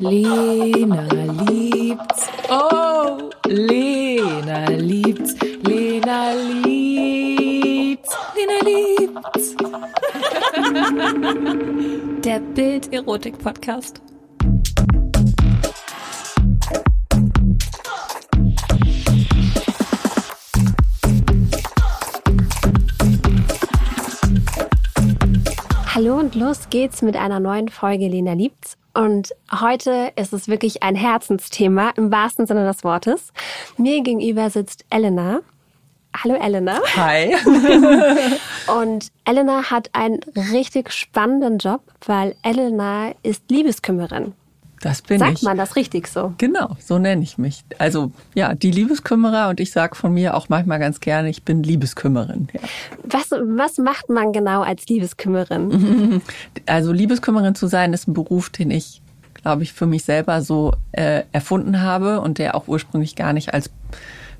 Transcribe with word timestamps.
Lena 0.00 1.06
liebt's. 1.46 2.28
Oh, 2.50 3.30
Lena 3.46 4.68
liebt's. 4.70 5.34
Lena 5.62 6.32
liebt's. 6.34 8.16
Lena 8.34 8.58
liebt's. 8.64 9.54
Der 12.24 12.40
Bild-Erotik-Podcast. 12.40 14.00
Hallo 25.94 26.18
und 26.18 26.34
los 26.34 26.68
geht's 26.70 27.02
mit 27.02 27.16
einer 27.16 27.38
neuen 27.38 27.68
Folge 27.68 28.08
Lena 28.08 28.32
liebt's. 28.32 28.76
Und 28.94 29.34
heute 29.50 30.12
ist 30.14 30.32
es 30.32 30.46
wirklich 30.46 30.84
ein 30.84 30.94
Herzensthema 30.94 31.90
im 31.96 32.12
wahrsten 32.12 32.46
Sinne 32.46 32.64
des 32.64 32.84
Wortes. 32.84 33.32
Mir 33.76 34.02
gegenüber 34.02 34.50
sitzt 34.50 34.84
Elena. 34.88 35.40
Hallo 36.16 36.36
Elena. 36.36 36.80
Hi. 36.94 37.34
Und 38.80 39.10
Elena 39.24 39.68
hat 39.68 39.90
einen 39.94 40.20
richtig 40.52 40.92
spannenden 40.92 41.58
Job, 41.58 41.80
weil 42.06 42.36
Elena 42.42 43.12
ist 43.24 43.50
Liebeskümmerin. 43.50 44.32
Das 44.84 45.00
bin 45.00 45.18
Sagt 45.18 45.38
ich. 45.38 45.42
man 45.42 45.56
das 45.56 45.76
richtig 45.76 46.08
so? 46.08 46.34
Genau, 46.36 46.76
so 46.78 46.98
nenne 46.98 47.22
ich 47.22 47.38
mich. 47.38 47.64
Also 47.78 48.12
ja, 48.34 48.54
die 48.54 48.70
Liebeskümmerer 48.70 49.48
und 49.48 49.58
ich 49.58 49.72
sage 49.72 49.94
von 49.94 50.12
mir 50.12 50.36
auch 50.36 50.50
manchmal 50.50 50.78
ganz 50.78 51.00
gerne, 51.00 51.30
ich 51.30 51.42
bin 51.42 51.62
Liebeskümmerin. 51.62 52.48
Ja. 52.52 52.60
Was, 53.02 53.30
was 53.30 53.78
macht 53.78 54.10
man 54.10 54.34
genau 54.34 54.60
als 54.60 54.86
Liebeskümmerin? 54.86 56.20
Also 56.66 56.92
Liebeskümmerin 56.92 57.54
zu 57.54 57.66
sein, 57.66 57.94
ist 57.94 58.08
ein 58.08 58.14
Beruf, 58.14 58.50
den 58.50 58.70
ich, 58.70 59.00
glaube 59.32 59.62
ich, 59.62 59.72
für 59.72 59.86
mich 59.86 60.04
selber 60.04 60.42
so 60.42 60.74
äh, 60.92 61.22
erfunden 61.32 61.80
habe 61.80 62.20
und 62.20 62.36
der 62.36 62.54
auch 62.54 62.68
ursprünglich 62.68 63.16
gar 63.16 63.32
nicht 63.32 63.54
als 63.54 63.70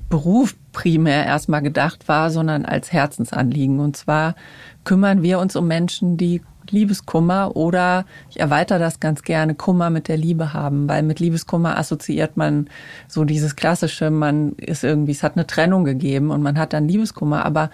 Beruf 0.09 0.55
primär 0.73 1.25
erstmal 1.25 1.63
gedacht 1.63 2.07
war, 2.07 2.29
sondern 2.29 2.65
als 2.65 2.93
Herzensanliegen. 2.93 3.79
Und 3.79 3.97
zwar 3.97 4.35
kümmern 4.83 5.23
wir 5.23 5.39
uns 5.39 5.55
um 5.55 5.67
Menschen, 5.67 6.17
die 6.17 6.41
Liebeskummer 6.71 7.55
oder 7.55 8.05
ich 8.29 8.39
erweitere 8.39 8.79
das 8.79 8.99
ganz 8.99 9.23
gerne, 9.23 9.55
Kummer 9.55 9.89
mit 9.89 10.07
der 10.07 10.17
Liebe 10.17 10.53
haben, 10.53 10.87
weil 10.87 11.03
mit 11.03 11.19
Liebeskummer 11.19 11.77
assoziiert 11.77 12.37
man 12.37 12.69
so 13.07 13.23
dieses 13.23 13.55
klassische, 13.55 14.09
man 14.09 14.53
ist 14.53 14.83
irgendwie, 14.83 15.11
es 15.11 15.23
hat 15.23 15.35
eine 15.35 15.47
Trennung 15.47 15.83
gegeben 15.83 16.31
und 16.31 16.41
man 16.41 16.57
hat 16.57 16.73
dann 16.73 16.87
Liebeskummer, 16.87 17.45
aber 17.45 17.69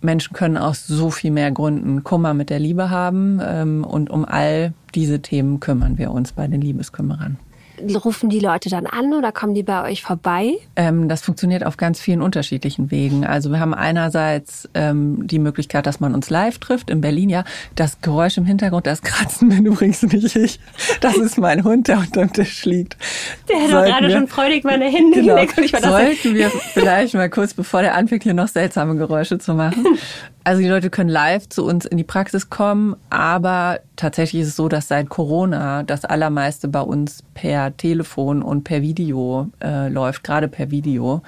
Menschen 0.00 0.34
können 0.34 0.56
aus 0.56 0.86
so 0.86 1.10
viel 1.10 1.30
mehr 1.30 1.50
Gründen 1.50 2.04
Kummer 2.04 2.34
mit 2.34 2.50
der 2.50 2.58
Liebe 2.58 2.90
haben 2.90 3.40
ähm, 3.42 3.84
und 3.84 4.10
um 4.10 4.24
all 4.24 4.72
diese 4.94 5.20
Themen 5.20 5.60
kümmern 5.60 5.98
wir 5.98 6.10
uns 6.10 6.32
bei 6.32 6.46
den 6.46 6.60
Liebeskümmerern. 6.60 7.38
Rufen 8.04 8.28
die 8.30 8.40
Leute 8.40 8.68
dann 8.70 8.86
an 8.86 9.12
oder 9.12 9.32
kommen 9.32 9.54
die 9.54 9.62
bei 9.62 9.82
euch 9.90 10.02
vorbei? 10.02 10.52
Ähm, 10.76 11.08
das 11.08 11.22
funktioniert 11.22 11.64
auf 11.64 11.76
ganz 11.76 12.00
vielen 12.00 12.22
unterschiedlichen 12.22 12.90
Wegen. 12.90 13.24
Also 13.26 13.50
wir 13.50 13.60
haben 13.60 13.74
einerseits 13.74 14.68
ähm, 14.74 15.26
die 15.26 15.38
Möglichkeit, 15.38 15.86
dass 15.86 16.00
man 16.00 16.14
uns 16.14 16.30
live 16.30 16.58
trifft 16.58 16.90
in 16.90 17.00
Berlin. 17.00 17.28
Ja, 17.28 17.44
das 17.74 18.00
Geräusch 18.00 18.36
im 18.38 18.44
Hintergrund, 18.46 18.86
das 18.86 19.02
Kratzen 19.02 19.48
bin 19.48 19.66
übrigens 19.66 20.02
nicht 20.02 20.36
ich. 20.36 20.60
Das 21.00 21.16
ist 21.16 21.38
mein 21.38 21.64
Hund, 21.64 21.88
der 21.88 21.98
unterm 21.98 22.32
Tisch 22.32 22.64
liegt. 22.64 22.96
Der 23.48 23.60
hat 23.62 23.70
Sollten 23.70 23.90
gerade 23.92 24.08
wir- 24.08 24.16
schon 24.16 24.28
freudig 24.28 24.64
meine 24.64 24.84
Hände 24.86 25.20
Genau. 25.20 25.34
geleckt 25.34 25.58
und 25.58 25.64
ich 25.64 25.72
war 25.72 25.80
Sollten 25.82 26.34
wir 26.34 26.50
vielleicht 26.50 27.14
mal 27.14 27.30
kurz, 27.30 27.54
bevor 27.54 27.82
der 27.82 27.94
anfängt, 27.94 28.22
hier 28.22 28.34
noch 28.34 28.48
seltsame 28.48 28.96
Geräusche 28.96 29.38
zu 29.38 29.54
machen. 29.54 29.84
Also 30.46 30.62
die 30.62 30.68
Leute 30.68 30.90
können 30.90 31.10
live 31.10 31.48
zu 31.48 31.64
uns 31.64 31.86
in 31.86 31.96
die 31.98 32.04
Praxis 32.04 32.50
kommen, 32.50 32.94
aber 33.10 33.80
tatsächlich 33.96 34.42
ist 34.42 34.48
es 34.50 34.54
so, 34.54 34.68
dass 34.68 34.86
seit 34.86 35.08
Corona 35.08 35.82
das 35.82 36.04
allermeiste 36.04 36.68
bei 36.68 36.82
uns 36.82 37.24
per 37.34 37.76
Telefon 37.76 38.42
und 38.42 38.62
per 38.62 38.80
Video 38.80 39.50
äh, 39.60 39.88
läuft, 39.88 40.22
gerade 40.22 40.46
per 40.46 40.70
Video. 40.70 41.24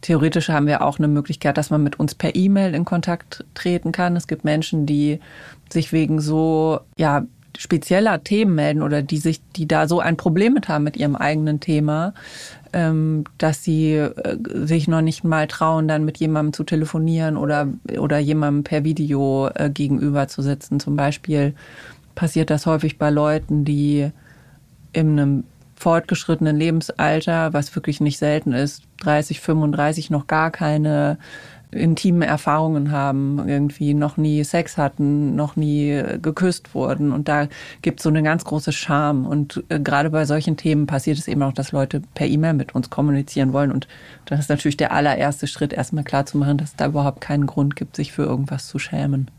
Theoretisch 0.00 0.48
haben 0.48 0.66
wir 0.66 0.80
auch 0.80 0.98
eine 0.98 1.08
Möglichkeit, 1.08 1.58
dass 1.58 1.68
man 1.68 1.82
mit 1.82 2.00
uns 2.00 2.14
per 2.14 2.34
E-Mail 2.34 2.74
in 2.74 2.86
Kontakt 2.86 3.44
treten 3.52 3.92
kann. 3.92 4.16
Es 4.16 4.26
gibt 4.26 4.42
Menschen, 4.42 4.86
die 4.86 5.20
sich 5.68 5.92
wegen 5.92 6.18
so, 6.18 6.80
ja, 6.96 7.26
spezieller 7.58 8.24
Themen 8.24 8.54
melden 8.54 8.80
oder 8.80 9.02
die 9.02 9.18
sich, 9.18 9.42
die 9.54 9.68
da 9.68 9.86
so 9.86 10.00
ein 10.00 10.16
Problem 10.16 10.54
mit 10.54 10.68
haben 10.68 10.84
mit 10.84 10.96
ihrem 10.96 11.16
eigenen 11.16 11.60
Thema, 11.60 12.14
dass 12.72 13.62
sie 13.62 13.94
äh, 13.94 14.38
sich 14.64 14.88
noch 14.88 15.02
nicht 15.02 15.24
mal 15.24 15.46
trauen, 15.46 15.88
dann 15.88 16.04
mit 16.04 16.18
jemandem 16.18 16.52
zu 16.52 16.64
telefonieren 16.64 17.36
oder, 17.36 17.68
oder 17.98 18.18
jemandem 18.18 18.64
per 18.64 18.84
Video 18.84 19.50
äh, 19.54 19.70
gegenüber 19.70 20.26
zu 20.28 20.42
sitzen. 20.42 20.80
Zum 20.80 20.96
Beispiel 20.96 21.54
passiert 22.14 22.50
das 22.50 22.66
häufig 22.66 22.98
bei 22.98 23.10
Leuten, 23.10 23.64
die 23.64 24.10
in 24.92 25.18
einem 25.18 25.44
fortgeschrittenen 25.76 26.56
Lebensalter, 26.56 27.52
was 27.52 27.74
wirklich 27.74 28.00
nicht 28.00 28.18
selten 28.18 28.52
ist, 28.52 28.84
30, 29.00 29.40
35 29.40 30.10
noch 30.10 30.26
gar 30.26 30.50
keine 30.50 31.18
intimen 31.72 32.22
Erfahrungen 32.22 32.92
haben, 32.92 33.48
irgendwie 33.48 33.94
noch 33.94 34.16
nie 34.16 34.44
Sex 34.44 34.76
hatten, 34.76 35.34
noch 35.34 35.56
nie 35.56 35.90
äh, 35.90 36.18
geküsst 36.18 36.74
wurden. 36.74 37.12
Und 37.12 37.28
da 37.28 37.48
gibt 37.80 38.00
es 38.00 38.04
so 38.04 38.10
eine 38.10 38.22
ganz 38.22 38.44
große 38.44 38.72
Scham. 38.72 39.26
Und 39.26 39.64
äh, 39.68 39.80
gerade 39.80 40.10
bei 40.10 40.24
solchen 40.26 40.56
Themen 40.56 40.86
passiert 40.86 41.18
es 41.18 41.28
eben 41.28 41.42
auch, 41.42 41.52
dass 41.52 41.72
Leute 41.72 42.02
per 42.14 42.26
E-Mail 42.26 42.52
mit 42.52 42.74
uns 42.74 42.90
kommunizieren 42.90 43.52
wollen. 43.52 43.72
Und 43.72 43.88
das 44.26 44.40
ist 44.40 44.50
natürlich 44.50 44.76
der 44.76 44.92
allererste 44.92 45.46
Schritt, 45.46 45.72
erstmal 45.72 46.04
klar 46.04 46.26
zu 46.26 46.38
machen, 46.38 46.58
dass 46.58 46.70
es 46.70 46.76
da 46.76 46.86
überhaupt 46.86 47.20
keinen 47.20 47.46
Grund 47.46 47.74
gibt, 47.74 47.96
sich 47.96 48.12
für 48.12 48.24
irgendwas 48.24 48.68
zu 48.68 48.78
schämen. 48.78 49.30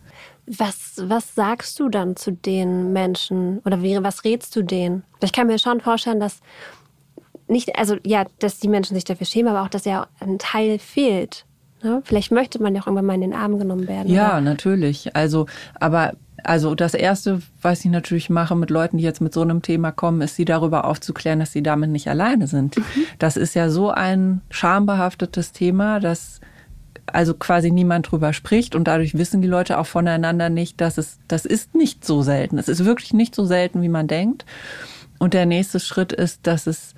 Was, 0.46 0.96
was 1.06 1.36
sagst 1.36 1.80
du 1.80 1.88
dann 1.88 2.18
zu 2.18 2.32
den 2.32 2.92
Menschen 2.92 3.60
oder 3.60 3.82
was 4.04 4.26
rätst 4.26 4.56
du 4.56 4.62
denen? 4.62 5.04
Ich 5.22 5.32
kann 5.32 5.48
mir 5.48 5.58
schon 5.58 5.80
vorstellen, 5.80 6.20
dass 6.20 6.42
nicht, 7.48 7.78
also 7.78 7.96
ja, 8.04 8.26
dass 8.40 8.60
die 8.60 8.68
Menschen 8.68 8.96
sich 8.96 9.04
dafür 9.04 9.28
schämen, 9.28 9.54
aber 9.54 9.64
auch, 9.64 9.70
dass 9.70 9.86
ja 9.86 10.08
ein 10.20 10.40
Teil 10.40 10.80
fehlt. 10.80 11.46
Ne? 11.84 12.02
Vielleicht 12.06 12.32
möchte 12.32 12.62
man 12.62 12.76
ja 12.76 12.82
auch 12.82 12.88
irgendwann 12.88 13.06
mal 13.06 13.16
in 13.16 13.22
den 13.22 13.34
Arm 13.34 13.60
genommen 13.60 13.88
werden. 13.88 14.12
Ja, 14.12 14.34
oder? 14.34 14.42
natürlich. 14.42 15.16
Also, 15.16 15.48
aber 15.80 16.14
also 16.44 16.76
das 16.76 16.94
erste, 16.94 17.42
was 17.62 17.86
ich 17.86 17.92
natürlich 17.92 18.30
mache 18.30 18.56
mit 18.56 18.70
Leuten, 18.70 18.98
die 18.98 19.04
jetzt 19.04 19.22
mit 19.22 19.34
so 19.34 19.42
einem 19.42 19.62
Thema 19.62 19.92
kommen, 19.92 20.22
ist 20.22 20.36
sie 20.36 20.46
darüber 20.46 20.86
aufzuklären, 20.86 21.40
dass 21.40 21.52
sie 21.52 21.64
damit 21.64 21.90
nicht 21.90 22.10
alleine 22.10 22.48
sind. 22.48 22.76
Das 23.20 23.38
ist 23.38 23.54
ja 23.54 23.70
so 23.70 23.92
ein 23.92 24.42
schambehaftetes 24.50 25.54
Thema, 25.54 26.00
dass 26.00 26.42
also 27.06 27.34
quasi 27.34 27.72
niemand 27.72 28.12
drüber 28.12 28.34
spricht 28.34 28.76
und 28.76 28.88
dadurch 28.88 29.18
wissen 29.18 29.42
die 29.42 29.48
Leute 29.48 29.78
auch 29.78 29.86
voneinander 29.86 30.50
nicht, 30.50 30.80
dass 30.82 30.98
es 30.98 31.20
das 31.28 31.46
ist 31.46 31.76
nicht 31.76 32.06
so 32.06 32.22
selten. 32.22 32.58
Es 32.58 32.70
ist 32.70 32.86
wirklich 32.86 33.14
nicht 33.14 33.36
so 33.36 33.46
selten, 33.46 33.82
wie 33.82 33.90
man 33.90 34.08
denkt. 34.08 34.46
Und 35.20 35.34
der 35.34 35.46
nächste 35.46 35.80
Schritt 35.80 36.12
ist, 36.12 36.48
dass 36.48 36.68
es 36.68 36.96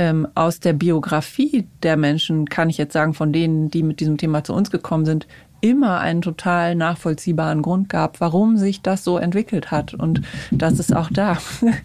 ähm, 0.00 0.26
aus 0.34 0.60
der 0.60 0.72
Biografie 0.72 1.68
der 1.82 1.98
Menschen, 1.98 2.48
kann 2.48 2.70
ich 2.70 2.78
jetzt 2.78 2.94
sagen, 2.94 3.12
von 3.12 3.34
denen, 3.34 3.70
die 3.70 3.82
mit 3.82 4.00
diesem 4.00 4.16
Thema 4.16 4.42
zu 4.42 4.54
uns 4.54 4.70
gekommen 4.70 5.04
sind, 5.04 5.26
immer 5.60 6.00
einen 6.00 6.22
total 6.22 6.74
nachvollziehbaren 6.74 7.60
Grund 7.60 7.90
gab, 7.90 8.18
warum 8.18 8.56
sich 8.56 8.80
das 8.80 9.04
so 9.04 9.18
entwickelt 9.18 9.70
hat. 9.70 9.92
Und 9.92 10.22
das 10.50 10.78
ist 10.78 10.96
auch 10.96 11.10
da. 11.12 11.36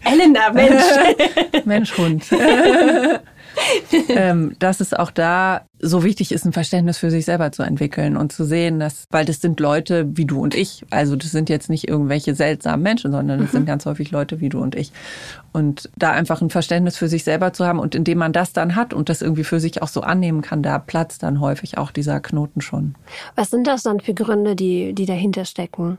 Elena, 0.02 0.50
Mensch. 0.50 0.82
Mensch, 1.66 1.98
Hund. 1.98 2.24
ähm, 4.08 4.56
dass 4.58 4.80
es 4.80 4.94
auch 4.94 5.10
da 5.10 5.62
so 5.78 6.04
wichtig 6.04 6.32
ist, 6.32 6.44
ein 6.44 6.52
Verständnis 6.52 6.98
für 6.98 7.10
sich 7.10 7.24
selber 7.24 7.52
zu 7.52 7.62
entwickeln 7.62 8.16
und 8.16 8.32
zu 8.32 8.44
sehen, 8.44 8.80
dass, 8.80 9.04
weil 9.10 9.24
das 9.24 9.40
sind 9.40 9.60
Leute 9.60 10.16
wie 10.16 10.24
du 10.24 10.40
und 10.40 10.54
ich. 10.54 10.84
Also 10.90 11.16
das 11.16 11.30
sind 11.30 11.48
jetzt 11.48 11.68
nicht 11.68 11.88
irgendwelche 11.88 12.34
seltsamen 12.34 12.82
Menschen, 12.82 13.12
sondern 13.12 13.40
das 13.40 13.52
sind 13.52 13.66
ganz 13.66 13.84
häufig 13.84 14.10
Leute 14.10 14.40
wie 14.40 14.48
du 14.48 14.60
und 14.60 14.74
ich. 14.74 14.92
Und 15.52 15.90
da 15.96 16.12
einfach 16.12 16.40
ein 16.40 16.50
Verständnis 16.50 16.96
für 16.96 17.08
sich 17.08 17.24
selber 17.24 17.52
zu 17.52 17.66
haben 17.66 17.78
und 17.78 17.94
indem 17.94 18.18
man 18.18 18.32
das 18.32 18.52
dann 18.52 18.74
hat 18.74 18.94
und 18.94 19.08
das 19.08 19.22
irgendwie 19.22 19.44
für 19.44 19.60
sich 19.60 19.82
auch 19.82 19.88
so 19.88 20.00
annehmen 20.00 20.42
kann, 20.42 20.62
da 20.62 20.78
platzt 20.78 21.22
dann 21.22 21.40
häufig 21.40 21.78
auch 21.78 21.90
dieser 21.90 22.20
Knoten 22.20 22.60
schon. 22.60 22.94
Was 23.34 23.50
sind 23.50 23.66
das 23.66 23.82
dann 23.82 24.00
für 24.00 24.14
Gründe, 24.14 24.56
die, 24.56 24.94
die 24.94 25.06
dahinter 25.06 25.44
stecken? 25.44 25.98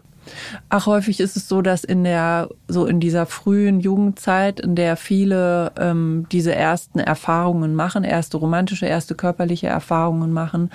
Ach, 0.70 0.86
häufig 0.86 1.20
ist 1.20 1.38
es 1.38 1.48
so, 1.48 1.62
dass 1.62 1.84
in 1.84 2.04
der, 2.04 2.50
so 2.68 2.86
in 2.86 3.00
dieser 3.00 3.26
frühen 3.26 3.80
Jugendzeit, 3.80 4.59
in 4.59 4.76
der 4.76 4.97
viele 4.97 5.72
ähm, 5.79 6.26
diese 6.32 6.53
ersten 6.53 7.00
Erfahrungen 7.00 7.76
machen, 7.76 8.03
erste 8.03 8.38
romantische, 8.38 8.85
erste 8.85 9.16
körperliche 9.16 9.68
Erfahrungen 9.68 10.32
machen, 10.32 10.72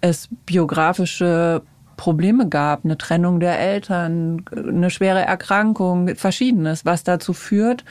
es 0.00 0.28
biografische 0.46 1.62
Probleme 1.96 2.48
gab, 2.48 2.84
eine 2.84 2.96
Trennung 2.96 3.40
der 3.40 3.58
Eltern, 3.58 4.44
eine 4.54 4.90
schwere 4.90 5.20
Erkrankung, 5.20 6.14
verschiedenes, 6.14 6.84
was 6.84 7.02
dazu 7.02 7.32
führt, 7.32 7.84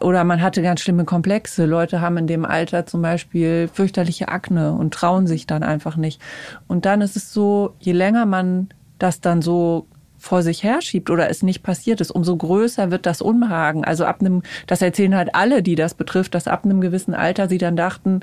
oder 0.00 0.24
man 0.24 0.40
hatte 0.40 0.62
ganz 0.62 0.80
schlimme 0.80 1.04
Komplexe. 1.04 1.66
Leute 1.66 2.00
haben 2.00 2.16
in 2.18 2.26
dem 2.26 2.44
Alter 2.44 2.86
zum 2.86 3.02
Beispiel 3.02 3.68
fürchterliche 3.72 4.28
Akne 4.28 4.72
und 4.72 4.94
trauen 4.94 5.26
sich 5.26 5.46
dann 5.46 5.62
einfach 5.62 5.96
nicht. 5.96 6.20
Und 6.68 6.86
dann 6.86 7.00
ist 7.00 7.16
es 7.16 7.32
so, 7.32 7.74
je 7.80 7.92
länger 7.92 8.24
man 8.26 8.68
das 8.98 9.20
dann 9.20 9.42
so 9.42 9.86
vor 10.18 10.42
sich 10.42 10.62
herschiebt 10.64 11.10
oder 11.10 11.30
es 11.30 11.42
nicht 11.42 11.62
passiert 11.62 12.00
ist, 12.00 12.10
umso 12.10 12.36
größer 12.36 12.90
wird 12.90 13.06
das 13.06 13.22
Unbehagen. 13.22 13.84
Also 13.84 14.04
ab 14.04 14.20
einem, 14.20 14.42
das 14.66 14.82
erzählen 14.82 15.14
halt 15.14 15.34
alle, 15.34 15.62
die 15.62 15.76
das 15.76 15.94
betrifft, 15.94 16.34
dass 16.34 16.48
ab 16.48 16.64
einem 16.64 16.80
gewissen 16.80 17.14
Alter 17.14 17.48
sie 17.48 17.58
dann 17.58 17.76
dachten, 17.76 18.20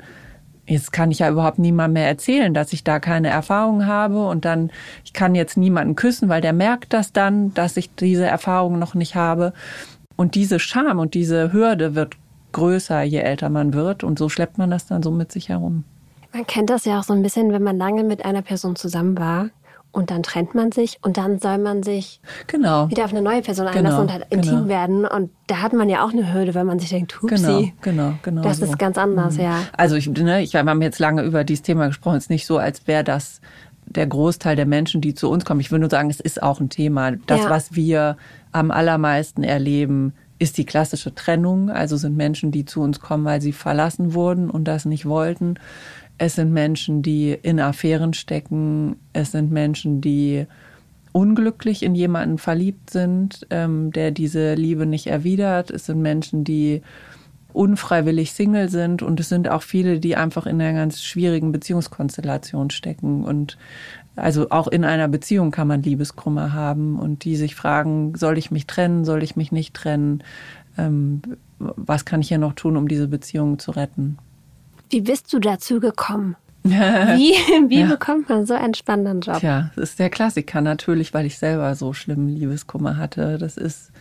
jetzt 0.66 0.92
kann 0.92 1.10
ich 1.10 1.20
ja 1.20 1.30
überhaupt 1.30 1.58
niemandem 1.58 1.94
mehr 1.94 2.08
erzählen, 2.08 2.52
dass 2.52 2.72
ich 2.72 2.84
da 2.84 3.00
keine 3.00 3.28
Erfahrung 3.28 3.86
habe 3.86 4.26
und 4.26 4.44
dann, 4.44 4.70
ich 5.04 5.12
kann 5.12 5.34
jetzt 5.34 5.56
niemanden 5.56 5.96
küssen, 5.96 6.28
weil 6.28 6.40
der 6.40 6.52
merkt 6.52 6.92
das 6.92 7.12
dann, 7.12 7.54
dass 7.54 7.76
ich 7.76 7.94
diese 7.94 8.26
Erfahrung 8.26 8.78
noch 8.78 8.94
nicht 8.94 9.14
habe. 9.14 9.52
Und 10.16 10.34
diese 10.34 10.58
Scham 10.58 10.98
und 10.98 11.14
diese 11.14 11.52
Hürde 11.52 11.94
wird 11.94 12.16
größer, 12.52 13.02
je 13.02 13.18
älter 13.18 13.48
man 13.50 13.74
wird. 13.74 14.02
Und 14.02 14.18
so 14.18 14.28
schleppt 14.28 14.58
man 14.58 14.70
das 14.70 14.86
dann 14.86 15.02
so 15.02 15.10
mit 15.10 15.30
sich 15.30 15.50
herum. 15.50 15.84
Man 16.32 16.46
kennt 16.46 16.70
das 16.70 16.84
ja 16.84 16.98
auch 16.98 17.04
so 17.04 17.12
ein 17.12 17.22
bisschen, 17.22 17.52
wenn 17.52 17.62
man 17.62 17.76
lange 17.76 18.02
mit 18.02 18.24
einer 18.24 18.42
Person 18.42 18.76
zusammen 18.76 19.18
war 19.18 19.50
und 19.96 20.10
dann 20.10 20.22
trennt 20.22 20.54
man 20.54 20.72
sich 20.72 20.98
und 21.00 21.16
dann 21.16 21.38
soll 21.38 21.56
man 21.56 21.82
sich 21.82 22.20
genau. 22.46 22.90
wieder 22.90 23.06
auf 23.06 23.12
eine 23.12 23.22
neue 23.22 23.40
Person 23.40 23.66
einlassen 23.66 23.84
genau, 23.84 24.00
und 24.02 24.12
halt 24.12 24.26
intim 24.28 24.50
genau. 24.50 24.68
werden. 24.68 25.06
Und 25.06 25.30
da 25.46 25.62
hat 25.62 25.72
man 25.72 25.88
ja 25.88 26.04
auch 26.04 26.12
eine 26.12 26.34
Hürde, 26.34 26.54
wenn 26.54 26.66
man 26.66 26.78
sich 26.78 26.90
denkt, 26.90 27.22
hupsi. 27.22 27.36
Genau, 27.36 27.72
genau, 27.80 28.14
genau. 28.22 28.42
Das 28.42 28.58
so. 28.58 28.66
ist 28.66 28.78
ganz 28.78 28.98
anders, 28.98 29.36
mhm. 29.36 29.44
ja. 29.44 29.62
Also 29.74 29.96
ich, 29.96 30.06
ne, 30.06 30.42
ich, 30.42 30.52
wir 30.52 30.60
haben 30.60 30.82
jetzt 30.82 30.98
lange 30.98 31.22
über 31.22 31.44
dieses 31.44 31.62
Thema 31.62 31.86
gesprochen. 31.86 32.16
Es 32.16 32.24
ist 32.24 32.30
nicht 32.30 32.46
so, 32.46 32.58
als 32.58 32.86
wäre 32.86 33.04
das 33.04 33.40
der 33.86 34.06
Großteil 34.06 34.54
der 34.54 34.66
Menschen, 34.66 35.00
die 35.00 35.14
zu 35.14 35.30
uns 35.30 35.46
kommen. 35.46 35.60
Ich 35.60 35.70
würde 35.70 35.80
nur 35.80 35.90
sagen, 35.90 36.10
es 36.10 36.20
ist 36.20 36.42
auch 36.42 36.60
ein 36.60 36.68
Thema. 36.68 37.12
Das, 37.12 37.44
ja. 37.44 37.50
was 37.50 37.74
wir 37.74 38.18
am 38.52 38.70
allermeisten 38.70 39.44
erleben, 39.44 40.12
ist 40.38 40.58
die 40.58 40.66
klassische 40.66 41.14
Trennung. 41.14 41.70
Also 41.70 41.96
sind 41.96 42.18
Menschen, 42.18 42.50
die 42.50 42.66
zu 42.66 42.82
uns 42.82 43.00
kommen, 43.00 43.24
weil 43.24 43.40
sie 43.40 43.52
verlassen 43.52 44.12
wurden 44.12 44.50
und 44.50 44.64
das 44.64 44.84
nicht 44.84 45.06
wollten. 45.06 45.54
Es 46.18 46.36
sind 46.36 46.52
Menschen, 46.52 47.02
die 47.02 47.32
in 47.32 47.60
Affären 47.60 48.14
stecken. 48.14 48.96
Es 49.12 49.32
sind 49.32 49.50
Menschen, 49.50 50.00
die 50.00 50.46
unglücklich 51.12 51.82
in 51.82 51.94
jemanden 51.94 52.38
verliebt 52.38 52.90
sind, 52.90 53.46
ähm, 53.50 53.90
der 53.92 54.10
diese 54.10 54.54
Liebe 54.54 54.86
nicht 54.86 55.06
erwidert. 55.06 55.70
Es 55.70 55.86
sind 55.86 56.02
Menschen, 56.02 56.44
die 56.44 56.82
unfreiwillig 57.52 58.32
Single 58.32 58.68
sind 58.68 59.02
und 59.02 59.18
es 59.18 59.30
sind 59.30 59.48
auch 59.48 59.62
viele, 59.62 59.98
die 59.98 60.14
einfach 60.14 60.44
in 60.44 60.60
einer 60.60 60.78
ganz 60.78 61.02
schwierigen 61.02 61.52
Beziehungskonstellation 61.52 62.68
stecken 62.68 63.24
und 63.24 63.56
also 64.14 64.50
auch 64.50 64.68
in 64.68 64.84
einer 64.84 65.08
Beziehung 65.08 65.52
kann 65.52 65.68
man 65.68 65.82
Liebeskummer 65.82 66.52
haben 66.52 66.98
und 66.98 67.24
die 67.24 67.36
sich 67.36 67.54
fragen, 67.54 68.14
soll 68.14 68.36
ich 68.36 68.50
mich 68.50 68.66
trennen, 68.66 69.06
soll 69.06 69.22
ich 69.22 69.36
mich 69.36 69.52
nicht 69.52 69.72
trennen, 69.72 70.22
ähm, 70.76 71.22
was 71.58 72.04
kann 72.04 72.20
ich 72.20 72.28
hier 72.28 72.38
noch 72.38 72.52
tun, 72.52 72.76
um 72.76 72.88
diese 72.88 73.08
Beziehung 73.08 73.58
zu 73.58 73.70
retten? 73.70 74.18
Wie 74.90 75.00
bist 75.00 75.32
du 75.32 75.38
dazu 75.38 75.80
gekommen? 75.80 76.36
Wie, 76.62 77.32
wie 77.68 77.80
ja. 77.80 77.86
bekommt 77.86 78.28
man 78.28 78.44
so 78.44 78.54
einen 78.54 78.74
spannenden 78.74 79.20
Job? 79.20 79.40
Ja, 79.40 79.70
das 79.76 79.90
ist 79.90 79.98
der 80.00 80.10
Klassiker 80.10 80.60
natürlich, 80.60 81.14
weil 81.14 81.24
ich 81.24 81.38
selber 81.38 81.72
so 81.76 81.92
schlimmen 81.92 82.28
Liebeskummer 82.28 82.96
hatte. 82.96 83.38
Das 83.38 83.56
ist 83.56 83.92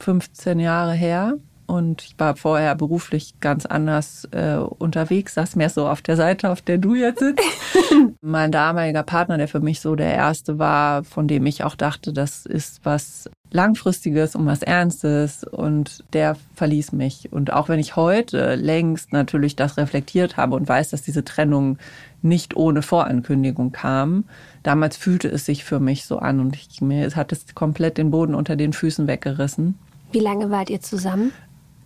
15 0.00 0.60
Jahre 0.60 0.92
her 0.92 1.38
und 1.66 2.02
ich 2.02 2.14
war 2.18 2.36
vorher 2.36 2.74
beruflich 2.74 3.34
ganz 3.40 3.66
anders 3.66 4.26
äh, 4.30 4.56
unterwegs, 4.56 5.34
saß 5.34 5.56
mehr 5.56 5.70
so 5.70 5.88
auf 5.88 6.02
der 6.02 6.16
Seite, 6.16 6.50
auf 6.50 6.62
der 6.62 6.78
du 6.78 6.94
jetzt 6.94 7.20
sitzt. 7.20 7.44
mein 8.20 8.52
damaliger 8.52 9.02
Partner, 9.02 9.36
der 9.38 9.48
für 9.48 9.60
mich 9.60 9.80
so 9.80 9.96
der 9.96 10.14
erste 10.14 10.58
war, 10.58 11.04
von 11.04 11.28
dem 11.28 11.46
ich 11.46 11.64
auch 11.64 11.74
dachte, 11.74 12.12
das 12.12 12.46
ist 12.46 12.80
was 12.84 13.28
Langfristiges 13.50 14.34
und 14.34 14.46
was 14.46 14.62
Ernstes 14.62 15.44
und 15.44 16.04
der 16.12 16.36
verließ 16.54 16.92
mich. 16.92 17.32
Und 17.32 17.52
auch 17.52 17.68
wenn 17.68 17.78
ich 17.78 17.96
heute 17.96 18.54
längst 18.54 19.12
natürlich 19.12 19.56
das 19.56 19.76
reflektiert 19.76 20.36
habe 20.36 20.56
und 20.56 20.68
weiß, 20.68 20.90
dass 20.90 21.02
diese 21.02 21.24
Trennung 21.24 21.78
nicht 22.22 22.56
ohne 22.56 22.82
Vorankündigung 22.82 23.72
kam, 23.72 24.24
damals 24.62 24.96
fühlte 24.96 25.28
es 25.28 25.46
sich 25.46 25.64
für 25.64 25.80
mich 25.80 26.06
so 26.06 26.18
an 26.18 26.40
und 26.40 26.56
ich, 26.56 26.80
mir 26.80 27.08
hat 27.14 27.32
es 27.32 27.54
komplett 27.54 27.98
den 27.98 28.10
Boden 28.10 28.34
unter 28.34 28.56
den 28.56 28.72
Füßen 28.72 29.06
weggerissen. 29.06 29.78
Wie 30.12 30.20
lange 30.20 30.50
wart 30.50 30.70
ihr 30.70 30.80
zusammen? 30.80 31.32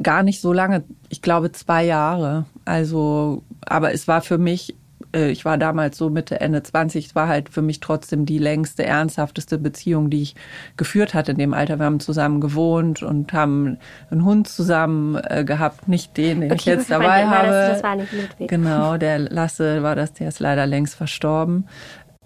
Gar 0.02 0.22
nicht 0.22 0.40
so 0.40 0.52
lange, 0.52 0.84
ich 1.08 1.22
glaube 1.22 1.52
zwei 1.52 1.84
Jahre. 1.84 2.46
Also, 2.64 3.42
aber 3.66 3.92
es 3.92 4.08
war 4.08 4.22
für 4.22 4.38
mich, 4.38 4.74
äh, 5.14 5.30
ich 5.30 5.44
war 5.44 5.58
damals 5.58 5.98
so 5.98 6.10
Mitte, 6.10 6.40
Ende 6.40 6.62
20, 6.62 7.06
es 7.06 7.14
war 7.14 7.28
halt 7.28 7.48
für 7.48 7.62
mich 7.62 7.80
trotzdem 7.80 8.26
die 8.26 8.38
längste, 8.38 8.84
ernsthafteste 8.84 9.58
Beziehung, 9.58 10.10
die 10.10 10.22
ich 10.22 10.34
geführt 10.76 11.14
hatte 11.14 11.32
in 11.32 11.38
dem 11.38 11.54
Alter. 11.54 11.78
Wir 11.78 11.86
haben 11.86 12.00
zusammen 12.00 12.40
gewohnt 12.40 13.02
und 13.02 13.32
haben 13.32 13.78
einen 14.10 14.24
Hund 14.24 14.48
zusammen 14.48 15.16
äh, 15.16 15.44
gehabt, 15.44 15.88
nicht 15.88 16.16
den, 16.16 16.40
den 16.40 16.52
okay, 16.52 16.60
ich 16.60 16.64
jetzt 16.66 16.90
dabei 16.90 17.26
habe. 17.26 17.48
Das, 17.48 17.82
war 17.82 17.96
nicht 17.96 18.12
Ludwig. 18.12 18.48
Genau, 18.48 18.96
der 18.96 19.18
Lasse 19.18 19.82
war 19.82 19.96
das, 19.96 20.12
der 20.14 20.28
ist 20.28 20.40
leider 20.40 20.66
längst 20.66 20.94
verstorben. 20.94 21.66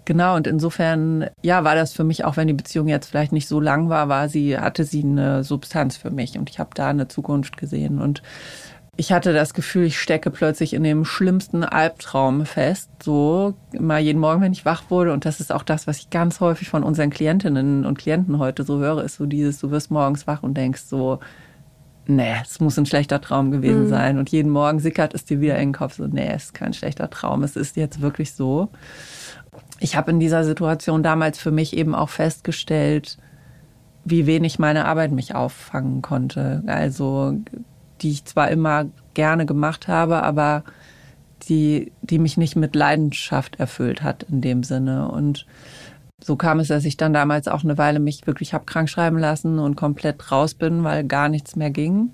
Genau, 0.05 0.35
und 0.35 0.45
insofern, 0.45 1.29
ja, 1.41 1.63
war 1.63 1.73
das 1.73 1.93
für 1.93 2.03
mich, 2.03 2.25
auch 2.25 2.37
wenn 2.37 2.47
die 2.47 2.53
Beziehung 2.53 2.87
jetzt 2.87 3.07
vielleicht 3.07 3.31
nicht 3.31 3.47
so 3.47 3.59
lang 3.59 3.89
war, 3.89 4.07
war 4.07 4.29
sie, 4.29 4.57
hatte 4.57 4.83
sie 4.83 5.03
eine 5.03 5.43
Substanz 5.43 5.97
für 5.97 6.11
mich 6.11 6.37
und 6.37 6.49
ich 6.49 6.59
habe 6.59 6.69
da 6.75 6.89
eine 6.89 7.07
Zukunft 7.07 7.57
gesehen. 7.57 7.99
Und 7.99 8.21
ich 8.97 9.11
hatte 9.11 9.33
das 9.33 9.55
Gefühl, 9.55 9.85
ich 9.85 9.99
stecke 9.99 10.29
plötzlich 10.29 10.73
in 10.73 10.83
dem 10.83 11.05
schlimmsten 11.05 11.63
Albtraum 11.63 12.45
fest. 12.45 12.89
So 13.03 13.55
immer 13.73 13.97
jeden 13.97 14.19
Morgen, 14.19 14.41
wenn 14.41 14.53
ich 14.53 14.63
wach 14.63 14.83
wurde. 14.89 15.11
Und 15.11 15.25
das 15.25 15.39
ist 15.39 15.51
auch 15.51 15.63
das, 15.63 15.87
was 15.87 15.97
ich 15.97 16.11
ganz 16.11 16.39
häufig 16.39 16.69
von 16.69 16.83
unseren 16.83 17.09
Klientinnen 17.09 17.83
und 17.83 17.97
Klienten 17.97 18.37
heute 18.37 18.63
so 18.63 18.77
höre, 18.77 19.03
ist 19.03 19.15
so 19.15 19.25
dieses, 19.25 19.59
du 19.59 19.71
wirst 19.71 19.89
morgens 19.89 20.27
wach 20.27 20.43
und 20.43 20.55
denkst 20.55 20.83
so, 20.83 21.19
nee, 22.07 22.35
es 22.43 22.59
muss 22.59 22.77
ein 22.77 22.85
schlechter 22.85 23.19
Traum 23.19 23.51
gewesen 23.51 23.85
mhm. 23.85 23.89
sein. 23.89 24.17
Und 24.17 24.29
jeden 24.29 24.51
Morgen 24.51 24.79
sickert 24.79 25.13
es 25.13 25.25
dir 25.25 25.41
wieder 25.41 25.55
in 25.55 25.69
den 25.69 25.73
Kopf, 25.73 25.95
so, 25.95 26.05
nee, 26.05 26.29
es 26.31 26.45
ist 26.45 26.53
kein 26.53 26.73
schlechter 26.73 27.09
Traum, 27.09 27.43
es 27.43 27.55
ist 27.55 27.75
jetzt 27.75 28.01
wirklich 28.01 28.33
so 28.33 28.69
ich 29.79 29.95
habe 29.95 30.11
in 30.11 30.19
dieser 30.19 30.43
Situation 30.43 31.03
damals 31.03 31.39
für 31.39 31.51
mich 31.51 31.75
eben 31.75 31.95
auch 31.95 32.09
festgestellt, 32.09 33.17
wie 34.05 34.27
wenig 34.27 34.59
meine 34.59 34.85
Arbeit 34.85 35.11
mich 35.11 35.35
auffangen 35.35 36.01
konnte. 36.01 36.63
Also 36.67 37.37
die 38.01 38.11
ich 38.11 38.25
zwar 38.25 38.49
immer 38.51 38.85
gerne 39.13 39.45
gemacht 39.45 39.87
habe, 39.87 40.23
aber 40.23 40.63
die, 41.43 41.91
die 42.01 42.19
mich 42.19 42.37
nicht 42.37 42.55
mit 42.55 42.75
Leidenschaft 42.75 43.59
erfüllt 43.59 44.03
hat 44.03 44.23
in 44.23 44.41
dem 44.41 44.63
Sinne. 44.63 45.09
Und 45.09 45.45
so 46.21 46.35
kam 46.35 46.59
es, 46.59 46.67
dass 46.67 46.85
ich 46.85 46.97
dann 46.97 47.13
damals 47.13 47.47
auch 47.47 47.63
eine 47.63 47.77
Weile 47.77 47.99
mich 47.99 48.25
wirklich 48.27 48.53
habe 48.53 48.65
krank 48.65 48.89
schreiben 48.89 49.17
lassen 49.17 49.59
und 49.59 49.75
komplett 49.75 50.31
raus 50.31 50.53
bin, 50.53 50.83
weil 50.83 51.03
gar 51.03 51.29
nichts 51.29 51.55
mehr 51.55 51.71
ging. 51.71 52.13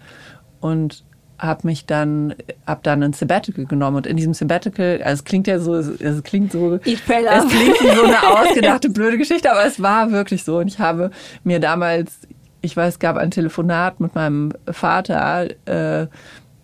Und 0.60 1.04
habe 1.42 1.68
mich 1.68 1.86
dann, 1.86 2.36
habe 2.68 2.82
dann 2.84 3.02
ein 3.04 3.14
Sabbatical 3.14 3.66
genommen. 3.66 3.98
Und 3.98 4.08
in 4.08 4.16
diesem 4.16 4.34
Sabbatical, 4.34 5.02
also 5.04 5.20
es 5.20 5.24
klingt 5.24 5.48
ja 5.48 5.60
so, 5.60 5.76
es 5.76 6.24
klingt 6.24 6.52
so, 6.52 6.76
es 6.76 7.48
klingt 7.50 7.82
wie 7.82 7.96
so 7.96 8.04
eine 8.04 8.24
ausgedachte 8.24 8.90
blöde 8.90 9.18
Geschichte, 9.18 9.52
aber 9.52 9.66
es 9.66 9.82
war 9.82 10.12
wirklich 10.12 10.44
so. 10.44 10.60
Und 10.60 10.68
ich 10.68 10.80
habe 10.80 11.10
mir 11.44 11.60
damals, 11.60 12.20
ich 12.62 12.78
weiß, 12.78 12.94
es 12.94 13.00
gab 13.00 13.18
ein 13.18 13.32
Telefonat 13.32 14.00
mit 14.00 14.14
meinem 14.14 14.54
Vater, 14.72 15.48
äh, 15.66 16.08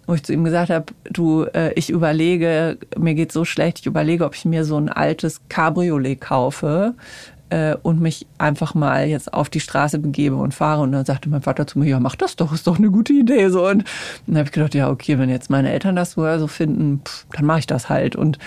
wo 0.06 0.14
ich 0.14 0.24
zu 0.24 0.32
ihm 0.32 0.44
gesagt 0.44 0.70
habe, 0.70 0.86
du, 1.10 1.44
äh, 1.54 1.74
ich 1.74 1.90
überlege, 1.90 2.78
mir 2.98 3.16
geht 3.16 3.32
so 3.32 3.44
schlecht, 3.46 3.80
ich 3.80 3.88
überlege, 3.88 4.26
ob 4.26 4.36
ich 4.36 4.46
mir 4.46 4.64
so 4.64 4.78
ein 4.78 4.90
altes 4.90 5.42
Cabriolet 5.50 6.22
kaufe, 6.22 6.94
äh, 7.50 7.76
und 7.82 8.02
mich 8.02 8.28
einfach 8.38 8.76
mal 8.76 9.08
jetzt 9.08 9.34
auf 9.34 9.50
die 9.50 9.60
Straße 9.60 10.00
begebe 10.00 10.36
und 10.36 10.54
fahre. 10.54 10.82
Und 10.82 10.92
dann 10.92 11.06
sagte 11.06 11.30
mein 11.30 11.42
Vater 11.42 11.68
zu 11.68 11.80
mir, 11.80 11.88
ja, 11.88 12.00
mach 12.00 12.16
das 12.16 12.36
doch, 12.36 12.54
ist 12.54 12.68
doch 12.68 12.78
eine 12.78 12.92
gute 12.92 13.14
Idee. 13.14 13.50
So. 13.50 13.68
Und 13.68 13.84
dann 14.26 14.38
habe 14.38 14.46
ich 14.48 14.52
gedacht, 14.52 14.76
ja, 14.76 14.90
okay, 14.90 15.18
wenn 15.20 15.30
jetzt 15.30 15.50
meine 15.50 15.72
Eltern 15.72 15.96
das 15.96 16.12
so 16.12 16.48
finden, 16.48 17.02
pff, 17.04 17.26
dann 17.34 17.46
mache 17.46 17.60
ich 17.60 17.68
das 17.68 17.90
halt. 17.90 18.16
Und 18.16 18.38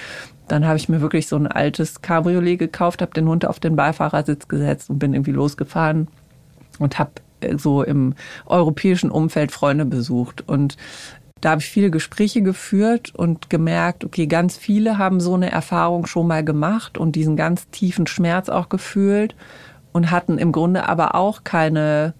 dann 0.49 0.67
habe 0.67 0.77
ich 0.77 0.89
mir 0.89 1.01
wirklich 1.01 1.29
so 1.29 1.37
ein 1.37 1.47
altes 1.47 2.03
Cabriolet 2.03 2.59
gekauft, 2.59 3.03
habe 3.03 3.13
den 3.13 3.29
Hund 3.29 3.47
auf 3.47 3.61
den 3.61 3.77
Beifahrersitz 3.77 4.49
gesetzt 4.49 4.91
und 4.91 4.99
bin 4.99 5.15
irgendwie 5.15 5.33
losgefahren 5.33 6.09
und 6.79 6.99
habe 6.99 7.13
äh, 7.41 7.57
so 7.57 7.83
im 7.83 8.15
europäischen 8.47 9.11
Umfeld 9.11 9.53
Freunde 9.53 9.85
besucht. 9.85 10.43
Und 10.47 10.77
da 11.41 11.51
habe 11.51 11.61
ich 11.61 11.69
viele 11.69 11.91
Gespräche 11.91 12.43
geführt 12.43 13.15
und 13.15 13.49
gemerkt, 13.49 14.05
okay, 14.05 14.27
ganz 14.27 14.57
viele 14.57 14.99
haben 14.99 15.21
so 15.21 15.35
eine 15.35 15.51
Erfahrung 15.51 16.07
schon 16.07 16.27
mal 16.27 16.45
gemacht 16.45 16.99
und 16.99 17.17
diesen 17.17 17.37
ganz 17.37 17.69
tiefen 17.71 18.07
Schmerz 18.07 18.49
auch 18.49 18.69
gefühlt 18.69 19.35
und 19.93 20.11
hatten 20.11 20.39
im 20.39 20.53
Grunde 20.53 20.89
aber 20.89 21.15
auch 21.15 21.43
keine, 21.43 22.15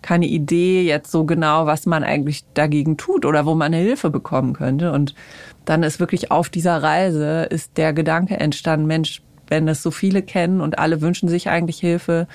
keine 0.00 0.26
Idee 0.26 0.82
jetzt 0.82 1.10
so 1.10 1.24
genau, 1.24 1.66
was 1.66 1.84
man 1.84 2.02
eigentlich 2.02 2.44
dagegen 2.54 2.96
tut 2.96 3.26
oder 3.26 3.44
wo 3.44 3.54
man 3.54 3.74
eine 3.74 3.82
Hilfe 3.82 4.08
bekommen 4.08 4.54
könnte. 4.54 4.92
Und 4.92 5.14
dann 5.66 5.82
ist 5.82 6.00
wirklich 6.00 6.30
auf 6.30 6.48
dieser 6.48 6.82
Reise 6.82 7.46
ist 7.50 7.76
der 7.76 7.92
Gedanke 7.92 8.40
entstanden, 8.40 8.86
Mensch, 8.86 9.22
wenn 9.48 9.66
das 9.66 9.82
so 9.82 9.90
viele 9.90 10.22
kennen 10.22 10.60
und 10.60 10.78
alle 10.78 11.00
wünschen 11.02 11.28
sich 11.28 11.50
eigentlich 11.50 11.78
Hilfe, 11.78 12.26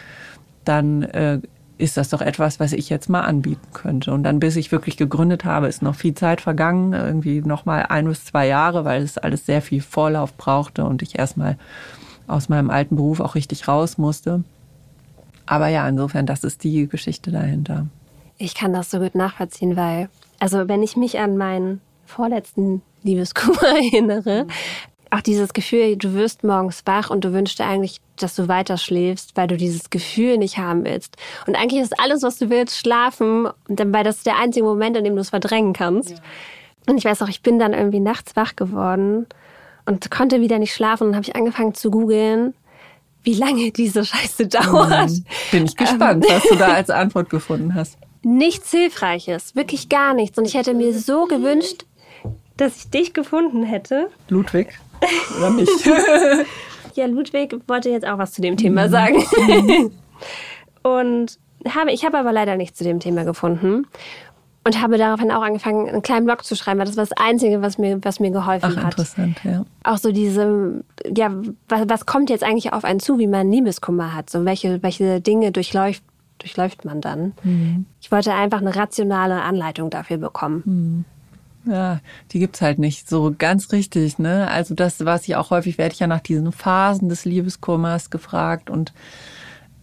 dann 0.66 1.02
äh, 1.02 1.40
ist 1.82 1.98
das 1.98 2.10
doch 2.10 2.22
etwas, 2.22 2.60
was 2.60 2.74
ich 2.74 2.90
jetzt 2.90 3.10
mal 3.10 3.22
anbieten 3.22 3.68
könnte. 3.74 4.12
Und 4.12 4.24
dann, 4.24 4.40
bis 4.40 4.56
ich 4.56 4.72
wirklich 4.72 4.98
gegründet 4.98 5.46
habe, 5.46 5.68
ist 5.68 5.82
noch 5.82 5.96
viel 5.96 6.14
Zeit 6.14 6.40
vergangen, 6.40 6.94
irgendwie 6.94 7.42
noch 7.42 7.66
mal 7.66 7.88
ein 7.88 8.08
bis 8.08 8.26
zwei 8.26 8.48
Jahre, 8.48 8.86
weil 8.86 9.02
es 9.02 9.18
alles 9.18 9.46
sehr 9.46 9.62
viel 9.62 9.82
Vorlauf 9.82 10.38
brauchte 10.38 10.86
und 10.86 11.02
ich 11.02 11.18
erstmal 11.18 11.58
aus 12.28 12.50
meinem 12.50 12.70
alten 12.70 12.96
Beruf 12.96 13.20
auch 13.20 13.36
richtig 13.36 13.68
raus 13.68 13.98
musste. 13.98 14.44
Aber 15.46 15.68
ja, 15.68 15.88
insofern, 15.88 16.26
das 16.26 16.44
ist 16.44 16.64
die 16.64 16.88
Geschichte 16.88 17.32
dahinter. 17.32 17.88
Ich 18.38 18.56
kann 18.56 18.74
das 18.74 18.92
so 18.92 19.00
gut 19.00 19.16
nachvollziehen, 19.16 19.76
weil, 19.76 20.10
also 20.40 20.68
wenn 20.68 20.84
ich 20.84 20.96
mich 20.96 21.20
an 21.20 21.36
meinen 21.36 21.82
vorletzten 22.06 22.82
Liebeskummer 23.04 23.64
erinnere, 23.92 24.48
auch 25.12 25.22
dieses 25.22 25.54
Gefühl, 25.54 25.98
du 25.98 26.14
wirst 26.14 26.44
morgens 26.44 26.84
wach 26.86 27.10
und 27.10 27.26
du 27.26 27.34
wünschst 27.34 27.60
dir 27.60 27.66
eigentlich, 27.66 28.00
dass 28.16 28.36
du 28.36 28.48
weiter 28.48 28.78
schläfst, 28.78 29.36
weil 29.36 29.48
du 29.48 29.58
dieses 29.58 29.90
Gefühl 29.90 30.38
nicht 30.38 30.58
haben 30.58 30.86
willst. 30.86 31.18
Und 31.46 31.56
eigentlich 31.56 31.82
ist 31.82 32.00
alles, 32.00 32.24
was 32.24 32.38
du 32.38 32.50
willst, 32.50 32.78
schlafen, 32.78 33.48
und 33.68 33.80
dann, 33.80 33.94
weil 33.94 34.06
das 34.06 34.18
ist 34.18 34.26
der 34.26 34.40
einzige 34.40 34.66
Moment, 34.66 34.96
in 34.96 35.04
dem 35.04 35.16
du 35.16 35.22
es 35.22 35.30
verdrängen 35.30 35.74
kannst. 35.74 36.12
Ja. 36.12 36.18
Und 36.88 36.98
ich 36.98 37.06
weiß 37.06 37.22
auch, 37.22 37.28
ich 37.28 37.42
bin 37.42 37.60
dann 37.60 37.74
irgendwie 37.74 38.00
nachts 38.00 38.36
wach 38.38 38.56
geworden 38.56 39.28
und 39.86 40.10
konnte 40.10 40.40
wieder 40.40 40.60
nicht 40.60 40.74
schlafen 40.74 41.10
und 41.10 41.16
habe 41.16 41.26
ich 41.28 41.36
angefangen 41.36 41.74
zu 41.74 41.92
googeln, 41.92 42.54
wie 43.24 43.34
lange 43.34 43.72
diese 43.76 44.06
Scheiße 44.06 44.48
dauert. 44.48 45.10
Mhm. 45.10 45.26
Bin 45.52 45.66
ich 45.66 45.76
gespannt, 45.76 46.26
was 46.28 46.44
du 46.44 46.56
da 46.56 46.70
als 46.74 46.90
Antwort 46.90 47.30
gefunden 47.30 47.76
hast. 47.76 47.98
nichts 48.24 48.72
Hilfreiches, 48.72 49.56
wirklich 49.56 49.90
gar 49.90 50.14
nichts. 50.14 50.38
Und 50.38 50.46
ich 50.46 50.54
hätte 50.54 50.74
mir 50.74 50.94
so 50.94 51.26
gewünscht, 51.26 51.86
dass 52.56 52.78
ich 52.78 52.90
dich 52.90 53.14
gefunden 53.14 53.64
hätte. 53.64 54.10
Ludwig 54.30 54.80
oder 55.38 55.50
mich? 55.50 55.70
ja, 56.96 57.06
Ludwig 57.06 57.56
wollte 57.68 57.90
jetzt 57.90 58.08
auch 58.08 58.18
was 58.18 58.34
zu 58.34 58.42
dem 58.42 58.58
Thema 58.58 58.90
sagen. 58.90 59.24
und 60.84 61.40
habe, 61.68 61.92
ich 61.92 62.06
habe 62.06 62.18
aber 62.18 62.32
leider 62.32 62.56
nichts 62.56 62.78
zu 62.78 62.84
dem 62.84 63.00
Thema 63.00 63.24
gefunden 63.24 63.88
und 64.64 64.82
habe 64.82 64.98
daraufhin 64.98 65.32
auch 65.32 65.42
angefangen, 65.42 65.90
einen 65.90 66.02
kleinen 66.02 66.26
Blog 66.26 66.44
zu 66.44 66.56
schreiben, 66.56 66.80
weil 66.80 66.86
das 66.86 66.98
war 66.98 67.06
das 67.06 67.18
Einzige, 67.18 67.62
was 67.62 67.78
mir, 67.78 68.04
was 68.04 68.20
mir 68.20 68.32
geholfen 68.32 68.76
Ach, 68.78 68.84
hat. 68.84 68.94
Interessant, 68.94 69.44
ja. 69.44 69.66
Auch 69.84 69.98
so 69.98 70.12
diese, 70.12 70.84
ja, 71.16 71.32
was, 71.68 71.82
was 71.88 72.06
kommt 72.06 72.30
jetzt 72.30 72.44
eigentlich 72.44 72.72
auf 72.74 72.84
einen 72.84 73.00
zu, 73.00 73.18
wie 73.18 73.28
man 73.28 73.52
Liebeskummer 73.52 74.14
hat? 74.14 74.30
So 74.30 74.46
welche, 74.46 74.82
welche 74.84 75.20
Dinge 75.20 75.52
durchläuft, 75.52 76.04
durchläuft 76.38 76.86
man 76.86 77.02
dann? 77.02 77.34
Mhm. 77.44 77.86
Ich 78.02 78.12
wollte 78.12 78.34
einfach 78.34 78.62
eine 78.62 78.76
rationale 78.76 79.42
Anleitung 79.42 79.90
dafür 79.90 80.18
bekommen. 80.18 80.64
Mhm. 80.66 81.06
Ja, 81.66 82.00
die 82.32 82.40
gibt's 82.40 82.62
halt 82.62 82.80
nicht 82.80 83.08
so 83.08 83.34
ganz 83.38 83.72
richtig, 83.72 84.18
ne? 84.18 84.50
Also 84.50 84.74
das, 84.74 85.06
was 85.06 85.28
ich 85.28 85.36
auch 85.36 85.52
häufig 85.52 85.78
werde 85.78 85.94
ich 85.94 86.00
ja 86.00 86.08
nach 86.08 86.20
diesen 86.20 86.52
Phasen 86.52 87.08
des 87.08 87.26
Liebeskummers 87.26 88.10
gefragt 88.10 88.70
und 88.70 88.94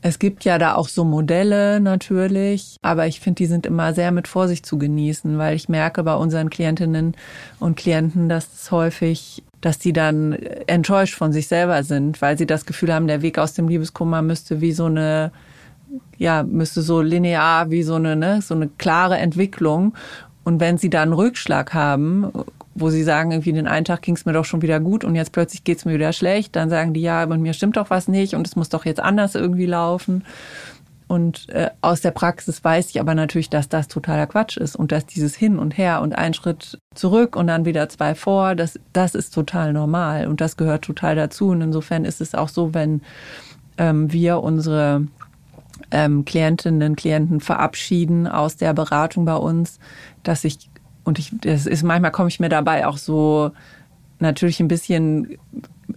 es 0.00 0.18
gibt 0.18 0.44
ja 0.44 0.58
da 0.58 0.74
auch 0.74 0.88
so 0.88 1.04
Modelle 1.04 1.80
natürlich, 1.80 2.76
aber 2.82 3.06
ich 3.06 3.20
finde, 3.20 3.38
die 3.38 3.46
sind 3.46 3.66
immer 3.66 3.94
sehr 3.94 4.12
mit 4.12 4.28
Vorsicht 4.28 4.64
zu 4.64 4.78
genießen, 4.78 5.38
weil 5.38 5.56
ich 5.56 5.68
merke 5.68 6.04
bei 6.04 6.14
unseren 6.14 6.50
Klientinnen 6.50 7.16
und 7.58 7.76
Klienten, 7.76 8.28
dass 8.28 8.48
es 8.54 8.70
häufig, 8.70 9.42
dass 9.60 9.78
die 9.78 9.92
dann 9.92 10.34
enttäuscht 10.68 11.14
von 11.14 11.32
sich 11.32 11.48
selber 11.48 11.82
sind, 11.82 12.22
weil 12.22 12.38
sie 12.38 12.46
das 12.46 12.64
Gefühl 12.64 12.94
haben, 12.94 13.08
der 13.08 13.22
Weg 13.22 13.38
aus 13.38 13.54
dem 13.54 13.68
Liebeskummer 13.68 14.22
müsste 14.22 14.60
wie 14.60 14.72
so 14.72 14.84
eine 14.86 15.32
ja, 16.18 16.42
müsste 16.42 16.82
so 16.82 17.00
linear 17.00 17.70
wie 17.70 17.82
so 17.82 17.94
eine, 17.94 18.16
ne, 18.16 18.42
so 18.42 18.54
eine 18.54 18.68
klare 18.68 19.16
Entwicklung. 19.18 19.94
Und 20.44 20.60
wenn 20.60 20.78
sie 20.78 20.90
da 20.90 21.02
einen 21.02 21.12
Rückschlag 21.12 21.74
haben, 21.74 22.32
wo 22.74 22.90
sie 22.90 23.02
sagen, 23.02 23.32
irgendwie 23.32 23.52
den 23.52 23.66
einen 23.66 23.84
Tag 23.84 24.02
ging 24.02 24.14
es 24.14 24.24
mir 24.24 24.32
doch 24.32 24.44
schon 24.44 24.62
wieder 24.62 24.80
gut 24.80 25.04
und 25.04 25.14
jetzt 25.14 25.32
plötzlich 25.32 25.64
geht 25.64 25.78
es 25.78 25.84
mir 25.84 25.94
wieder 25.94 26.12
schlecht, 26.12 26.56
dann 26.56 26.70
sagen 26.70 26.94
die, 26.94 27.00
ja, 27.00 27.26
mit 27.26 27.40
mir 27.40 27.52
stimmt 27.52 27.76
doch 27.76 27.90
was 27.90 28.08
nicht 28.08 28.34
und 28.34 28.46
es 28.46 28.56
muss 28.56 28.68
doch 28.68 28.84
jetzt 28.84 29.00
anders 29.00 29.34
irgendwie 29.34 29.66
laufen. 29.66 30.24
Und 31.08 31.48
äh, 31.48 31.70
aus 31.80 32.02
der 32.02 32.10
Praxis 32.10 32.62
weiß 32.62 32.90
ich 32.90 33.00
aber 33.00 33.14
natürlich, 33.14 33.48
dass 33.48 33.70
das 33.70 33.88
totaler 33.88 34.26
Quatsch 34.26 34.58
ist 34.58 34.76
und 34.76 34.92
dass 34.92 35.06
dieses 35.06 35.34
Hin 35.34 35.58
und 35.58 35.78
Her 35.78 36.02
und 36.02 36.16
ein 36.16 36.34
Schritt 36.34 36.78
zurück 36.94 37.34
und 37.34 37.46
dann 37.46 37.64
wieder 37.64 37.88
zwei 37.88 38.14
vor, 38.14 38.54
das, 38.54 38.78
das 38.92 39.14
ist 39.14 39.32
total 39.32 39.72
normal 39.72 40.26
und 40.26 40.42
das 40.42 40.58
gehört 40.58 40.84
total 40.84 41.16
dazu. 41.16 41.48
Und 41.48 41.62
insofern 41.62 42.04
ist 42.04 42.20
es 42.20 42.34
auch 42.34 42.50
so, 42.50 42.74
wenn 42.74 43.00
ähm, 43.78 44.12
wir 44.12 44.42
unsere 44.42 45.06
ähm, 45.90 46.24
Klientinnen 46.24 46.96
Klienten 46.96 47.40
verabschieden 47.40 48.26
aus 48.26 48.56
der 48.56 48.74
Beratung 48.74 49.24
bei 49.24 49.36
uns, 49.36 49.78
dass 50.22 50.44
ich 50.44 50.70
und 51.04 51.18
ich, 51.18 51.32
das 51.40 51.66
ist 51.66 51.82
manchmal 51.82 52.10
komme 52.10 52.28
ich 52.28 52.40
mir 52.40 52.50
dabei 52.50 52.86
auch 52.86 52.98
so 52.98 53.52
natürlich 54.18 54.60
ein 54.60 54.68
bisschen 54.68 55.38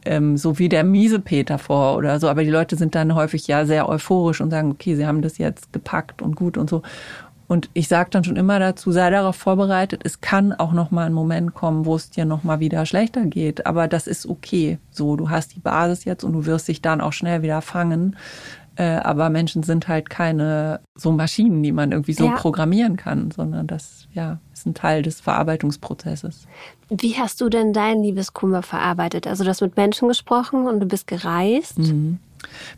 ähm, 0.06 0.38
so 0.38 0.58
wie 0.58 0.70
der 0.70 0.84
miese 0.84 1.20
Peter 1.20 1.58
vor 1.58 1.98
oder 1.98 2.20
so, 2.20 2.30
aber 2.30 2.44
die 2.44 2.50
Leute 2.50 2.76
sind 2.76 2.96
dann 2.96 3.16
häufig 3.16 3.48
ja 3.48 3.66
sehr 3.66 3.90
euphorisch 3.90 4.42
und 4.42 4.52
sagen, 4.52 4.72
okay, 4.72 4.96
sie 4.96 5.06
haben 5.06 5.22
das 5.22 5.38
jetzt 5.38 5.74
gepackt 5.74 6.22
und 6.22 6.36
gut 6.36 6.58
und 6.58 6.70
so. 6.70 6.82
Und 7.48 7.70
ich 7.74 7.90
sage 7.90 8.10
dann 8.12 8.24
schon 8.24 8.38
immer 8.38 8.60
dazu, 8.60 8.94
sei 8.94 9.10
darauf 9.10 9.36
vorbereitet, 9.36 10.04
es 10.06 10.22
kann 10.22 10.54
auch 10.54 10.72
noch 10.72 10.90
mal 10.90 11.08
ein 11.08 11.12
Moment 11.12 11.54
kommen, 11.54 11.86
wo 11.86 11.98
es 11.98 12.10
dir 12.10 12.24
noch 12.24 12.46
mal 12.46 12.62
wieder 12.62 12.86
schlechter 12.86 13.26
geht, 13.26 13.66
aber 13.66 13.90
das 13.90 14.08
ist 14.08 14.26
okay. 14.26 14.78
So, 14.90 15.18
du 15.18 15.30
hast 15.30 15.54
die 15.56 15.60
Basis 15.60 16.06
jetzt 16.06 16.24
und 16.24 16.32
du 16.32 16.46
wirst 16.46 16.70
dich 16.70 16.82
dann 16.82 17.02
auch 17.02 17.12
schnell 17.12 17.42
wieder 17.42 17.62
fangen. 17.62 18.16
Äh, 18.82 19.00
aber 19.04 19.30
Menschen 19.30 19.62
sind 19.62 19.88
halt 19.88 20.10
keine 20.10 20.80
so 20.96 21.12
Maschinen, 21.12 21.62
die 21.62 21.72
man 21.72 21.92
irgendwie 21.92 22.14
so 22.14 22.26
ja. 22.26 22.32
programmieren 22.32 22.98
kann, 22.98 23.30
sondern 23.30 23.68
das 23.68 24.08
ja, 24.12 24.40
ist 24.52 24.66
ein 24.66 24.74
Teil 24.74 25.04
des 25.04 25.22
Verarbeitungsprozesses. 25.22 26.48
Wie 26.90 27.16
hast 27.16 27.42
du 27.42 27.50
denn 27.50 27.74
deinen 27.74 28.02
Liebeskummer 28.02 28.64
verarbeitet? 28.64 29.28
Also 29.28 29.44
du 29.44 29.52
hast 29.52 29.62
mit 29.62 29.78
Menschen 29.78 30.08
gesprochen 30.08 30.66
und 30.68 30.80
du 30.80 30.88
bist 30.88 31.06
gereist. 31.06 31.78
Mhm. 31.78 32.18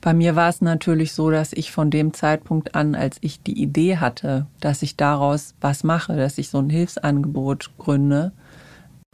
Bei 0.02 0.14
mir 0.14 0.36
war 0.36 0.50
es 0.50 0.60
natürlich 0.60 1.14
so, 1.14 1.32
dass 1.32 1.54
ich 1.54 1.72
von 1.72 1.90
dem 1.90 2.14
Zeitpunkt 2.14 2.76
an, 2.76 2.96
als 2.96 3.16
ich 3.22 3.42
die 3.42 3.62
Idee 3.62 3.96
hatte, 3.96 4.46
dass 4.60 4.82
ich 4.82 4.98
daraus 4.98 5.56
was 5.62 5.86
mache, 5.86 6.18
dass 6.18 6.38
ich 6.38 6.50
so 6.50 6.58
ein 6.58 6.70
Hilfsangebot 6.70 7.78
gründe, 7.78 8.34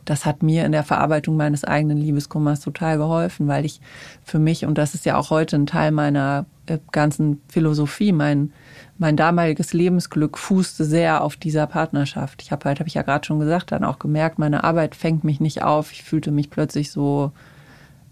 das 0.06 0.26
hat 0.26 0.42
mir 0.42 0.66
in 0.66 0.72
der 0.72 0.84
Verarbeitung 0.84 1.38
meines 1.38 1.64
eigenen 1.64 1.98
Liebeskummers 1.98 2.62
total 2.62 2.98
geholfen, 2.98 3.48
weil 3.48 3.64
ich 3.64 3.80
für 4.24 4.40
mich, 4.40 4.66
und 4.66 4.80
das 4.80 4.96
ist 4.96 5.06
ja 5.06 5.18
auch 5.18 5.30
heute 5.30 5.56
ein 5.56 5.68
Teil 5.68 5.92
meiner 5.92 6.48
ganzen 6.92 7.42
Philosophie, 7.48 8.12
mein, 8.12 8.54
mein 8.98 9.16
damaliges 9.16 9.74
Lebensglück 9.74 10.38
fußte 10.38 10.86
sehr 10.86 11.24
auf 11.24 11.36
dieser 11.36 11.66
Partnerschaft. 11.68 12.42
Ich 12.42 12.52
habe 12.52 12.66
halt, 12.66 12.80
habe 12.80 12.88
ich 12.88 12.96
ja 12.96 13.02
gerade 13.02 13.26
schon 13.26 13.40
gesagt, 13.40 13.72
dann 13.72 13.84
auch 13.84 13.98
gemerkt, 13.98 14.38
meine 14.38 14.64
Arbeit 14.64 14.96
fängt 14.96 15.24
mich 15.24 15.40
nicht 15.40 15.64
auf. 15.64 15.92
Ich 15.92 16.04
fühlte 16.04 16.32
mich 16.32 16.50
plötzlich 16.50 16.92
so 16.92 17.32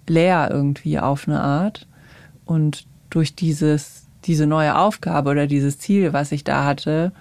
leer 0.07 0.49
irgendwie 0.51 0.99
auf 0.99 1.27
eine 1.27 1.41
Art. 1.41 1.87
Und 2.45 2.87
durch 3.09 3.35
dieses, 3.35 4.07
diese 4.25 4.47
neue 4.47 4.77
Aufgabe 4.77 5.29
oder 5.29 5.47
dieses 5.47 5.79
Ziel, 5.79 6.13
was 6.13 6.31
ich 6.31 6.43
da 6.43 6.65
hatte, 6.65 7.11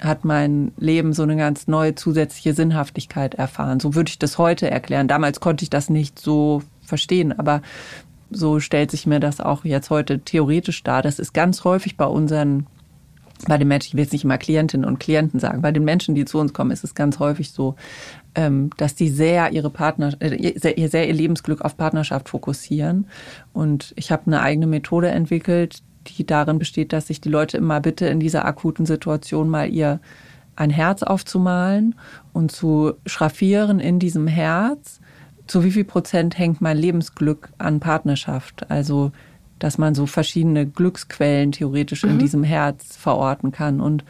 hat 0.00 0.24
mein 0.24 0.72
Leben 0.78 1.12
so 1.12 1.22
eine 1.22 1.36
ganz 1.36 1.66
neue 1.66 1.94
zusätzliche 1.94 2.54
Sinnhaftigkeit 2.54 3.34
erfahren. 3.34 3.80
So 3.80 3.94
würde 3.94 4.08
ich 4.08 4.18
das 4.18 4.38
heute 4.38 4.70
erklären. 4.70 5.08
Damals 5.08 5.40
konnte 5.40 5.62
ich 5.62 5.70
das 5.70 5.90
nicht 5.90 6.18
so 6.18 6.62
verstehen, 6.80 7.38
aber 7.38 7.62
so 8.30 8.60
stellt 8.60 8.90
sich 8.90 9.06
mir 9.06 9.20
das 9.20 9.40
auch 9.40 9.64
jetzt 9.64 9.90
heute 9.90 10.20
theoretisch 10.20 10.82
dar. 10.82 11.02
Das 11.02 11.18
ist 11.18 11.32
ganz 11.32 11.64
häufig 11.64 11.96
bei 11.96 12.06
unseren, 12.06 12.66
bei 13.46 13.58
den 13.58 13.68
Menschen, 13.68 13.88
ich 13.88 13.94
will 13.94 14.04
jetzt 14.04 14.12
nicht 14.12 14.24
immer 14.24 14.38
Klientinnen 14.38 14.86
und 14.86 15.00
Klienten 15.00 15.40
sagen, 15.40 15.62
bei 15.62 15.72
den 15.72 15.84
Menschen, 15.84 16.14
die 16.14 16.24
zu 16.24 16.38
uns 16.38 16.52
kommen, 16.52 16.70
ist 16.70 16.84
es 16.84 16.94
ganz 16.94 17.18
häufig 17.18 17.50
so, 17.50 17.74
ähm, 18.34 18.70
dass 18.76 18.94
die 18.94 19.08
sehr 19.08 19.52
ihre 19.52 19.70
Partner, 19.70 20.12
äh, 20.20 20.58
sehr, 20.58 20.88
sehr 20.88 21.08
ihr 21.08 21.14
Lebensglück 21.14 21.62
auf 21.62 21.76
Partnerschaft 21.76 22.28
fokussieren. 22.28 23.06
Und 23.52 23.92
ich 23.96 24.12
habe 24.12 24.26
eine 24.26 24.40
eigene 24.40 24.66
Methode 24.66 25.08
entwickelt, 25.08 25.82
die 26.06 26.24
darin 26.24 26.58
besteht, 26.58 26.92
dass 26.92 27.08
sich 27.08 27.20
die 27.20 27.28
Leute 27.28 27.56
immer 27.56 27.80
bitte 27.80 28.06
in 28.06 28.20
dieser 28.20 28.44
akuten 28.44 28.86
Situation 28.86 29.48
mal 29.48 29.68
ihr 29.68 30.00
ein 30.56 30.70
Herz 30.70 31.02
aufzumalen 31.02 31.94
und 32.32 32.52
zu 32.52 32.92
schraffieren 33.06 33.80
in 33.80 33.98
diesem 33.98 34.26
Herz, 34.26 35.00
zu 35.50 35.64
wie 35.64 35.72
viel 35.72 35.84
Prozent 35.84 36.38
hängt 36.38 36.60
mein 36.60 36.78
Lebensglück 36.78 37.48
an 37.58 37.80
Partnerschaft. 37.80 38.70
Also, 38.70 39.10
dass 39.58 39.78
man 39.78 39.96
so 39.96 40.06
verschiedene 40.06 40.64
Glücksquellen 40.64 41.50
theoretisch 41.50 42.04
mhm. 42.04 42.10
in 42.10 42.18
diesem 42.18 42.44
Herz 42.44 42.96
verorten 42.96 43.50
kann. 43.50 43.80
Und 43.80 44.04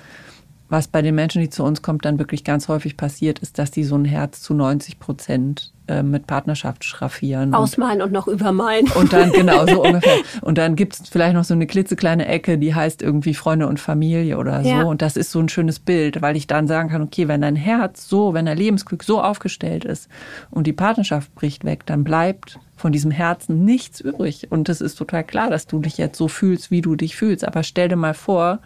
was 0.70 0.86
bei 0.86 1.02
den 1.02 1.16
Menschen, 1.16 1.42
die 1.42 1.50
zu 1.50 1.64
uns 1.64 1.82
kommen, 1.82 1.98
dann 1.98 2.18
wirklich 2.20 2.44
ganz 2.44 2.68
häufig 2.68 2.96
passiert, 2.96 3.40
ist, 3.40 3.58
dass 3.58 3.72
die 3.72 3.82
so 3.82 3.96
ein 3.96 4.04
Herz 4.04 4.40
zu 4.40 4.54
90 4.54 5.00
Prozent 5.00 5.72
äh, 5.88 6.04
mit 6.04 6.28
Partnerschaft 6.28 6.84
schraffieren. 6.84 7.54
Ausmalen 7.54 8.00
und, 8.00 8.06
und 8.06 8.12
noch 8.12 8.28
übermalen. 8.28 8.88
Und 8.92 9.12
dann, 9.12 9.32
genau, 9.32 9.66
so 9.66 9.82
ungefähr. 9.82 10.18
Und 10.42 10.58
dann 10.58 10.76
gibt's 10.76 11.08
vielleicht 11.08 11.34
noch 11.34 11.42
so 11.42 11.54
eine 11.54 11.66
klitzekleine 11.66 12.26
Ecke, 12.26 12.56
die 12.56 12.72
heißt 12.72 13.02
irgendwie 13.02 13.34
Freunde 13.34 13.66
und 13.66 13.80
Familie 13.80 14.38
oder 14.38 14.62
so. 14.62 14.68
Ja. 14.68 14.82
Und 14.84 15.02
das 15.02 15.16
ist 15.16 15.32
so 15.32 15.40
ein 15.40 15.48
schönes 15.48 15.80
Bild, 15.80 16.22
weil 16.22 16.36
ich 16.36 16.46
dann 16.46 16.68
sagen 16.68 16.88
kann, 16.88 17.02
okay, 17.02 17.26
wenn 17.26 17.40
dein 17.40 17.56
Herz 17.56 18.08
so, 18.08 18.32
wenn 18.32 18.46
dein 18.46 18.56
Lebensglück 18.56 19.02
so 19.02 19.20
aufgestellt 19.20 19.84
ist 19.84 20.08
und 20.52 20.68
die 20.68 20.72
Partnerschaft 20.72 21.34
bricht 21.34 21.64
weg, 21.64 21.84
dann 21.86 22.04
bleibt 22.04 22.60
von 22.76 22.92
diesem 22.92 23.10
Herzen 23.10 23.64
nichts 23.64 24.00
übrig. 24.00 24.46
Und 24.50 24.68
es 24.68 24.80
ist 24.80 24.94
total 24.94 25.24
klar, 25.24 25.50
dass 25.50 25.66
du 25.66 25.80
dich 25.80 25.98
jetzt 25.98 26.16
so 26.16 26.28
fühlst, 26.28 26.70
wie 26.70 26.80
du 26.80 26.94
dich 26.94 27.16
fühlst. 27.16 27.44
Aber 27.44 27.64
stell 27.64 27.88
dir 27.88 27.96
mal 27.96 28.14
vor, 28.14 28.60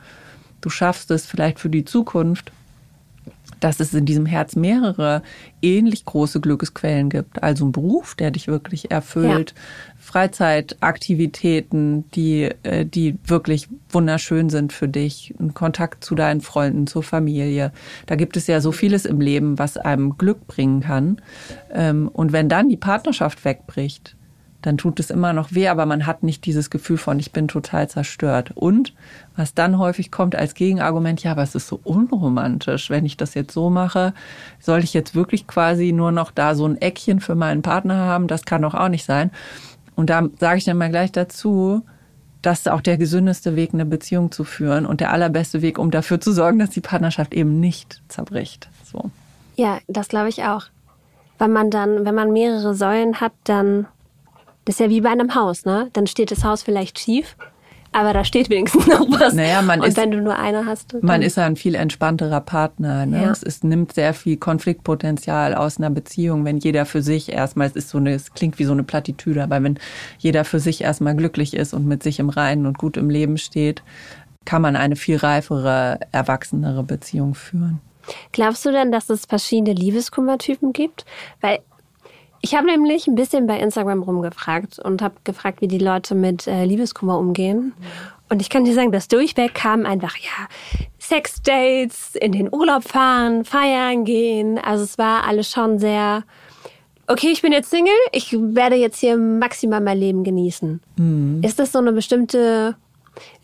du 0.64 0.70
schaffst 0.70 1.10
es 1.10 1.26
vielleicht 1.26 1.60
für 1.60 1.68
die 1.68 1.84
Zukunft, 1.84 2.50
dass 3.60 3.78
es 3.80 3.92
in 3.94 4.04
diesem 4.04 4.26
Herz 4.26 4.56
mehrere 4.56 5.22
ähnlich 5.62 6.04
große 6.04 6.40
Glücksquellen 6.40 7.08
gibt. 7.08 7.42
Also 7.42 7.64
ein 7.64 7.72
Beruf, 7.72 8.14
der 8.14 8.30
dich 8.30 8.46
wirklich 8.46 8.90
erfüllt, 8.90 9.54
ja. 9.56 9.62
Freizeitaktivitäten, 9.98 12.10
die, 12.10 12.50
äh, 12.62 12.84
die 12.84 13.16
wirklich 13.24 13.68
wunderschön 13.88 14.50
sind 14.50 14.72
für 14.72 14.88
dich, 14.88 15.34
ein 15.40 15.54
Kontakt 15.54 16.04
zu 16.04 16.14
deinen 16.14 16.42
Freunden, 16.42 16.86
zur 16.86 17.02
Familie. 17.02 17.72
Da 18.06 18.16
gibt 18.16 18.36
es 18.36 18.46
ja 18.46 18.60
so 18.60 18.70
vieles 18.70 19.06
im 19.06 19.20
Leben, 19.20 19.58
was 19.58 19.78
einem 19.78 20.18
Glück 20.18 20.46
bringen 20.46 20.80
kann. 20.80 21.22
Ähm, 21.72 22.08
und 22.08 22.32
wenn 22.32 22.50
dann 22.50 22.68
die 22.68 22.76
Partnerschaft 22.76 23.46
wegbricht, 23.46 24.14
dann 24.64 24.78
tut 24.78 24.98
es 24.98 25.10
immer 25.10 25.34
noch 25.34 25.52
weh, 25.52 25.68
aber 25.68 25.84
man 25.84 26.06
hat 26.06 26.22
nicht 26.22 26.46
dieses 26.46 26.70
Gefühl 26.70 26.96
von, 26.96 27.18
ich 27.18 27.32
bin 27.32 27.48
total 27.48 27.88
zerstört. 27.88 28.52
Und 28.54 28.94
was 29.36 29.52
dann 29.52 29.78
häufig 29.78 30.10
kommt 30.10 30.34
als 30.34 30.54
Gegenargument, 30.54 31.22
ja, 31.22 31.32
aber 31.32 31.42
es 31.42 31.54
ist 31.54 31.68
so 31.68 31.78
unromantisch, 31.84 32.88
wenn 32.88 33.04
ich 33.04 33.18
das 33.18 33.34
jetzt 33.34 33.52
so 33.52 33.68
mache, 33.68 34.14
soll 34.60 34.82
ich 34.82 34.94
jetzt 34.94 35.14
wirklich 35.14 35.46
quasi 35.46 35.92
nur 35.92 36.12
noch 36.12 36.30
da 36.30 36.54
so 36.54 36.66
ein 36.66 36.80
Eckchen 36.80 37.20
für 37.20 37.34
meinen 37.34 37.60
Partner 37.60 37.96
haben? 37.96 38.26
Das 38.26 38.46
kann 38.46 38.62
doch 38.62 38.74
auch 38.74 38.88
nicht 38.88 39.04
sein. 39.04 39.30
Und 39.96 40.08
da 40.08 40.26
sage 40.40 40.58
ich 40.58 40.64
dann 40.64 40.78
mal 40.78 40.90
gleich 40.90 41.12
dazu, 41.12 41.82
das 42.40 42.60
ist 42.60 42.70
auch 42.70 42.80
der 42.80 42.96
gesündeste 42.96 43.56
Weg, 43.56 43.74
eine 43.74 43.84
Beziehung 43.84 44.32
zu 44.32 44.44
führen 44.44 44.86
und 44.86 45.00
der 45.00 45.12
allerbeste 45.12 45.60
Weg, 45.60 45.78
um 45.78 45.90
dafür 45.90 46.20
zu 46.20 46.32
sorgen, 46.32 46.58
dass 46.58 46.70
die 46.70 46.80
Partnerschaft 46.80 47.34
eben 47.34 47.60
nicht 47.60 48.02
zerbricht. 48.08 48.68
So. 48.84 49.10
Ja, 49.56 49.78
das 49.88 50.08
glaube 50.08 50.30
ich 50.30 50.44
auch. 50.44 50.64
Weil 51.38 51.48
man 51.48 51.70
dann, 51.70 52.06
wenn 52.06 52.14
man 52.14 52.32
mehrere 52.32 52.74
Säulen 52.74 53.20
hat, 53.20 53.32
dann 53.44 53.86
das 54.64 54.76
ist 54.76 54.80
ja 54.80 54.90
wie 54.90 55.00
bei 55.00 55.10
einem 55.10 55.34
Haus, 55.34 55.64
ne? 55.64 55.90
Dann 55.92 56.06
steht 56.06 56.30
das 56.30 56.44
Haus 56.44 56.62
vielleicht 56.62 56.98
schief 56.98 57.36
aber 57.94 58.12
da 58.12 58.24
steht 58.24 58.50
wenigstens 58.50 58.86
noch 58.88 59.06
was. 59.08 59.34
Naja, 59.34 59.62
man 59.62 59.80
und 59.80 59.86
ist, 59.86 59.96
wenn 59.96 60.10
du 60.10 60.20
nur 60.20 60.36
eine 60.36 60.66
hast. 60.66 61.00
Man 61.02 61.22
ist 61.22 61.36
ja 61.36 61.46
ein 61.46 61.56
viel 61.56 61.76
entspannterer 61.76 62.40
Partner. 62.40 63.06
Ne? 63.06 63.22
Ja. 63.22 63.30
Es 63.30 63.42
ist, 63.42 63.62
nimmt 63.62 63.92
sehr 63.92 64.14
viel 64.14 64.36
Konfliktpotenzial 64.36 65.54
aus 65.54 65.78
einer 65.78 65.90
Beziehung, 65.90 66.44
wenn 66.44 66.58
jeder 66.58 66.86
für 66.86 67.02
sich 67.02 67.30
erstmal, 67.30 67.68
es 67.68 67.76
ist 67.76 67.90
so 67.90 67.98
eine, 67.98 68.12
es 68.12 68.34
klingt 68.34 68.58
wie 68.58 68.64
so 68.64 68.72
eine 68.72 68.82
Plattitüde, 68.82 69.44
aber 69.44 69.62
wenn 69.62 69.78
jeder 70.18 70.44
für 70.44 70.58
sich 70.58 70.82
erstmal 70.82 71.14
glücklich 71.14 71.54
ist 71.54 71.72
und 71.72 71.86
mit 71.86 72.02
sich 72.02 72.18
im 72.18 72.30
Reinen 72.30 72.66
und 72.66 72.78
gut 72.78 72.96
im 72.96 73.10
Leben 73.10 73.38
steht, 73.38 73.84
kann 74.44 74.60
man 74.60 74.74
eine 74.74 74.96
viel 74.96 75.16
reifere, 75.16 76.00
erwachsenere 76.10 76.82
Beziehung 76.82 77.34
führen. 77.34 77.80
Glaubst 78.32 78.66
du 78.66 78.72
denn, 78.72 78.90
dass 78.90 79.08
es 79.08 79.24
verschiedene 79.24 79.72
Liebeskummertypen 79.72 80.72
gibt? 80.72 81.06
Weil 81.40 81.60
ich 82.44 82.54
habe 82.54 82.66
nämlich 82.66 83.06
ein 83.06 83.14
bisschen 83.14 83.46
bei 83.46 83.58
Instagram 83.58 84.02
rumgefragt 84.02 84.78
und 84.78 85.00
habe 85.00 85.14
gefragt, 85.24 85.62
wie 85.62 85.66
die 85.66 85.78
Leute 85.78 86.14
mit 86.14 86.46
äh, 86.46 86.66
Liebeskummer 86.66 87.18
umgehen. 87.18 87.72
Und 88.28 88.42
ich 88.42 88.50
kann 88.50 88.66
dir 88.66 88.74
sagen, 88.74 88.92
das 88.92 89.08
Durchweg 89.08 89.54
kam 89.54 89.86
einfach, 89.86 90.14
ja, 90.18 90.46
Sexdates, 91.00 92.16
in 92.16 92.32
den 92.32 92.52
Urlaub 92.52 92.84
fahren, 92.84 93.46
feiern 93.46 94.04
gehen. 94.04 94.58
Also 94.58 94.84
es 94.84 94.98
war 94.98 95.26
alles 95.26 95.50
schon 95.50 95.78
sehr, 95.78 96.24
okay, 97.06 97.28
ich 97.32 97.40
bin 97.40 97.52
jetzt 97.52 97.70
Single, 97.70 97.94
ich 98.12 98.36
werde 98.38 98.76
jetzt 98.76 99.00
hier 99.00 99.16
maximal 99.16 99.80
mein 99.80 99.96
Leben 99.96 100.22
genießen. 100.22 100.82
Ist 101.42 101.58
das 101.58 101.72
so 101.72 101.78
eine 101.78 101.92
bestimmte 101.92 102.76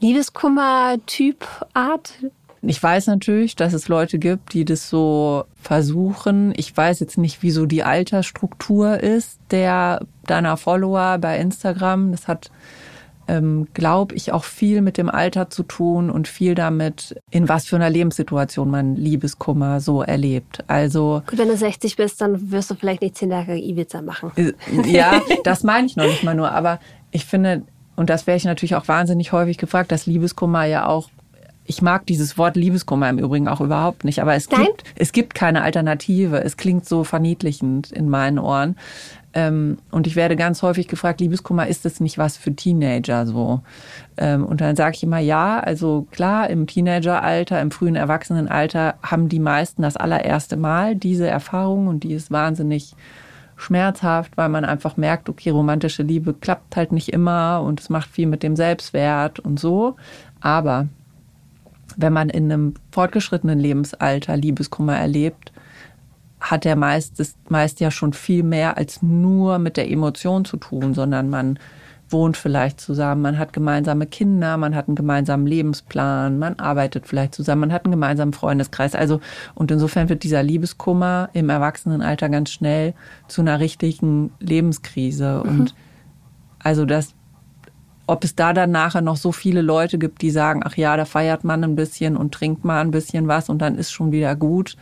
Liebeskummer-Typ-Art? 0.01 2.13
Ich 2.61 2.83
weiß 2.83 3.07
natürlich, 3.07 3.57
dass 3.57 3.73
es 3.73 3.89
Leute 3.89 4.19
gibt, 4.19 4.53
die 4.53 4.67
das 4.67 4.91
so 4.91 5.47
versuchen. 5.61 6.53
Ich 6.57 6.77
weiß 6.77 7.01
jetzt 7.01 7.19
nicht, 7.19 7.43
wie 7.43 7.51
so 7.51 7.67
die 7.67 7.83
Altersstruktur 7.83 8.99
ist 9.01 9.39
der 9.51 10.01
deiner 10.27 10.57
Follower 10.57 11.19
bei 11.19 11.39
Instagram. 11.39 12.13
Das 12.13 12.29
hat, 12.29 12.51
ähm, 13.29 13.69
glaube 13.75 14.15
ich, 14.15 14.33
auch 14.33 14.45
viel 14.45 14.81
mit 14.81 14.97
dem 14.97 15.09
Alter 15.09 15.51
zu 15.51 15.63
tun 15.63 16.11
und 16.11 16.29
viel 16.29 16.55
damit, 16.55 17.21
in 17.31 17.49
was 17.49 17.67
für 17.67 17.77
einer 17.77 17.91
Lebenssituation 17.91 18.71
man 18.71 18.97
Liebeskummer 18.97 19.81
so 19.81 20.03
erlebt. 20.03 20.65
Also 20.67 21.23
Gut, 21.29 21.39
wenn 21.39 21.49
du 21.49 21.57
60 21.57 21.97
bist, 21.97 22.21
dann 22.21 22.51
wirst 22.51 22.71
du 22.71 22.75
vielleicht 22.75 23.03
nicht 23.03 23.17
10 23.17 23.31
Tage 23.31 23.57
Ibiza 23.57 24.03
machen. 24.03 24.33
Äh, 24.37 24.53
Ja, 24.91 25.21
das 25.45 25.63
meine 25.63 25.87
ich 25.87 25.97
noch 25.97 26.07
nicht 26.07 26.25
mal 26.25 26.35
nur. 26.35 26.53
Aber 26.53 26.81
ich 27.11 27.25
finde, 27.27 27.63
und 27.97 28.09
das 28.09 28.27
wäre 28.27 28.37
ich 28.37 28.45
natürlich 28.45 28.77
auch 28.77 28.89
wahnsinnig 28.89 29.33
häufig 29.33 29.59
gefragt, 29.59 29.93
dass 29.93 30.07
Liebeskummer 30.07 30.65
ja 30.65 30.87
auch 30.87 31.11
ich 31.71 31.83
mag 31.83 32.05
dieses 32.05 32.37
Wort 32.37 32.57
Liebeskummer 32.57 33.09
im 33.09 33.21
Übrigen 33.21 33.47
auch 33.47 33.61
überhaupt 33.61 34.05
nicht, 34.05 34.21
aber 34.21 34.35
es 34.35 34.51
Nein? 34.51 34.65
gibt, 34.65 34.83
es 34.97 35.13
gibt 35.13 35.37
keine 35.37 35.63
Alternative. 35.63 36.43
Es 36.43 36.57
klingt 36.57 36.85
so 36.85 37.05
verniedlichend 37.05 37.93
in 37.93 38.09
meinen 38.09 38.41
Ohren. 38.41 38.75
Ähm, 39.35 39.79
und 39.93 40.09
ich 40.09 40.17
werde 40.17 40.35
ganz 40.35 40.63
häufig 40.63 40.89
gefragt, 40.89 41.21
Liebeskummer, 41.21 41.69
ist 41.69 41.85
das 41.85 42.01
nicht 42.01 42.19
was 42.19 42.37
für 42.37 42.57
Teenager 42.57 43.25
so? 43.25 43.61
Ähm, 44.17 44.45
und 44.45 44.61
dann 44.61 44.75
sage 44.75 44.97
ich 44.97 45.05
immer, 45.05 45.21
ja, 45.21 45.61
also 45.61 46.09
klar, 46.11 46.51
im 46.51 46.67
Teenageralter, 46.67 47.61
im 47.61 47.71
frühen 47.71 47.95
Erwachsenenalter 47.95 48.97
haben 49.01 49.29
die 49.29 49.39
meisten 49.39 49.83
das 49.83 49.97
allererste 49.97 50.57
Mal 50.57 50.97
diese 50.97 51.29
Erfahrung 51.29 51.87
und 51.87 52.03
die 52.03 52.15
ist 52.15 52.33
wahnsinnig 52.33 52.97
schmerzhaft, 53.55 54.37
weil 54.37 54.49
man 54.49 54.65
einfach 54.65 54.97
merkt, 54.97 55.29
okay, 55.29 55.51
romantische 55.51 56.03
Liebe 56.03 56.35
klappt 56.35 56.75
halt 56.75 56.91
nicht 56.91 57.11
immer 57.11 57.63
und 57.63 57.79
es 57.79 57.91
macht 57.91 58.11
viel 58.11 58.27
mit 58.27 58.43
dem 58.43 58.57
Selbstwert 58.57 59.39
und 59.39 59.61
so. 59.61 59.95
Aber 60.41 60.89
wenn 62.01 62.13
man 62.13 62.31
in 62.31 62.51
einem 62.51 62.75
fortgeschrittenen 62.91 63.59
Lebensalter 63.59 64.37
Liebeskummer 64.37 64.97
erlebt, 64.97 65.53
hat 66.41 66.65
der 66.65 66.77
meist, 66.77 67.21
das 67.21 67.35
meist 67.49 67.81
ja 67.81 67.91
schon 67.91 68.13
viel 68.13 68.43
mehr 68.43 68.79
als 68.79 69.03
nur 69.03 69.59
mit 69.59 69.77
der 69.77 69.91
Emotion 69.91 70.45
zu 70.45 70.57
tun, 70.57 70.95
sondern 70.95 71.29
man 71.29 71.59
wohnt 72.09 72.37
vielleicht 72.37 72.81
zusammen, 72.81 73.23
man 73.23 73.39
hat 73.39 73.53
gemeinsame 73.53 74.07
Kinder, 74.07 74.57
man 74.57 74.75
hat 74.75 74.89
einen 74.89 74.97
gemeinsamen 74.97 75.47
Lebensplan, 75.47 76.39
man 76.39 76.59
arbeitet 76.59 77.07
vielleicht 77.07 77.35
zusammen, 77.35 77.61
man 77.61 77.73
hat 77.73 77.85
einen 77.85 77.93
gemeinsamen 77.93 78.33
Freundeskreis. 78.33 78.95
Also, 78.95 79.21
und 79.55 79.71
insofern 79.71 80.09
wird 80.09 80.25
dieser 80.25 80.43
Liebeskummer 80.43 81.31
im 81.35 81.51
Erwachsenenalter 81.51 82.29
ganz 82.29 82.51
schnell 82.51 82.95
zu 83.29 83.43
einer 83.43 83.61
richtigen 83.61 84.33
Lebenskrise. 84.41 85.43
Und 85.43 85.75
also 86.59 86.85
das, 86.85 87.15
ob 88.11 88.25
es 88.25 88.35
da 88.35 88.53
dann 88.53 88.73
nachher 88.73 89.03
noch 89.03 89.17
so 89.17 89.31
viele 89.31 89.63
Leute 89.63 89.97
gibt, 89.97 90.21
die 90.21 90.33
sagen, 90.33 90.63
ach 90.65 90.77
ja, 90.77 90.97
da 90.97 91.05
feiert 91.05 91.45
man 91.45 91.63
ein 91.63 91.77
bisschen 91.77 92.17
und 92.17 92.35
trinkt 92.35 92.65
mal 92.65 92.81
ein 92.81 92.91
bisschen 92.91 93.29
was 93.29 93.49
und 93.49 93.63
dann 93.63 93.77
ist 93.77 93.93
schon 93.93 94.11
wieder 94.11 94.35
gut, 94.35 94.77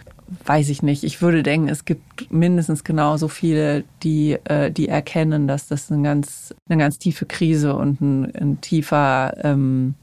weiß 0.46 0.70
ich 0.70 0.82
nicht. 0.82 1.04
Ich 1.04 1.20
würde 1.20 1.42
denken, 1.42 1.68
es 1.68 1.84
gibt 1.84 2.32
mindestens 2.32 2.84
genauso 2.84 3.28
viele, 3.28 3.84
die, 4.02 4.38
äh, 4.44 4.70
die 4.70 4.88
erkennen, 4.88 5.46
dass 5.46 5.68
das 5.68 5.92
eine 5.92 6.02
ganz, 6.02 6.54
eine 6.70 6.78
ganz 6.78 6.98
tiefe 6.98 7.26
Krise 7.26 7.76
und 7.76 8.00
ein, 8.00 8.34
ein 8.34 8.60
tiefer 8.62 9.34
ähm, 9.44 9.94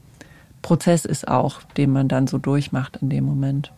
Prozess 0.62 1.04
ist 1.04 1.26
auch, 1.26 1.62
den 1.76 1.90
man 1.90 2.06
dann 2.06 2.28
so 2.28 2.38
durchmacht 2.38 2.98
in 3.02 3.08
dem 3.08 3.24
Moment. 3.24 3.72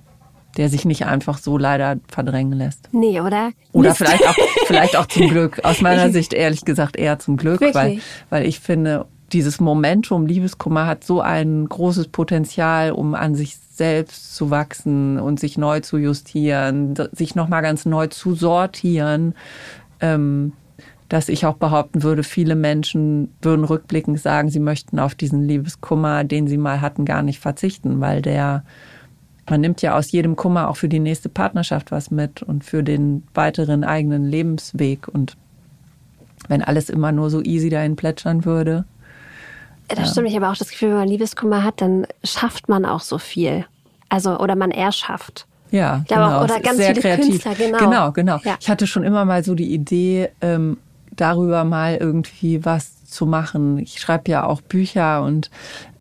Der 0.59 0.69
sich 0.69 0.85
nicht 0.85 1.07
einfach 1.07 1.39
so 1.39 1.57
leider 1.57 1.97
verdrängen 2.09 2.59
lässt. 2.59 2.91
Nee, 2.93 3.21
oder? 3.23 3.53
Oder 3.73 3.91
Mist. 3.91 3.99
vielleicht 3.99 4.29
auch, 4.29 4.37
vielleicht 4.67 4.97
auch 4.97 5.07
zum 5.07 5.29
Glück. 5.29 5.65
Aus 5.65 5.81
meiner 5.83 6.11
Sicht 6.11 6.35
ehrlich 6.35 6.67
gesagt 6.67 6.97
eher 6.97 7.19
zum 7.19 7.39
Glück, 7.39 7.63
weil, 7.73 8.01
weil 8.29 8.45
ich 8.45 8.61
finde, 8.61 9.07
dieses 9.33 9.61
Momentum 9.61 10.27
Liebeskummer 10.27 10.87
hat 10.87 11.05
so 11.05 11.21
ein 11.21 11.69
großes 11.69 12.09
Potenzial, 12.09 12.93
um 12.93 13.15
an 13.15 13.35
sich 13.35 13.57
selbst 13.57 14.35
zu 14.35 14.51
wachsen 14.51 15.21
und 15.21 15.39
sich 15.39 15.59
neu 15.59 15.81
zu 15.81 15.99
justieren, 15.99 16.95
sich 17.13 17.35
nochmal 17.35 17.63
ganz 17.63 17.85
neu 17.85 18.07
zu 18.09 18.35
sortieren, 18.35 19.35
ähm, 20.01 20.53
dass 21.09 21.29
ich 21.29 21.47
auch 21.47 21.57
behaupten 21.57 22.03
würde, 22.03 22.23
viele 22.23 22.55
Menschen 22.55 23.33
würden 23.41 23.65
rückblickend 23.65 24.21
sagen, 24.21 24.51
sie 24.51 24.61
möchten 24.61 24.99
auf 24.99 25.15
diesen 25.15 25.43
Liebeskummer, 25.43 26.25
den 26.25 26.49
sie 26.49 26.59
mal 26.59 26.81
hatten, 26.81 27.05
gar 27.05 27.23
nicht 27.23 27.41
verzichten, 27.41 28.01
weil 28.01 28.21
der, 28.21 28.65
man 29.49 29.61
nimmt 29.61 29.81
ja 29.81 29.97
aus 29.97 30.11
jedem 30.11 30.37
Kummer 30.37 30.69
auch 30.69 30.77
für 30.77 30.89
die 30.89 31.01
nächste 31.01 31.29
Partnerschaft 31.29 31.93
was 31.93 32.11
mit 32.11 32.43
und 32.43 32.65
für 32.65 32.83
den 32.83 33.23
weiteren 33.33 33.85
eigenen 33.85 34.27
Lebensweg. 34.27 35.09
Und 35.09 35.37
wenn 36.49 36.63
alles 36.63 36.91
immer 36.91 37.13
nur 37.13 37.31
so 37.31 37.43
easy 37.43 37.71
dahin 37.71 37.97
plätschern 37.97 38.45
würde, 38.45 38.85
Das 39.89 40.13
stimmt. 40.13 40.29
Ich 40.29 40.37
habe 40.37 40.49
auch 40.49 40.57
das 40.57 40.71
Gefühl, 40.71 40.91
wenn 40.91 40.99
man 40.99 41.09
Liebeskummer 41.09 41.63
hat, 41.63 41.81
dann 41.81 42.07
schafft 42.23 42.69
man 42.69 42.85
auch 42.85 43.01
so 43.01 43.19
viel. 43.19 43.65
Also, 44.09 44.39
oder 44.39 44.55
man 44.55 44.71
erschafft. 44.71 45.47
Ja, 45.71 46.05
glaube 46.07 46.25
auch, 46.25 46.29
genau. 46.29 46.45
oder 46.45 46.61
ganz 46.61 46.77
sehr 46.79 46.89
viele 46.89 47.01
kreativ. 47.01 47.43
Künstler, 47.43 47.55
genau. 47.55 47.79
Genau, 47.79 48.13
genau. 48.13 48.39
Ja. 48.45 48.57
Ich 48.61 48.71
hatte 48.71 48.87
schon 48.87 49.05
immer 49.05 49.25
mal 49.25 49.45
so 49.45 49.55
die 49.55 49.73
Idee, 49.73 50.31
ähm, 50.41 50.79
darüber 51.15 51.65
mal 51.65 51.97
irgendwie 51.97 52.65
was 52.65 53.05
zu 53.05 53.27
machen. 53.27 53.79
Ich 53.79 54.01
schreibe 54.01 54.31
ja 54.31 54.45
auch 54.45 54.61
Bücher 54.61 55.23
und 55.23 55.51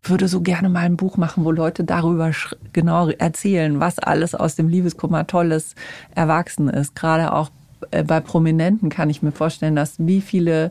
würde 0.02 0.28
so 0.28 0.40
gerne 0.40 0.68
mal 0.68 0.84
ein 0.84 0.96
Buch 0.96 1.16
machen, 1.16 1.44
wo 1.44 1.50
Leute 1.50 1.84
darüber 1.84 2.30
genau 2.72 3.08
erzählen, 3.08 3.80
was 3.80 3.98
alles 3.98 4.34
aus 4.34 4.54
dem 4.54 4.68
Liebeskummer 4.68 5.26
Tolles 5.26 5.74
erwachsen 6.14 6.68
ist. 6.68 6.94
Gerade 6.94 7.32
auch 7.32 7.50
äh, 7.90 8.04
bei 8.04 8.20
Prominenten 8.20 8.88
kann 8.88 9.10
ich 9.10 9.22
mir 9.22 9.32
vorstellen, 9.32 9.76
dass 9.76 9.94
wie 9.98 10.20
viele 10.20 10.70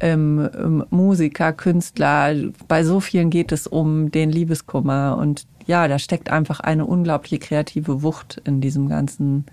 ähm, 0.00 0.48
ähm, 0.56 0.84
Musiker, 0.90 1.52
Künstler, 1.52 2.34
bei 2.68 2.84
so 2.84 3.00
vielen 3.00 3.30
geht 3.30 3.52
es 3.52 3.66
um 3.66 4.10
den 4.10 4.30
Liebeskummer. 4.30 5.16
Und 5.18 5.46
ja, 5.66 5.88
da 5.88 5.98
steckt 5.98 6.30
einfach 6.30 6.60
eine 6.60 6.86
unglaubliche 6.86 7.38
kreative 7.38 8.02
Wucht 8.02 8.40
in 8.44 8.60
diesem 8.60 8.88
ganzen 8.88 9.46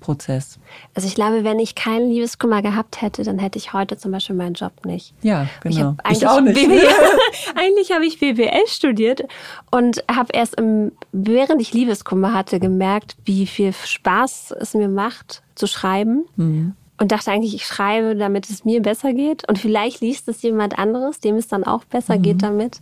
Prozess. 0.00 0.58
Also 0.94 1.08
ich 1.08 1.14
glaube, 1.14 1.44
wenn 1.44 1.58
ich 1.58 1.74
keinen 1.74 2.08
Liebeskummer 2.10 2.62
gehabt 2.62 3.02
hätte, 3.02 3.22
dann 3.24 3.38
hätte 3.38 3.58
ich 3.58 3.72
heute 3.72 3.96
zum 3.96 4.12
Beispiel 4.12 4.36
meinen 4.36 4.54
Job 4.54 4.84
nicht. 4.84 5.14
Ja, 5.22 5.48
Ich, 5.64 5.76
genau. 5.76 5.88
hab 5.88 6.06
eigentlich 6.06 6.26
auch 6.26 6.40
nicht. 6.40 6.54
BWL, 6.54 6.86
eigentlich 7.56 7.92
habe 7.92 8.06
ich 8.06 8.20
BWL 8.20 8.66
studiert 8.66 9.24
und 9.70 10.04
habe 10.10 10.32
erst 10.32 10.54
im, 10.54 10.92
während 11.12 11.60
ich 11.60 11.72
Liebeskummer 11.72 12.32
hatte 12.32 12.60
gemerkt, 12.60 13.16
wie 13.24 13.46
viel 13.46 13.72
Spaß 13.72 14.54
es 14.60 14.74
mir 14.74 14.88
macht 14.88 15.42
zu 15.54 15.66
schreiben. 15.66 16.24
Mhm. 16.36 16.74
Und 17.00 17.12
dachte 17.12 17.30
eigentlich, 17.30 17.54
ich 17.54 17.64
schreibe, 17.64 18.16
damit 18.16 18.50
es 18.50 18.64
mir 18.64 18.82
besser 18.82 19.12
geht. 19.12 19.48
Und 19.48 19.58
vielleicht 19.58 20.00
liest 20.00 20.28
es 20.28 20.42
jemand 20.42 20.78
anderes, 20.78 21.20
dem 21.20 21.36
es 21.36 21.46
dann 21.46 21.62
auch 21.64 21.84
besser 21.84 22.18
Mhm. 22.18 22.22
geht 22.22 22.42
damit. 22.42 22.80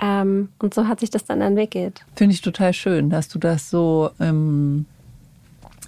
Ähm, 0.00 0.48
und 0.60 0.72
so 0.72 0.86
hat 0.86 1.00
sich 1.00 1.10
das 1.10 1.24
dann 1.24 1.40
entwickelt. 1.40 2.04
Finde 2.14 2.34
ich 2.34 2.42
total 2.42 2.72
schön, 2.72 3.10
dass 3.10 3.28
du 3.28 3.40
das 3.40 3.68
so 3.68 4.10
ähm, 4.20 4.86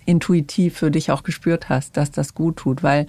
intuitiv 0.06 0.78
für 0.78 0.90
dich 0.90 1.12
auch 1.12 1.22
gespürt 1.22 1.68
hast, 1.68 1.96
dass 1.96 2.10
das 2.10 2.34
gut 2.34 2.56
tut, 2.56 2.82
weil 2.82 3.06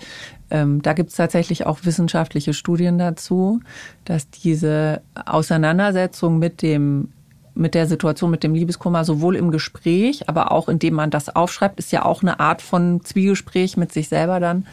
ähm, 0.51 0.81
da 0.83 0.93
gibt 0.93 1.09
es 1.09 1.15
tatsächlich 1.15 1.65
auch 1.65 1.79
wissenschaftliche 1.83 2.53
Studien 2.53 2.99
dazu, 2.99 3.59
dass 4.05 4.29
diese 4.29 5.01
Auseinandersetzung 5.25 6.37
mit 6.37 6.61
dem 6.61 7.09
mit 7.55 7.75
der 7.75 7.87
Situation, 7.87 8.31
mit 8.31 8.43
dem 8.43 8.55
Liebeskummer, 8.55 9.05
sowohl 9.05 9.35
im 9.35 9.51
Gespräch, 9.51 10.27
aber 10.29 10.51
auch 10.51 10.69
indem 10.69 10.95
man 10.95 11.09
das 11.09 11.35
aufschreibt, 11.35 11.79
ist 11.79 11.91
ja 11.91 12.03
auch 12.05 12.21
eine 12.21 12.39
Art 12.39 12.61
von 12.61 13.03
Zwiegespräch 13.03 13.77
mit 13.77 13.91
sich 13.91 14.09
selber 14.09 14.39
dann, 14.39 14.65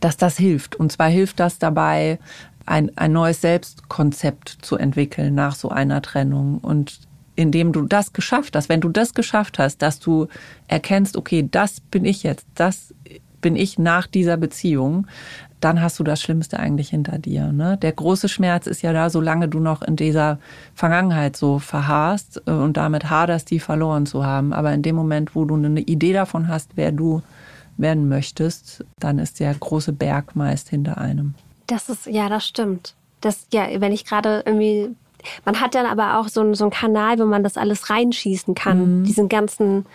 dass 0.00 0.16
das 0.16 0.36
hilft. 0.36 0.76
Und 0.76 0.92
zwar 0.92 1.08
hilft 1.08 1.40
das 1.40 1.58
dabei, 1.58 2.18
ein, 2.66 2.90
ein 2.96 3.12
neues 3.12 3.40
Selbstkonzept 3.40 4.58
zu 4.62 4.76
entwickeln 4.76 5.34
nach 5.34 5.54
so 5.54 5.68
einer 5.68 6.02
Trennung. 6.02 6.58
Und 6.58 6.98
indem 7.36 7.72
du 7.72 7.82
das 7.82 8.12
geschafft 8.12 8.56
hast, 8.56 8.68
wenn 8.68 8.80
du 8.80 8.88
das 8.88 9.14
geschafft 9.14 9.58
hast, 9.58 9.82
dass 9.82 10.00
du 10.00 10.26
erkennst, 10.66 11.16
okay, 11.16 11.46
das 11.48 11.80
bin 11.80 12.04
ich 12.04 12.22
jetzt, 12.22 12.46
das 12.54 12.94
bin 13.40 13.54
ich 13.54 13.78
nach 13.78 14.06
dieser 14.06 14.36
Beziehung, 14.36 15.06
dann 15.60 15.80
hast 15.80 15.98
du 15.98 16.04
das 16.04 16.20
Schlimmste 16.20 16.58
eigentlich 16.60 16.90
hinter 16.90 17.18
dir. 17.18 17.52
Ne? 17.52 17.78
Der 17.78 17.92
große 17.92 18.28
Schmerz 18.28 18.66
ist 18.66 18.82
ja 18.82 18.92
da, 18.92 19.10
solange 19.10 19.48
du 19.48 19.58
noch 19.58 19.82
in 19.82 19.96
dieser 19.96 20.38
Vergangenheit 20.74 21.36
so 21.36 21.58
verharrst 21.58 22.42
äh, 22.46 22.50
und 22.50 22.76
damit 22.76 23.10
haderst, 23.10 23.50
die 23.50 23.60
verloren 23.60 24.06
zu 24.06 24.24
haben. 24.24 24.52
Aber 24.52 24.72
in 24.72 24.82
dem 24.82 24.96
Moment, 24.96 25.34
wo 25.34 25.44
du 25.44 25.54
eine 25.54 25.80
Idee 25.80 26.12
davon 26.12 26.48
hast, 26.48 26.72
wer 26.76 26.92
du 26.92 27.22
werden 27.76 28.08
möchtest, 28.08 28.84
dann 29.00 29.18
ist 29.18 29.40
der 29.40 29.54
große 29.54 29.92
Berg 29.92 30.36
meist 30.36 30.68
hinter 30.68 30.98
einem. 30.98 31.34
Das 31.66 31.88
ist, 31.88 32.06
ja, 32.06 32.28
das 32.28 32.46
stimmt. 32.46 32.94
Das, 33.20 33.46
ja, 33.52 33.66
wenn 33.80 33.92
ich 33.92 34.04
gerade 34.04 34.42
irgendwie, 34.46 34.94
man 35.44 35.60
hat 35.60 35.74
dann 35.74 35.86
aber 35.86 36.18
auch 36.18 36.28
so, 36.28 36.40
einen, 36.40 36.54
so 36.54 36.64
einen 36.64 36.70
Kanal, 36.70 37.18
wo 37.18 37.24
man 37.24 37.42
das 37.42 37.56
alles 37.56 37.90
reinschießen 37.90 38.54
kann. 38.54 39.00
Mhm. 39.00 39.04
Diesen 39.04 39.28
ganzen, 39.28 39.86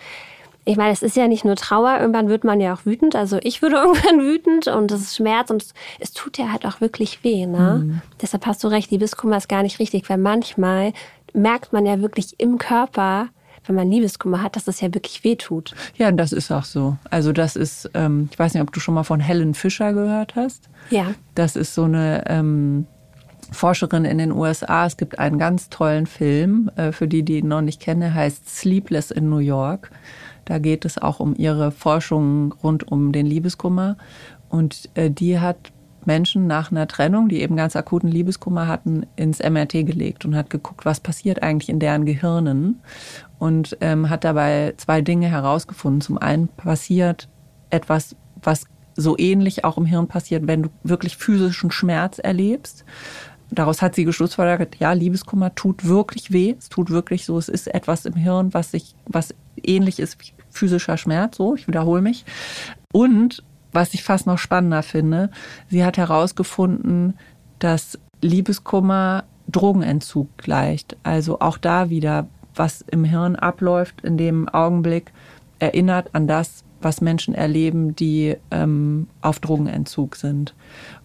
ich 0.64 0.76
meine, 0.76 0.92
es 0.92 1.02
ist 1.02 1.16
ja 1.16 1.26
nicht 1.26 1.44
nur 1.44 1.56
Trauer, 1.56 1.98
irgendwann 1.98 2.28
wird 2.28 2.44
man 2.44 2.60
ja 2.60 2.74
auch 2.74 2.86
wütend. 2.86 3.16
Also 3.16 3.38
ich 3.42 3.62
würde 3.62 3.76
irgendwann 3.84 4.20
wütend 4.20 4.68
und 4.68 4.90
es 4.92 5.00
ist 5.00 5.16
Schmerz 5.16 5.50
und 5.50 5.62
es, 5.62 5.74
es 5.98 6.12
tut 6.12 6.38
ja 6.38 6.50
halt 6.50 6.64
auch 6.66 6.80
wirklich 6.80 7.24
weh. 7.24 7.46
Ne? 7.46 7.82
Mhm. 7.84 8.02
Deshalb 8.20 8.46
hast 8.46 8.62
du 8.62 8.68
recht, 8.68 8.90
Liebeskummer 8.90 9.36
ist 9.36 9.48
gar 9.48 9.62
nicht 9.62 9.78
richtig, 9.78 10.08
weil 10.08 10.18
manchmal 10.18 10.92
merkt 11.32 11.72
man 11.72 11.86
ja 11.86 12.00
wirklich 12.00 12.38
im 12.38 12.58
Körper, 12.58 13.28
wenn 13.66 13.76
man 13.76 13.90
Liebeskummer 13.90 14.42
hat, 14.42 14.56
dass 14.56 14.64
das 14.64 14.80
ja 14.80 14.92
wirklich 14.92 15.24
weh 15.24 15.36
tut. 15.36 15.74
Ja, 15.96 16.10
das 16.12 16.32
ist 16.32 16.50
auch 16.50 16.64
so. 16.64 16.96
Also 17.10 17.32
das 17.32 17.56
ist, 17.56 17.90
ähm, 17.94 18.28
ich 18.30 18.38
weiß 18.38 18.54
nicht, 18.54 18.62
ob 18.62 18.72
du 18.72 18.80
schon 18.80 18.94
mal 18.94 19.04
von 19.04 19.20
Helen 19.20 19.54
Fischer 19.54 19.92
gehört 19.92 20.36
hast. 20.36 20.68
Ja. 20.90 21.14
Das 21.34 21.56
ist 21.56 21.74
so 21.74 21.84
eine 21.84 22.24
ähm, 22.28 22.86
Forscherin 23.52 24.04
in 24.04 24.18
den 24.18 24.32
USA. 24.32 24.86
Es 24.86 24.96
gibt 24.96 25.18
einen 25.18 25.38
ganz 25.38 25.68
tollen 25.70 26.06
Film, 26.06 26.70
äh, 26.76 26.92
für 26.92 27.06
die, 27.06 27.22
die 27.22 27.38
ihn 27.38 27.48
noch 27.48 27.62
nicht 27.62 27.80
kennen, 27.80 28.12
heißt 28.12 28.48
Sleepless 28.48 29.10
in 29.10 29.28
New 29.28 29.38
York. 29.38 29.90
Da 30.44 30.58
geht 30.58 30.84
es 30.84 30.98
auch 30.98 31.20
um 31.20 31.34
ihre 31.36 31.70
Forschung 31.70 32.52
rund 32.62 32.90
um 32.90 33.12
den 33.12 33.26
Liebeskummer. 33.26 33.96
Und 34.48 34.90
äh, 34.94 35.10
die 35.10 35.38
hat 35.38 35.72
Menschen 36.04 36.46
nach 36.46 36.70
einer 36.70 36.88
Trennung, 36.88 37.28
die 37.28 37.42
eben 37.42 37.56
ganz 37.56 37.76
akuten 37.76 38.10
Liebeskummer 38.10 38.66
hatten, 38.66 39.06
ins 39.16 39.38
MRT 39.38 39.86
gelegt 39.86 40.24
und 40.24 40.34
hat 40.34 40.50
geguckt, 40.50 40.84
was 40.84 41.00
passiert 41.00 41.42
eigentlich 41.42 41.68
in 41.68 41.78
deren 41.78 42.04
Gehirnen. 42.04 42.80
Und 43.38 43.76
ähm, 43.80 44.08
hat 44.08 44.24
dabei 44.24 44.74
zwei 44.76 45.00
Dinge 45.00 45.28
herausgefunden. 45.28 46.00
Zum 46.00 46.18
einen 46.18 46.48
passiert 46.48 47.28
etwas, 47.70 48.16
was 48.42 48.66
so 48.94 49.16
ähnlich 49.18 49.64
auch 49.64 49.78
im 49.78 49.86
Hirn 49.86 50.06
passiert, 50.06 50.46
wenn 50.46 50.64
du 50.64 50.68
wirklich 50.82 51.16
physischen 51.16 51.70
Schmerz 51.70 52.18
erlebst. 52.18 52.84
Daraus 53.52 53.82
hat 53.82 53.94
sie 53.94 54.04
geschlussfolgert, 54.04 54.76
ja, 54.76 54.92
Liebeskummer 54.92 55.54
tut 55.54 55.84
wirklich 55.86 56.32
weh. 56.32 56.54
Es 56.58 56.70
tut 56.70 56.90
wirklich 56.90 57.26
so. 57.26 57.36
Es 57.38 57.48
ist 57.48 57.66
etwas 57.72 58.06
im 58.06 58.14
Hirn, 58.14 58.54
was 58.54 58.70
sich, 58.70 58.94
was 59.06 59.34
ähnlich 59.62 59.98
ist 59.98 60.18
wie 60.20 60.32
physischer 60.50 60.96
Schmerz. 60.96 61.36
So, 61.36 61.54
ich 61.54 61.68
wiederhole 61.68 62.00
mich. 62.00 62.24
Und 62.92 63.44
was 63.72 63.94
ich 63.94 64.02
fast 64.02 64.26
noch 64.26 64.38
spannender 64.38 64.82
finde, 64.82 65.30
sie 65.68 65.84
hat 65.84 65.96
herausgefunden, 65.98 67.14
dass 67.58 67.98
Liebeskummer 68.22 69.24
Drogenentzug 69.48 70.36
gleicht. 70.38 70.96
Also 71.02 71.40
auch 71.40 71.58
da 71.58 71.90
wieder, 71.90 72.28
was 72.54 72.82
im 72.82 73.04
Hirn 73.04 73.36
abläuft 73.36 74.00
in 74.02 74.16
dem 74.16 74.48
Augenblick, 74.48 75.12
erinnert 75.58 76.14
an 76.14 76.26
das, 76.26 76.64
was 76.80 77.00
Menschen 77.00 77.34
erleben, 77.34 77.94
die 77.94 78.36
ähm, 78.50 79.08
auf 79.20 79.40
Drogenentzug 79.40 80.16
sind. 80.16 80.54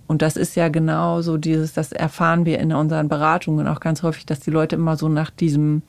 Und 0.08 0.22
das 0.22 0.38
ist 0.38 0.56
ja 0.56 0.70
genau 0.70 1.22
so 1.22 1.38
dieses, 1.38 1.74
das 1.74 1.92
erfahren 1.92 2.46
wir 2.46 2.60
in 2.60 2.74
unseren 2.74 3.10
Beratungen 3.10 3.68
auch 3.68 3.82
ganz 3.82 4.04
häufig, 4.04 4.26
dass 4.26 4.40
die 4.40 4.52
Leute 4.52 4.78
immer 4.78 4.96
so 4.96 5.10
nach 5.10 5.30
diesem 5.30 5.82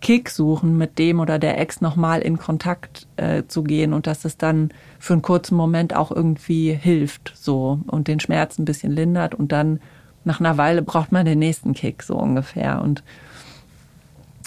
Kick 0.00 0.30
suchen, 0.30 0.76
mit 0.78 0.98
dem 0.98 1.20
oder 1.20 1.38
der 1.38 1.58
Ex 1.58 1.80
nochmal 1.80 2.20
in 2.22 2.38
Kontakt 2.38 3.06
äh, 3.16 3.44
zu 3.46 3.62
gehen 3.62 3.92
und 3.92 4.06
dass 4.06 4.24
es 4.24 4.36
dann 4.36 4.70
für 4.98 5.12
einen 5.12 5.22
kurzen 5.22 5.56
Moment 5.56 5.94
auch 5.94 6.10
irgendwie 6.10 6.72
hilft, 6.72 7.32
so 7.36 7.80
und 7.86 8.08
den 8.08 8.20
Schmerz 8.20 8.58
ein 8.58 8.64
bisschen 8.64 8.92
lindert 8.92 9.34
und 9.34 9.52
dann 9.52 9.80
nach 10.24 10.40
einer 10.40 10.56
Weile 10.58 10.82
braucht 10.82 11.12
man 11.12 11.24
den 11.24 11.38
nächsten 11.38 11.72
Kick, 11.72 12.02
so 12.02 12.16
ungefähr. 12.16 12.80
Und 12.82 13.02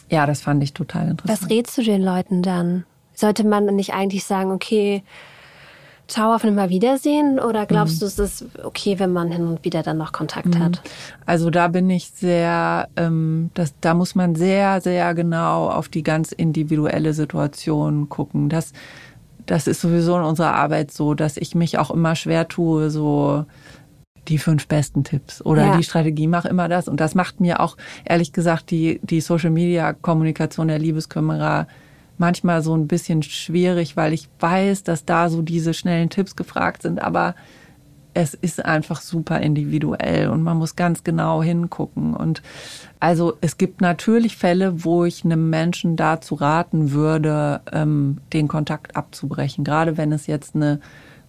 ja, 0.09 0.25
das 0.25 0.41
fand 0.41 0.63
ich 0.63 0.73
total 0.73 1.09
interessant. 1.09 1.41
Was 1.41 1.49
rätst 1.49 1.77
du 1.77 1.83
den 1.83 2.01
Leuten 2.01 2.41
dann? 2.41 2.85
Sollte 3.13 3.45
man 3.45 3.65
nicht 3.75 3.93
eigentlich 3.93 4.25
sagen, 4.25 4.51
okay, 4.51 5.03
Ciao 6.07 6.35
auf 6.35 6.43
ein 6.43 6.55
Wiedersehen 6.69 7.39
oder 7.39 7.65
glaubst 7.65 7.95
mhm. 7.95 7.99
du, 7.99 8.05
es 8.05 8.19
ist 8.19 8.45
okay, 8.63 8.99
wenn 8.99 9.11
man 9.11 9.31
hin 9.31 9.47
und 9.47 9.65
wieder 9.65 9.81
dann 9.81 9.97
noch 9.97 10.11
Kontakt 10.11 10.53
mhm. 10.53 10.59
hat? 10.59 10.81
Also 11.25 11.49
da 11.49 11.67
bin 11.67 11.89
ich 11.89 12.11
sehr, 12.11 12.87
ähm, 12.95 13.49
das, 13.55 13.73
da 13.81 13.95
muss 13.95 14.13
man 14.13 14.35
sehr, 14.35 14.81
sehr 14.81 15.15
genau 15.15 15.69
auf 15.69 15.89
die 15.89 16.03
ganz 16.03 16.31
individuelle 16.31 17.13
Situation 17.13 18.07
gucken. 18.07 18.49
Das, 18.49 18.73
das 19.47 19.65
ist 19.67 19.81
sowieso 19.81 20.15
in 20.17 20.23
unserer 20.23 20.53
Arbeit 20.53 20.91
so, 20.91 21.15
dass 21.15 21.37
ich 21.37 21.55
mich 21.55 21.79
auch 21.79 21.89
immer 21.89 22.15
schwer 22.15 22.47
tue, 22.47 22.91
so 22.91 23.45
die 24.27 24.37
fünf 24.37 24.67
besten 24.67 25.03
Tipps 25.03 25.43
oder 25.43 25.65
ja. 25.65 25.77
die 25.77 25.83
Strategie, 25.83 26.27
mach 26.27 26.45
immer 26.45 26.67
das. 26.67 26.87
Und 26.87 26.99
das 26.99 27.15
macht 27.15 27.39
mir 27.39 27.59
auch, 27.59 27.77
ehrlich 28.03 28.31
gesagt, 28.33 28.71
die, 28.71 28.99
die 29.03 29.21
Social 29.21 29.51
Media 29.51 29.93
Kommunikation 29.93 30.67
der 30.67 30.79
Liebeskümmerer 30.79 31.67
manchmal 32.17 32.61
so 32.61 32.75
ein 32.75 32.87
bisschen 32.87 33.23
schwierig, 33.23 33.97
weil 33.97 34.13
ich 34.13 34.29
weiß, 34.39 34.83
dass 34.83 35.05
da 35.05 35.29
so 35.29 35.41
diese 35.41 35.73
schnellen 35.73 36.09
Tipps 36.09 36.35
gefragt 36.35 36.81
sind, 36.81 37.01
aber 37.01 37.35
es 38.15 38.33
ist 38.33 38.63
einfach 38.63 39.01
super 39.01 39.41
individuell 39.41 40.29
und 40.29 40.41
man 40.41 40.57
muss 40.57 40.77
ganz 40.77 41.03
genau 41.03 41.43
hingucken. 41.43 42.15
Und 42.15 42.41
also 42.99 43.33
es 43.41 43.57
gibt 43.57 43.81
natürlich 43.81 44.37
Fälle, 44.37 44.85
wo 44.85 45.03
ich 45.03 45.25
einem 45.25 45.49
Menschen 45.49 45.97
dazu 45.97 46.35
raten 46.35 46.93
würde, 46.93 47.61
ähm, 47.73 48.19
den 48.31 48.47
Kontakt 48.47 48.95
abzubrechen. 48.95 49.65
Gerade 49.65 49.97
wenn 49.97 50.13
es 50.13 50.27
jetzt 50.27 50.55
eine 50.55 50.79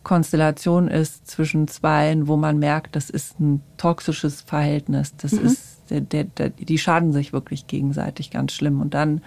Konstellation 0.04 0.86
ist 0.86 1.26
zwischen 1.26 1.66
Zweien, 1.66 2.28
wo 2.28 2.36
man 2.36 2.60
merkt, 2.60 2.94
das 2.94 3.10
ist 3.10 3.40
ein 3.40 3.62
toxisches 3.76 4.42
Verhältnis. 4.42 5.12
Das 5.16 5.32
mhm. 5.32 5.46
ist 5.46 5.75
der, 5.90 6.24
der, 6.24 6.50
die 6.50 6.78
schaden 6.78 7.12
sich 7.12 7.32
wirklich 7.32 7.66
gegenseitig 7.66 8.30
ganz 8.30 8.52
schlimm. 8.52 8.80
Und 8.80 8.94
dann, 8.94 9.22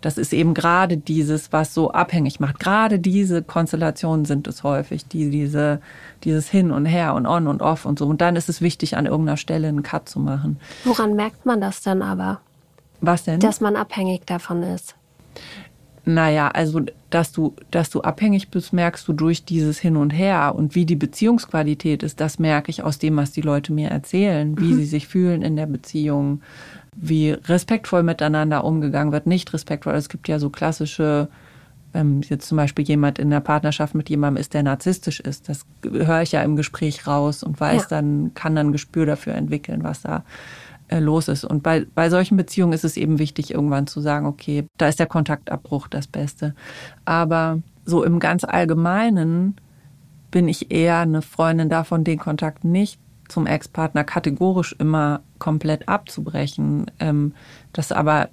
das 0.00 0.18
ist 0.18 0.32
eben 0.32 0.54
gerade 0.54 0.96
dieses, 0.96 1.52
was 1.52 1.74
so 1.74 1.90
abhängig 1.90 2.40
macht. 2.40 2.58
Gerade 2.58 2.98
diese 2.98 3.42
Konstellationen 3.42 4.24
sind 4.24 4.46
es 4.46 4.62
häufig, 4.62 5.06
die 5.06 5.30
diese, 5.30 5.80
dieses 6.24 6.48
Hin 6.48 6.70
und 6.70 6.86
Her 6.86 7.14
und 7.14 7.26
On 7.26 7.46
und 7.46 7.62
Off 7.62 7.84
und 7.84 7.98
so. 7.98 8.06
Und 8.06 8.20
dann 8.20 8.36
ist 8.36 8.48
es 8.48 8.60
wichtig, 8.60 8.96
an 8.96 9.06
irgendeiner 9.06 9.36
Stelle 9.36 9.68
einen 9.68 9.82
Cut 9.82 10.08
zu 10.08 10.20
machen. 10.20 10.58
Woran 10.84 11.14
merkt 11.14 11.46
man 11.46 11.60
das 11.60 11.82
dann 11.82 12.02
aber? 12.02 12.40
Was 13.00 13.24
denn? 13.24 13.40
Dass 13.40 13.60
man 13.60 13.76
abhängig 13.76 14.26
davon 14.26 14.62
ist. 14.62 14.94
Naja, 16.04 16.48
also 16.48 16.80
dass 17.10 17.30
du, 17.30 17.54
dass 17.70 17.90
du 17.90 18.00
abhängig 18.00 18.48
bist, 18.48 18.72
merkst 18.72 19.06
du 19.06 19.12
durch 19.12 19.44
dieses 19.44 19.78
Hin 19.78 19.96
und 19.96 20.10
Her 20.10 20.54
und 20.56 20.74
wie 20.74 20.84
die 20.84 20.96
Beziehungsqualität 20.96 22.02
ist, 22.02 22.20
das 22.20 22.38
merke 22.38 22.70
ich 22.70 22.82
aus 22.82 22.98
dem, 22.98 23.16
was 23.16 23.30
die 23.30 23.40
Leute 23.40 23.72
mir 23.72 23.90
erzählen, 23.90 24.58
wie 24.58 24.72
mhm. 24.72 24.76
sie 24.76 24.84
sich 24.84 25.06
fühlen 25.06 25.42
in 25.42 25.54
der 25.54 25.66
Beziehung, 25.66 26.42
wie 26.96 27.30
respektvoll 27.30 28.02
miteinander 28.02 28.64
umgegangen 28.64 29.12
wird, 29.12 29.26
nicht 29.26 29.52
respektvoll. 29.52 29.94
Es 29.94 30.08
gibt 30.08 30.26
ja 30.26 30.40
so 30.40 30.50
klassische, 30.50 31.28
ähm, 31.94 32.22
jetzt 32.22 32.48
zum 32.48 32.56
Beispiel 32.56 32.84
jemand 32.84 33.20
in 33.20 33.30
der 33.30 33.40
Partnerschaft 33.40 33.94
mit 33.94 34.10
jemandem 34.10 34.40
ist, 34.40 34.54
der 34.54 34.64
narzisstisch 34.64 35.20
ist. 35.20 35.48
Das 35.48 35.64
höre 35.88 36.22
ich 36.22 36.32
ja 36.32 36.42
im 36.42 36.56
Gespräch 36.56 37.06
raus 37.06 37.44
und 37.44 37.60
weiß 37.60 37.82
ja. 37.82 37.88
dann, 37.90 38.32
kann 38.34 38.56
dann 38.56 38.72
Gespür 38.72 39.06
dafür 39.06 39.34
entwickeln, 39.34 39.84
was 39.84 40.02
da 40.02 40.24
los 41.00 41.28
ist. 41.28 41.44
Und 41.44 41.62
bei, 41.62 41.86
bei 41.94 42.10
solchen 42.10 42.36
Beziehungen 42.36 42.72
ist 42.72 42.84
es 42.84 42.96
eben 42.96 43.18
wichtig, 43.18 43.52
irgendwann 43.52 43.86
zu 43.86 44.00
sagen, 44.00 44.26
okay, 44.26 44.66
da 44.78 44.88
ist 44.88 44.98
der 44.98 45.06
Kontaktabbruch 45.06 45.88
das 45.88 46.06
Beste. 46.06 46.54
Aber 47.04 47.60
so 47.84 48.04
im 48.04 48.18
ganz 48.18 48.44
Allgemeinen 48.44 49.56
bin 50.30 50.48
ich 50.48 50.70
eher 50.70 50.98
eine 50.98 51.22
Freundin 51.22 51.68
davon, 51.68 52.04
den 52.04 52.18
Kontakt 52.18 52.64
nicht 52.64 52.98
zum 53.28 53.46
Ex-Partner 53.46 54.04
kategorisch 54.04 54.74
immer 54.78 55.20
komplett 55.38 55.88
abzubrechen. 55.88 56.90
Ähm, 57.00 57.32
das 57.72 57.92
aber 57.92 58.28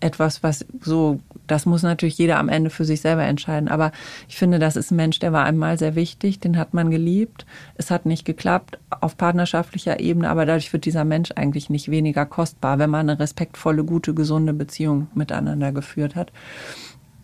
etwas, 0.00 0.42
was 0.42 0.64
so, 0.80 1.20
das 1.46 1.66
muss 1.66 1.82
natürlich 1.82 2.18
jeder 2.18 2.38
am 2.38 2.48
Ende 2.48 2.70
für 2.70 2.84
sich 2.84 3.00
selber 3.00 3.24
entscheiden. 3.24 3.68
Aber 3.68 3.92
ich 4.28 4.36
finde, 4.36 4.58
das 4.58 4.76
ist 4.76 4.90
ein 4.90 4.96
Mensch, 4.96 5.18
der 5.18 5.32
war 5.32 5.44
einmal 5.44 5.78
sehr 5.78 5.94
wichtig, 5.94 6.40
den 6.40 6.56
hat 6.56 6.74
man 6.74 6.90
geliebt. 6.90 7.46
Es 7.76 7.90
hat 7.90 8.06
nicht 8.06 8.24
geklappt 8.24 8.78
auf 9.00 9.16
partnerschaftlicher 9.16 10.00
Ebene, 10.00 10.30
aber 10.30 10.46
dadurch 10.46 10.72
wird 10.72 10.84
dieser 10.84 11.04
Mensch 11.04 11.30
eigentlich 11.34 11.70
nicht 11.70 11.90
weniger 11.90 12.26
kostbar, 12.26 12.78
wenn 12.78 12.90
man 12.90 13.08
eine 13.08 13.18
respektvolle, 13.18 13.84
gute, 13.84 14.14
gesunde 14.14 14.52
Beziehung 14.52 15.08
miteinander 15.14 15.72
geführt 15.72 16.14
hat. 16.14 16.32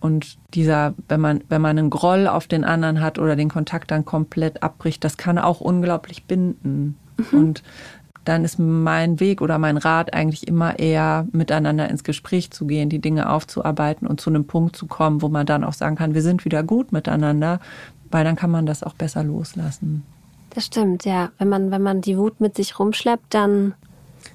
Und 0.00 0.36
dieser, 0.52 0.94
wenn 1.08 1.20
man, 1.20 1.42
wenn 1.48 1.62
man 1.62 1.78
einen 1.78 1.88
Groll 1.88 2.28
auf 2.28 2.46
den 2.46 2.64
anderen 2.64 3.00
hat 3.00 3.18
oder 3.18 3.36
den 3.36 3.48
Kontakt 3.48 3.90
dann 3.90 4.04
komplett 4.04 4.62
abbricht, 4.62 5.02
das 5.02 5.16
kann 5.16 5.38
auch 5.38 5.62
unglaublich 5.62 6.24
binden. 6.24 6.98
Mhm. 7.16 7.38
Und 7.38 7.62
dann 8.24 8.44
ist 8.44 8.58
mein 8.58 9.20
Weg 9.20 9.42
oder 9.42 9.58
mein 9.58 9.76
Rat 9.76 10.14
eigentlich 10.14 10.48
immer 10.48 10.78
eher 10.78 11.26
miteinander 11.32 11.88
ins 11.88 12.04
Gespräch 12.04 12.50
zu 12.50 12.66
gehen, 12.66 12.88
die 12.88 13.00
Dinge 13.00 13.30
aufzuarbeiten 13.30 14.06
und 14.06 14.20
zu 14.20 14.30
einem 14.30 14.46
Punkt 14.46 14.76
zu 14.76 14.86
kommen, 14.86 15.22
wo 15.22 15.28
man 15.28 15.46
dann 15.46 15.64
auch 15.64 15.74
sagen 15.74 15.96
kann, 15.96 16.14
wir 16.14 16.22
sind 16.22 16.44
wieder 16.44 16.62
gut 16.62 16.92
miteinander, 16.92 17.60
weil 18.10 18.24
dann 18.24 18.36
kann 18.36 18.50
man 18.50 18.66
das 18.66 18.82
auch 18.82 18.94
besser 18.94 19.22
loslassen. 19.24 20.04
Das 20.50 20.66
stimmt, 20.66 21.04
ja. 21.04 21.30
Wenn 21.38 21.48
man, 21.48 21.70
wenn 21.70 21.82
man 21.82 22.00
die 22.00 22.16
Wut 22.16 22.40
mit 22.40 22.56
sich 22.56 22.78
rumschleppt, 22.78 23.34
dann. 23.34 23.74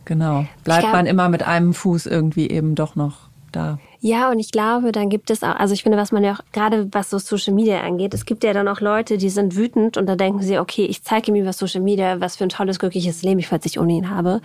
Genau. 0.05 0.45
Bleibt 0.63 0.81
glaub, 0.81 0.93
man 0.93 1.05
immer 1.05 1.29
mit 1.29 1.43
einem 1.43 1.73
Fuß 1.73 2.05
irgendwie 2.05 2.49
eben 2.49 2.75
doch 2.75 2.95
noch 2.95 3.29
da. 3.51 3.79
Ja, 4.01 4.31
und 4.31 4.39
ich 4.39 4.51
glaube, 4.51 4.91
dann 4.91 5.09
gibt 5.09 5.29
es 5.29 5.43
auch, 5.43 5.55
also 5.55 5.73
ich 5.73 5.83
finde, 5.83 5.97
was 5.97 6.11
man 6.11 6.23
ja 6.23 6.33
auch, 6.33 6.39
gerade 6.53 6.87
was 6.91 7.09
so 7.09 7.17
Social 7.17 7.53
Media 7.53 7.81
angeht, 7.81 8.13
es 8.13 8.25
gibt 8.25 8.43
ja 8.45 8.53
dann 8.53 8.67
auch 8.67 8.79
Leute, 8.79 9.17
die 9.17 9.29
sind 9.29 9.57
wütend 9.57 9.97
und 9.97 10.05
da 10.05 10.15
denken 10.15 10.41
sie, 10.41 10.57
okay, 10.57 10.85
ich 10.85 11.03
zeige 11.03 11.31
ihm 11.31 11.35
über 11.35 11.51
Social 11.51 11.81
Media, 11.81 12.21
was 12.21 12.37
für 12.37 12.45
ein 12.45 12.49
tolles, 12.49 12.79
glückliches 12.79 13.23
Leben 13.23 13.39
ich 13.39 13.49
plötzlich 13.49 13.79
ohne 13.79 13.93
ihn 13.93 14.09
habe. 14.09 14.41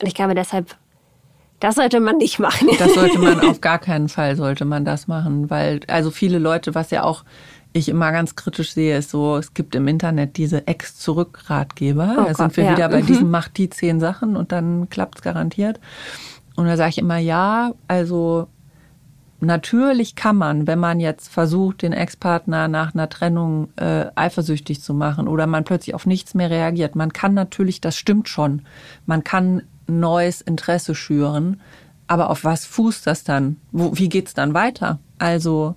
Und 0.00 0.06
ich 0.06 0.14
glaube 0.14 0.34
deshalb, 0.34 0.76
das 1.58 1.74
sollte 1.74 1.98
man 1.98 2.16
nicht 2.16 2.38
machen. 2.38 2.68
Das 2.78 2.94
sollte 2.94 3.18
man 3.18 3.40
auf 3.48 3.60
gar 3.60 3.80
keinen 3.80 4.08
Fall 4.08 4.36
sollte 4.36 4.64
man 4.64 4.84
das 4.84 5.08
machen, 5.08 5.50
weil 5.50 5.80
also 5.88 6.12
viele 6.12 6.38
Leute, 6.38 6.76
was 6.76 6.90
ja 6.90 7.02
auch 7.02 7.24
ich 7.72 7.88
immer 7.88 8.12
ganz 8.12 8.36
kritisch 8.36 8.72
sehe, 8.72 8.98
ist 8.98 9.10
so, 9.10 9.36
es 9.36 9.54
gibt 9.54 9.74
im 9.74 9.88
Internet 9.88 10.36
diese 10.36 10.66
Ex-Zurück-Ratgeber. 10.66 12.16
Oh 12.18 12.24
da 12.24 12.34
sind 12.34 12.56
wir 12.56 12.64
ja. 12.64 12.72
wieder 12.72 12.88
bei 12.88 13.02
mhm. 13.02 13.06
diesen 13.06 13.30
Macht 13.30 13.56
die 13.56 13.70
zehn 13.70 13.98
Sachen 13.98 14.36
und 14.36 14.52
dann 14.52 14.90
klappt 14.90 15.16
es 15.16 15.22
garantiert. 15.22 15.80
Und 16.54 16.66
da 16.66 16.76
sage 16.76 16.90
ich 16.90 16.98
immer, 16.98 17.16
ja, 17.16 17.72
also 17.88 18.48
natürlich 19.42 20.14
kann 20.14 20.36
man, 20.36 20.66
wenn 20.66 20.78
man 20.78 21.00
jetzt 21.00 21.28
versucht, 21.28 21.82
den 21.82 21.92
Ex-Partner 21.92 22.68
nach 22.68 22.94
einer 22.94 23.08
Trennung 23.08 23.68
äh, 23.76 24.06
eifersüchtig 24.14 24.80
zu 24.80 24.94
machen 24.94 25.28
oder 25.28 25.46
man 25.46 25.64
plötzlich 25.64 25.94
auf 25.94 26.06
nichts 26.06 26.34
mehr 26.34 26.50
reagiert, 26.50 26.96
man 26.96 27.12
kann 27.12 27.34
natürlich, 27.34 27.80
das 27.80 27.96
stimmt 27.96 28.28
schon, 28.28 28.62
man 29.06 29.24
kann 29.24 29.62
neues 29.86 30.40
Interesse 30.40 30.94
schüren, 30.94 31.60
aber 32.06 32.30
auf 32.30 32.44
was 32.44 32.64
fußt 32.66 33.06
das 33.06 33.24
dann? 33.24 33.56
Wo, 33.70 33.96
wie 33.96 34.08
geht's 34.08 34.34
dann 34.34 34.54
weiter? 34.54 34.98
Also 35.18 35.74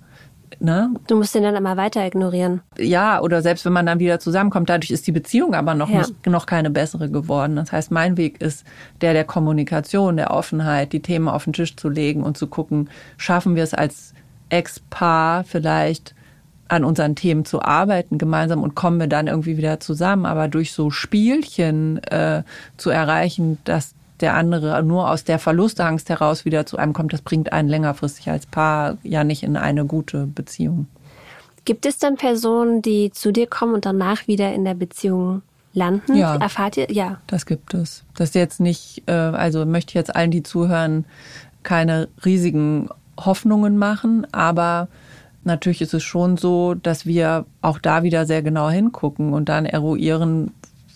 Ne? 0.60 0.94
Du 1.08 1.16
musst 1.16 1.36
den 1.36 1.44
dann 1.44 1.56
immer 1.56 1.78
weiter 1.78 2.06
ignorieren. 2.06 2.62
Ja, 2.78 3.22
oder 3.22 3.42
selbst 3.42 3.66
wenn 3.66 3.74
man 3.74 3.86
dann 3.86 4.00
wieder 4.00 4.20
zusammenkommt, 4.20 4.70
dadurch 4.70 4.92
ist 4.92 5.08
die 5.08 5.12
Beziehung 5.12 5.54
aber 5.54 5.74
noch 5.74 5.90
ja. 5.90 6.00
nicht, 6.00 6.26
noch 6.26 6.46
keine 6.46 6.70
bessere 6.70 7.10
geworden. 7.10 7.56
Das 7.56 7.72
heißt, 7.72 7.92
mein 7.92 8.18
Weg 8.18 8.42
ist 8.42 8.66
der 9.02 9.14
der 9.14 9.24
Kommunikation, 9.24 10.18
der 10.18 10.32
Offenheit, 10.32 10.94
die 10.94 11.02
Themen 11.02 11.28
auf 11.28 11.46
den 11.46 11.54
Tisch 11.54 11.76
zu 11.76 11.90
legen 11.90 12.24
und 12.24 12.38
zu 12.38 12.48
gucken, 12.48 12.90
schaffen 13.18 13.56
wir 13.56 13.64
es 13.64 13.74
als 13.74 14.14
Ex-Paar 14.50 15.44
vielleicht 15.44 16.14
an 16.68 16.84
unseren 16.84 17.16
Themen 17.16 17.46
zu 17.46 17.62
arbeiten 17.62 18.18
gemeinsam 18.18 18.64
und 18.64 18.76
kommen 18.76 19.00
wir 19.00 19.08
dann 19.08 19.28
irgendwie 19.28 19.58
wieder 19.58 19.80
zusammen. 19.80 20.26
Aber 20.26 20.48
durch 20.48 20.72
so 20.72 20.90
Spielchen 20.90 22.02
äh, 22.04 22.44
zu 22.78 22.90
erreichen, 22.90 23.60
dass 23.66 23.95
der 24.22 24.36
andere 24.36 24.82
nur 24.84 25.10
aus 25.10 25.24
der 25.24 25.40
Verlustangst 25.40 26.10
heraus 26.10 26.46
wieder 26.46 26.66
zu 26.66 26.78
einem 26.78 26.94
kommt, 26.94 27.14
das 27.14 27.22
bringt 27.22 27.52
einen 27.52 27.70
längerfristig 27.70 28.30
als 28.30 28.46
Paar 28.46 28.98
ja 29.04 29.24
nicht 29.24 29.44
in 29.44 29.58
eine 29.58 29.86
gute 29.86 30.28
Beziehung. 30.28 30.88
Gibt 31.66 31.86
es 31.86 31.98
dann 31.98 32.16
Personen, 32.16 32.82
die 32.82 33.12
zu 33.12 33.32
dir 33.32 33.48
kommen 33.48 33.74
und 33.74 33.86
danach 33.86 34.28
wieder 34.28 34.54
in 34.54 34.66
der 34.66 34.76
Beziehung 34.76 35.42
landen? 35.74 36.16
Ja. 36.16 36.36
Erfahrt 36.36 36.78
ihr? 36.78 36.92
Ja. 36.92 37.20
Das 37.28 37.46
gibt 37.46 37.74
es. 37.74 38.04
Das 38.16 38.30
ist 38.30 38.36
jetzt 38.36 38.60
nicht, 38.60 39.04
äh, 39.08 39.12
also 39.12 39.66
möchte 39.66 39.92
ich 39.92 39.96
jetzt 39.96 40.16
allen, 40.16 40.32
die 40.32 40.44
zuhören, 40.44 41.06
keine 41.64 42.08
riesigen 42.24 42.90
Hoffnungen 43.20 43.78
machen, 43.78 44.28
aber 44.32 44.88
natürlich 45.44 45.82
ist 45.82 45.94
es 45.94 46.04
schon 46.04 46.38
so, 46.38 46.76
dass 46.76 47.06
wir 47.06 47.46
auch 47.62 47.80
da 47.80 48.04
wieder 48.04 48.26
sehr 48.26 48.42
genau 48.42 48.70
hingucken 48.70 49.34
und 49.34 49.50
dann 49.50 49.66
eruieren, 49.66 50.52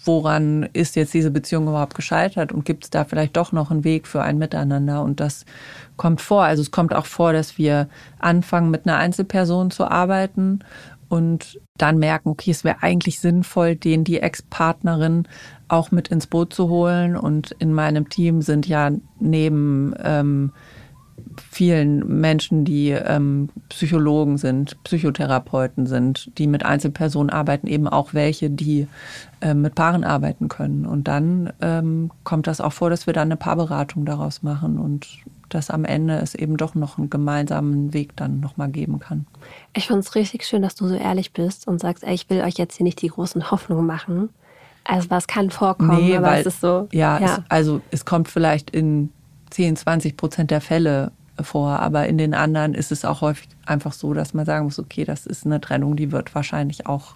woran 0.06 0.70
ist 0.74 0.96
jetzt 0.96 1.14
diese 1.14 1.32
Beziehung 1.32 1.68
überhaupt 1.68 1.96
gescheitert 1.96 2.52
und 2.52 2.66
gibt 2.66 2.86
es 2.86 2.90
da 2.90 3.06
vielleicht 3.06 3.38
doch 3.38 3.52
noch 3.52 3.72
einen 3.72 3.84
Weg 3.84 4.08
für 4.08 4.22
ein 4.22 4.38
Miteinander? 4.38 5.04
Und 5.04 5.20
das 5.20 5.46
kommt 5.98 6.22
vor. 6.22 6.44
Also 6.44 6.62
es 6.62 6.72
kommt 6.72 6.94
auch 6.94 7.06
vor, 7.06 7.34
dass 7.34 7.58
wir 7.58 7.90
anfangen, 8.20 8.72
mit 8.72 8.86
einer 8.86 8.98
Einzelperson 8.98 9.72
zu 9.72 9.86
arbeiten 9.86 10.60
und 11.10 11.60
dann 11.78 11.98
merken, 11.98 12.30
okay, 12.30 12.52
es 12.52 12.64
wäre 12.64 12.84
eigentlich 12.84 13.20
sinnvoll, 13.20 13.76
den 13.76 14.04
die 14.04 14.20
Ex-Partnerin 14.20 15.28
auch 15.68 15.92
mit 15.92 16.10
ins 16.10 16.28
Boot 16.28 16.54
zu 16.54 16.70
holen. 16.70 17.18
Und 17.18 17.52
in 17.60 17.74
meinem 17.74 18.10
Team 18.10 18.42
sind 18.42 18.68
ja 18.68 18.92
neben 19.20 19.94
ähm, 20.04 20.54
vielen 21.50 22.20
Menschen, 22.20 22.66
die 22.66 22.90
ähm, 22.90 23.50
Psychologen 23.70 24.38
sind, 24.38 24.82
Psychotherapeuten 24.84 25.86
sind, 25.86 26.32
die 26.38 26.48
mit 26.48 26.66
Einzelpersonen 26.66 27.30
arbeiten, 27.30 27.68
eben 27.68 27.88
auch 27.88 28.14
welche, 28.14 28.50
die 28.50 28.88
äh, 29.42 29.54
mit 29.54 29.76
Paaren 29.76 30.04
arbeiten 30.04 30.48
können. 30.48 30.86
Und 30.86 31.08
dann 31.08 31.54
ähm, 31.62 32.12
kommt 32.24 32.48
das 32.48 32.62
auch 32.62 32.74
vor, 32.74 32.90
dass 32.90 33.08
wir 33.08 33.14
dann 33.14 33.30
eine 33.30 33.38
Paarberatung 33.38 34.06
daraus 34.06 34.44
machen 34.44 34.80
und 34.80 35.08
dass 35.50 35.70
am 35.70 35.86
Ende 35.86 36.18
es 36.20 36.36
eben 36.36 36.58
doch 36.58 36.76
noch 36.76 36.98
einen 36.98 37.10
gemeinsamen 37.10 37.94
Weg 37.94 38.16
dann 38.16 38.40
nochmal 38.40 38.70
geben 38.70 39.00
kann. 39.00 39.26
Ich 39.74 39.88
finde 39.88 40.02
es 40.02 40.16
richtig 40.16 40.46
schön, 40.46 40.62
dass 40.62 40.76
du 40.76 40.88
so 40.88 40.96
ehrlich 40.96 41.34
bist 41.34 41.68
und 41.68 41.80
sagst, 41.80 42.04
ey, 42.04 42.14
ich 42.14 42.30
will 42.30 42.42
euch 42.42 42.56
jetzt 42.56 42.78
hier 42.78 42.84
nicht 42.84 43.02
die 43.02 43.08
großen 43.08 43.50
Hoffnungen 43.52 43.86
machen. 43.86 44.30
Also 44.84 45.10
was 45.10 45.28
kann 45.28 45.52
vorkommen, 45.52 46.04
nee, 46.04 46.18
aber 46.18 46.28
weil, 46.28 46.42
es 46.42 46.48
ist 46.48 46.62
so. 46.62 46.88
Ja, 46.92 47.20
ja. 47.20 47.26
Es, 47.26 47.42
also 47.50 47.82
es 47.92 48.06
kommt 48.06 48.28
vielleicht 48.28 48.70
in 48.72 49.12
10, 49.50 49.76
20 49.76 50.18
Prozent 50.18 50.52
der 50.52 50.62
Fälle 50.62 51.12
vor. 51.42 51.80
Aber 51.80 52.08
in 52.08 52.18
den 52.18 52.34
anderen 52.34 52.74
ist 52.74 52.92
es 52.92 53.06
auch 53.06 53.22
häufig 53.22 53.50
einfach 53.66 53.94
so, 53.94 54.14
dass 54.14 54.34
man 54.34 54.46
sagen 54.46 54.66
muss, 54.66 54.80
okay, 54.80 55.06
das 55.06 55.26
ist 55.26 55.46
eine 55.46 55.62
Trennung, 55.62 55.96
die 55.96 56.12
wird 56.12 56.36
wahrscheinlich 56.36 56.88
auch 56.88 57.16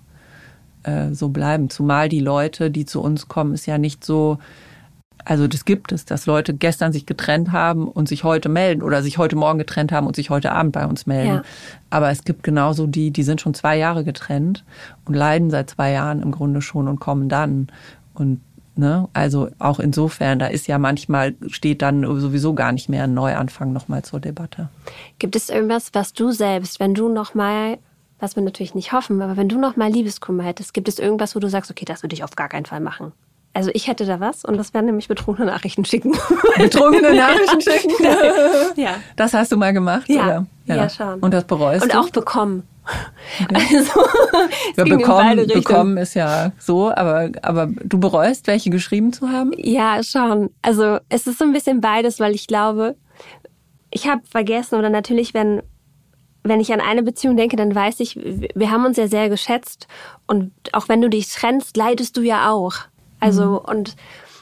äh, 0.83 1.13
so 1.13 1.29
bleiben. 1.29 1.69
Zumal 1.69 2.09
die 2.09 2.19
Leute, 2.19 2.71
die 2.71 2.85
zu 2.85 3.01
uns 3.01 3.27
kommen, 3.27 3.53
ist 3.53 3.65
ja 3.65 3.77
nicht 3.77 4.03
so, 4.03 4.37
also 5.25 5.47
das 5.47 5.65
gibt 5.65 5.91
es, 5.91 6.05
dass 6.05 6.25
Leute 6.25 6.53
gestern 6.53 6.91
sich 6.91 7.05
getrennt 7.05 7.51
haben 7.51 7.87
und 7.87 8.07
sich 8.09 8.23
heute 8.23 8.49
melden 8.49 8.81
oder 8.81 9.01
sich 9.01 9.17
heute 9.17 9.35
Morgen 9.35 9.57
getrennt 9.59 9.91
haben 9.91 10.07
und 10.07 10.15
sich 10.15 10.29
heute 10.29 10.51
Abend 10.51 10.73
bei 10.73 10.85
uns 10.85 11.05
melden. 11.05 11.35
Ja. 11.35 11.43
Aber 11.89 12.09
es 12.09 12.23
gibt 12.23 12.43
genauso 12.43 12.87
die, 12.87 13.11
die 13.11 13.23
sind 13.23 13.39
schon 13.39 13.53
zwei 13.53 13.77
Jahre 13.77 14.03
getrennt 14.03 14.65
und 15.05 15.15
leiden 15.15 15.49
seit 15.49 15.69
zwei 15.69 15.91
Jahren 15.91 16.21
im 16.21 16.31
Grunde 16.31 16.61
schon 16.61 16.87
und 16.87 16.99
kommen 16.99 17.29
dann. 17.29 17.67
Und 18.13 18.41
Ne? 18.75 19.07
Also 19.13 19.49
auch 19.59 19.79
insofern, 19.79 20.39
da 20.39 20.47
ist 20.47 20.67
ja 20.67 20.79
manchmal, 20.79 21.35
steht 21.47 21.83
dann 21.83 22.03
sowieso 22.19 22.55
gar 22.55 22.71
nicht 22.71 22.89
mehr 22.89 23.03
ein 23.03 23.13
Neuanfang 23.13 23.71
nochmal 23.71 24.03
zur 24.03 24.19
Debatte. 24.19 24.69
Gibt 25.19 25.35
es 25.35 25.49
irgendwas, 25.49 25.91
was 25.93 26.13
du 26.13 26.31
selbst, 26.31 26.79
wenn 26.79 26.95
du 26.95 27.07
nochmal, 27.07 27.77
was 28.19 28.35
wir 28.35 28.41
natürlich 28.41 28.73
nicht 28.73 28.91
hoffen, 28.91 29.21
aber 29.21 29.37
wenn 29.37 29.47
du 29.47 29.59
nochmal 29.59 29.91
Liebeskummer 29.91 30.43
hättest, 30.43 30.73
gibt 30.73 30.87
es 30.87 30.97
irgendwas, 30.97 31.35
wo 31.35 31.39
du 31.39 31.49
sagst, 31.49 31.69
okay, 31.69 31.85
das 31.85 32.01
würde 32.01 32.15
ich 32.15 32.23
auf 32.23 32.35
gar 32.35 32.49
keinen 32.49 32.65
Fall 32.65 32.79
machen? 32.79 33.11
Also 33.53 33.69
ich 33.75 33.87
hätte 33.87 34.07
da 34.07 34.19
was 34.19 34.43
und 34.43 34.57
das 34.57 34.73
wären 34.73 34.85
nämlich 34.85 35.07
betrunkene 35.07 35.45
Nachrichten 35.45 35.85
schicken. 35.85 36.13
Betrunkene 36.57 37.13
Nachrichten 37.13 37.61
schicken? 37.61 37.91
ja. 38.75 38.95
Das 39.15 39.33
hast 39.35 39.51
du 39.51 39.57
mal 39.57 39.73
gemacht? 39.73 40.09
Ja, 40.09 40.23
oder? 40.23 40.45
ja. 40.65 40.75
ja 40.75 40.89
schon. 40.89 41.19
Und 41.19 41.31
das 41.31 41.43
bereust 41.43 41.83
und 41.83 41.93
du? 41.93 41.99
Und 41.99 42.05
auch 42.05 42.09
bekommen. 42.09 42.63
Also, 43.53 44.01
ja, 44.77 44.83
bekommen, 44.83 45.47
bekommen 45.47 45.97
ist 45.97 46.13
ja 46.13 46.51
so, 46.59 46.91
aber, 46.91 47.29
aber 47.41 47.67
du 47.83 47.99
bereust, 47.99 48.47
welche 48.47 48.69
geschrieben 48.69 49.13
zu 49.13 49.29
haben? 49.29 49.51
Ja, 49.57 50.03
schon. 50.03 50.49
Also 50.61 50.99
es 51.09 51.27
ist 51.27 51.39
so 51.39 51.45
ein 51.45 51.53
bisschen 51.53 51.81
beides, 51.81 52.19
weil 52.19 52.35
ich 52.35 52.47
glaube, 52.47 52.95
ich 53.91 54.07
habe 54.07 54.21
vergessen 54.25 54.75
oder 54.75 54.89
natürlich, 54.89 55.33
wenn 55.33 55.61
wenn 56.45 56.59
ich 56.59 56.73
an 56.73 56.81
eine 56.81 57.03
Beziehung 57.03 57.37
denke, 57.37 57.55
dann 57.55 57.73
weiß 57.73 58.01
ich, 58.01 58.17
wir 58.17 58.69
haben 58.69 58.85
uns 58.85 58.97
ja 58.97 59.07
sehr 59.07 59.29
geschätzt 59.29 59.87
und 60.27 60.51
auch 60.73 60.89
wenn 60.89 60.99
du 60.99 61.09
dich 61.09 61.29
trennst, 61.29 61.77
leidest 61.77 62.17
du 62.17 62.21
ja 62.21 62.51
auch. 62.51 62.73
Also 63.21 63.45
mhm. 63.45 63.57
und 63.59 63.95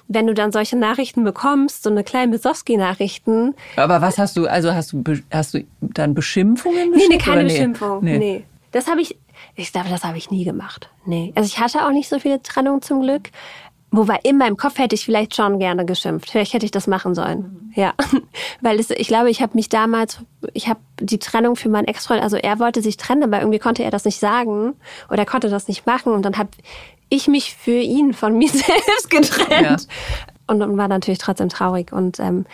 wenn 0.08 0.28
du 0.28 0.34
dann 0.34 0.52
solche 0.52 0.78
Nachrichten 0.78 1.24
bekommst, 1.24 1.84
so 1.84 1.90
eine 1.90 2.04
kleine 2.04 2.32
Besowski-Nachrichten. 2.32 3.56
Aber 3.78 4.02
was 4.02 4.18
hast 4.18 4.36
du, 4.36 4.48
also 4.48 4.74
hast 4.74 4.94
du, 4.94 5.04
hast 5.32 5.54
du 5.54 5.64
dann 5.80 6.14
Beschimpfungen? 6.14 6.92
Nee, 6.92 7.04
nee, 7.08 7.18
keine 7.18 7.44
Beschimpfung. 7.44 8.04
Nee. 8.04 8.18
nee. 8.18 8.46
Das 8.72 8.88
habe 8.88 9.02
ich, 9.02 9.18
ich 9.56 9.72
glaube, 9.72 9.90
das 9.90 10.04
habe 10.04 10.18
ich 10.18 10.32
nie 10.32 10.44
gemacht. 10.44 10.90
Nee. 11.06 11.32
Also 11.36 11.48
ich 11.48 11.60
hatte 11.60 11.86
auch 11.86 11.92
nicht 11.92 12.10
so 12.10 12.20
viele 12.20 12.42
Trennungen 12.42 12.82
zum 12.82 13.02
Glück. 13.02 13.30
Wobei 13.94 14.20
in 14.24 14.38
meinem 14.38 14.56
Kopf 14.56 14.78
hätte 14.78 14.96
ich 14.96 15.04
vielleicht 15.04 15.36
schon 15.36 15.60
gerne 15.60 15.86
geschimpft. 15.86 16.32
Vielleicht 16.32 16.54
hätte 16.54 16.66
ich 16.66 16.72
das 16.72 16.88
machen 16.88 17.14
sollen. 17.14 17.40
Mhm. 17.40 17.74
Ja, 17.76 17.94
weil 18.62 18.80
es, 18.80 18.90
ich 18.90 19.08
glaube, 19.08 19.30
ich 19.30 19.42
habe 19.42 19.54
mich 19.56 19.68
damals, 19.68 20.20
ich 20.54 20.70
habe 20.70 20.80
die 21.00 21.20
Trennung 21.20 21.58
für 21.58 21.68
meinen 21.68 21.86
Ex-Freund, 21.86 22.24
also 22.24 22.38
er 22.38 22.60
wollte 22.60 22.82
sich 22.82 22.96
trennen, 22.96 23.24
aber 23.24 23.40
irgendwie 23.40 23.60
konnte 23.60 23.84
er 23.84 23.92
das 23.92 24.06
nicht 24.06 24.20
sagen 24.20 24.76
oder 25.10 25.20
er 25.20 25.26
konnte 25.26 25.50
das 25.50 25.68
nicht 25.68 25.86
machen 25.86 26.14
und 26.14 26.24
dann 26.24 26.38
habe 26.38 26.50
ich 27.10 27.28
mich 27.28 27.54
für 27.54 27.78
ihn 27.78 28.14
von 28.14 28.34
mir 28.38 28.50
selbst 28.50 29.10
getrennt. 29.10 29.82
Ja. 29.82 29.94
Und, 30.48 30.62
und 30.62 30.78
war 30.78 30.88
natürlich 30.88 31.20
trotzdem 31.20 31.50
traurig. 31.50 31.92
Und 31.92 32.20
ähm, 32.20 32.46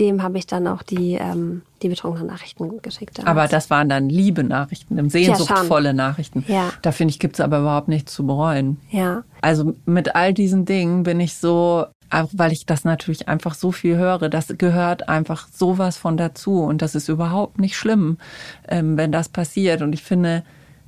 dem 0.00 0.22
habe 0.22 0.38
ich 0.38 0.46
dann 0.46 0.66
auch 0.66 0.82
die, 0.82 1.14
ähm, 1.14 1.62
die 1.82 1.88
betrunkenen 1.88 2.26
Nachrichten 2.26 2.82
geschickt. 2.82 3.18
Damals. 3.18 3.30
Aber 3.30 3.48
das 3.48 3.70
waren 3.70 3.88
dann 3.88 4.08
liebe 4.08 4.42
Nachrichten, 4.42 5.10
sehnsuchtvolle 5.10 5.90
ja, 5.90 5.92
Nachrichten. 5.92 6.44
Ja. 6.48 6.72
Da 6.82 6.92
finde 6.92 7.12
ich, 7.12 7.18
gibt 7.18 7.36
es 7.36 7.40
aber 7.40 7.60
überhaupt 7.60 7.88
nichts 7.88 8.12
zu 8.12 8.26
bereuen. 8.26 8.78
Ja. 8.90 9.22
Also 9.42 9.74
mit 9.84 10.14
all 10.16 10.34
diesen 10.34 10.64
Dingen 10.64 11.02
bin 11.02 11.20
ich 11.20 11.34
so, 11.34 11.86
weil 12.32 12.52
ich 12.52 12.66
das 12.66 12.84
natürlich 12.84 13.28
einfach 13.28 13.54
so 13.54 13.70
viel 13.70 13.96
höre, 13.96 14.28
das 14.28 14.48
gehört 14.58 15.08
einfach 15.08 15.46
sowas 15.48 15.96
von 15.96 16.16
dazu. 16.16 16.62
Und 16.62 16.82
das 16.82 16.94
ist 16.94 17.08
überhaupt 17.08 17.60
nicht 17.60 17.76
schlimm, 17.76 18.18
ähm, 18.68 18.96
wenn 18.96 19.12
das 19.12 19.28
passiert. 19.28 19.82
Und 19.82 19.92
ich 19.92 20.02
finde, 20.02 20.42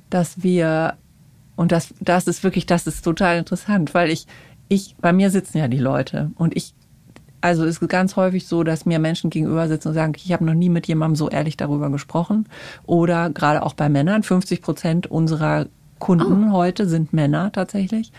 dass 0.09 0.43
wir 0.43 0.97
und 1.55 1.71
das, 1.71 1.93
das 1.99 2.27
ist 2.27 2.43
wirklich, 2.43 2.65
das 2.65 2.87
ist 2.87 3.03
total 3.03 3.37
interessant, 3.37 3.93
weil 3.93 4.09
ich, 4.09 4.25
ich, 4.69 4.95
bei 4.99 5.13
mir 5.13 5.29
sitzen 5.29 5.59
ja 5.59 5.67
die 5.67 5.77
Leute 5.77 6.31
und 6.35 6.55
ich, 6.55 6.73
also 7.43 7.65
es 7.65 7.79
ist 7.79 7.89
ganz 7.89 8.15
häufig 8.15 8.47
so, 8.47 8.63
dass 8.63 8.85
mir 8.85 8.99
Menschen 8.99 9.29
gegenüber 9.29 9.67
sitzen 9.67 9.89
und 9.89 9.93
sagen, 9.95 10.13
ich 10.15 10.31
habe 10.31 10.45
noch 10.45 10.53
nie 10.53 10.69
mit 10.69 10.87
jemandem 10.87 11.17
so 11.17 11.29
ehrlich 11.29 11.57
darüber 11.57 11.89
gesprochen. 11.89 12.47
Oder 12.85 13.29
gerade 13.29 13.63
auch 13.63 13.73
bei 13.73 13.89
Männern, 13.89 14.23
50 14.23 14.61
Prozent 14.61 15.07
unserer 15.07 15.65
Kunden 15.99 16.51
oh. 16.51 16.53
heute 16.53 16.87
sind 16.87 17.11
Männer 17.11 17.51
tatsächlich. 17.51 18.13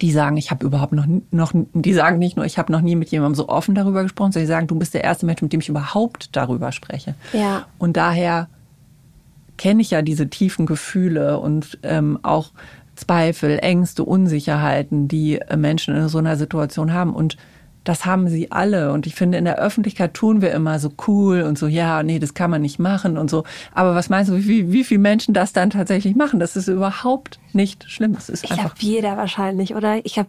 die 0.00 0.12
sagen, 0.12 0.36
ich 0.36 0.52
habe 0.52 0.64
überhaupt 0.64 0.92
noch, 0.92 1.04
noch, 1.32 1.52
die 1.52 1.92
sagen 1.92 2.18
nicht 2.18 2.36
nur, 2.36 2.46
ich 2.46 2.58
habe 2.58 2.70
noch 2.70 2.80
nie 2.80 2.94
mit 2.94 3.10
jemandem 3.10 3.34
so 3.34 3.48
offen 3.48 3.74
darüber 3.74 4.04
gesprochen, 4.04 4.30
sondern 4.30 4.46
die 4.46 4.52
sagen, 4.52 4.66
du 4.68 4.76
bist 4.76 4.94
der 4.94 5.02
erste 5.02 5.26
Mensch, 5.26 5.42
mit 5.42 5.52
dem 5.52 5.60
ich 5.60 5.68
überhaupt 5.68 6.34
darüber 6.36 6.70
spreche. 6.70 7.16
Ja. 7.32 7.66
Und 7.78 7.96
daher 7.96 8.48
kenne 9.58 9.82
ich 9.82 9.90
ja 9.90 10.00
diese 10.00 10.30
tiefen 10.30 10.64
Gefühle 10.64 11.40
und 11.40 11.76
ähm, 11.82 12.20
auch 12.22 12.52
Zweifel, 12.94 13.58
Ängste, 13.60 14.04
Unsicherheiten, 14.04 15.08
die 15.08 15.40
äh, 15.40 15.56
Menschen 15.56 15.96
in 15.96 16.08
so 16.08 16.18
einer 16.18 16.36
Situation 16.36 16.92
haben. 16.92 17.12
Und 17.14 17.36
das 17.84 18.04
haben 18.04 18.28
sie 18.28 18.52
alle. 18.52 18.92
Und 18.92 19.06
ich 19.06 19.14
finde, 19.14 19.38
in 19.38 19.44
der 19.44 19.58
Öffentlichkeit 19.58 20.14
tun 20.14 20.42
wir 20.42 20.52
immer 20.52 20.78
so 20.78 20.92
cool 21.06 21.42
und 21.42 21.58
so, 21.58 21.66
ja, 21.66 22.02
nee, 22.02 22.18
das 22.18 22.34
kann 22.34 22.50
man 22.50 22.62
nicht 22.62 22.78
machen 22.78 23.16
und 23.16 23.30
so. 23.30 23.44
Aber 23.72 23.94
was 23.94 24.08
meinst 24.08 24.30
du, 24.30 24.36
wie, 24.36 24.72
wie 24.72 24.84
viele 24.84 25.00
Menschen 25.00 25.34
das 25.34 25.52
dann 25.52 25.70
tatsächlich 25.70 26.14
machen? 26.14 26.40
Das 26.40 26.56
ist 26.56 26.68
überhaupt 26.68 27.38
nicht 27.52 27.90
schlimm. 27.90 28.14
Es 28.16 28.28
ist 28.28 28.44
ich 28.44 28.62
habe 28.62 28.74
jeder 28.78 29.16
wahrscheinlich, 29.16 29.74
oder? 29.74 30.04
Ich 30.04 30.18
habe 30.18 30.28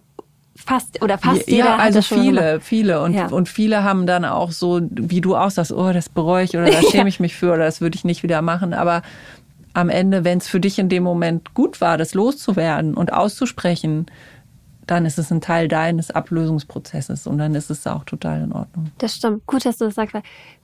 fast 0.55 1.01
oder 1.01 1.17
fast 1.17 1.47
ja, 1.47 1.55
jeder. 1.57 1.65
Ja, 1.69 1.75
also 1.77 2.01
viele, 2.01 2.41
gemacht. 2.41 2.63
viele. 2.63 3.01
Und, 3.01 3.13
Ja. 3.13 3.27
und 3.27 3.49
viele 3.49 3.83
haben 3.83 4.05
dann 4.05 4.25
auch 4.25 4.51
so, 4.51 4.81
wie 4.89 5.21
du 5.21 5.35
auch 5.35 5.51
sagst, 5.51 5.71
oh, 5.71 5.91
das 5.91 6.09
bereue 6.09 6.43
ich 6.43 6.51
oder 6.51 6.69
da 6.69 6.81
schäme 6.91 7.09
ich 7.09 7.19
mich 7.19 7.35
für 7.35 7.53
oder 7.53 7.65
das 7.65 7.81
würde 7.81 7.95
ich 7.95 8.05
nicht 8.05 8.23
wieder 8.23 8.41
machen. 8.41 8.73
Aber 8.73 9.01
am 9.73 9.89
Ende, 9.89 10.23
wenn 10.23 10.37
es 10.37 10.47
für 10.47 10.59
dich 10.59 10.79
in 10.79 10.89
dem 10.89 11.03
Moment 11.03 11.53
gut 11.53 11.81
war, 11.81 11.97
das 11.97 12.13
loszuwerden 12.13 12.93
und 12.93 13.13
auszusprechen, 13.13 14.05
dann 14.91 15.05
ist 15.05 15.17
es 15.17 15.31
ein 15.31 15.39
Teil 15.39 15.69
deines 15.69 16.11
Ablösungsprozesses 16.11 17.25
und 17.25 17.37
dann 17.37 17.55
ist 17.55 17.69
es 17.71 17.87
auch 17.87 18.03
total 18.03 18.41
in 18.41 18.51
Ordnung. 18.51 18.91
Das 18.97 19.15
stimmt. 19.15 19.45
Gut, 19.47 19.65
dass 19.65 19.77
du 19.77 19.85
das 19.85 19.95
sagst. 19.95 20.17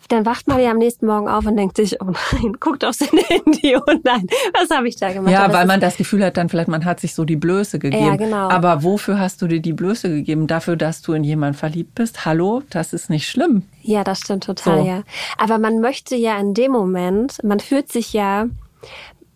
Dann 0.10 0.26
wacht 0.26 0.48
man 0.48 0.60
ja 0.60 0.72
am 0.72 0.78
nächsten 0.78 1.06
Morgen 1.06 1.30
auf 1.30 1.46
und 1.46 1.56
denkt 1.56 1.78
sich, 1.78 2.02
oh 2.02 2.12
nein, 2.34 2.54
guckt 2.60 2.84
auf 2.84 2.96
sein 2.96 3.08
Handy, 3.28 3.78
oh 3.78 3.94
nein, 4.04 4.28
was 4.54 4.70
habe 4.70 4.90
ich 4.90 4.98
da 4.98 5.14
gemacht? 5.14 5.32
Ja, 5.32 5.52
weil 5.54 5.66
man 5.66 5.80
das 5.80 5.96
Gefühl 5.96 6.26
hat, 6.26 6.36
dann 6.36 6.50
vielleicht 6.50 6.68
man 6.68 6.84
hat 6.84 7.00
sich 7.00 7.16
so 7.16 7.24
die 7.24 7.38
Blöße 7.38 7.80
gegeben. 7.80 8.06
Ja, 8.06 8.16
genau. 8.18 8.50
Aber 8.50 8.84
wofür 8.84 9.18
hast 9.18 9.42
du 9.42 9.48
dir 9.48 9.62
die 9.62 9.74
Blöße 9.74 10.10
gegeben? 10.10 10.46
Dafür, 10.46 10.76
dass 10.76 11.02
du 11.02 11.14
in 11.14 11.24
jemanden 11.24 11.58
verliebt 11.58 11.96
bist? 11.96 12.26
Hallo, 12.26 12.64
das 12.70 12.92
ist 12.92 13.10
nicht 13.10 13.30
schlimm. 13.30 13.64
Ja, 13.82 14.04
das 14.04 14.20
stimmt 14.20 14.44
total, 14.44 14.80
So. 14.80 14.86
ja. 14.86 15.04
Aber 15.38 15.58
man 15.58 15.80
möchte 15.80 16.18
ja 16.18 16.38
in 16.38 16.54
dem 16.54 16.74
Moment, 16.74 17.42
man 17.46 17.62
fühlt 17.62 17.92
sich 17.92 18.12
ja 18.12 18.48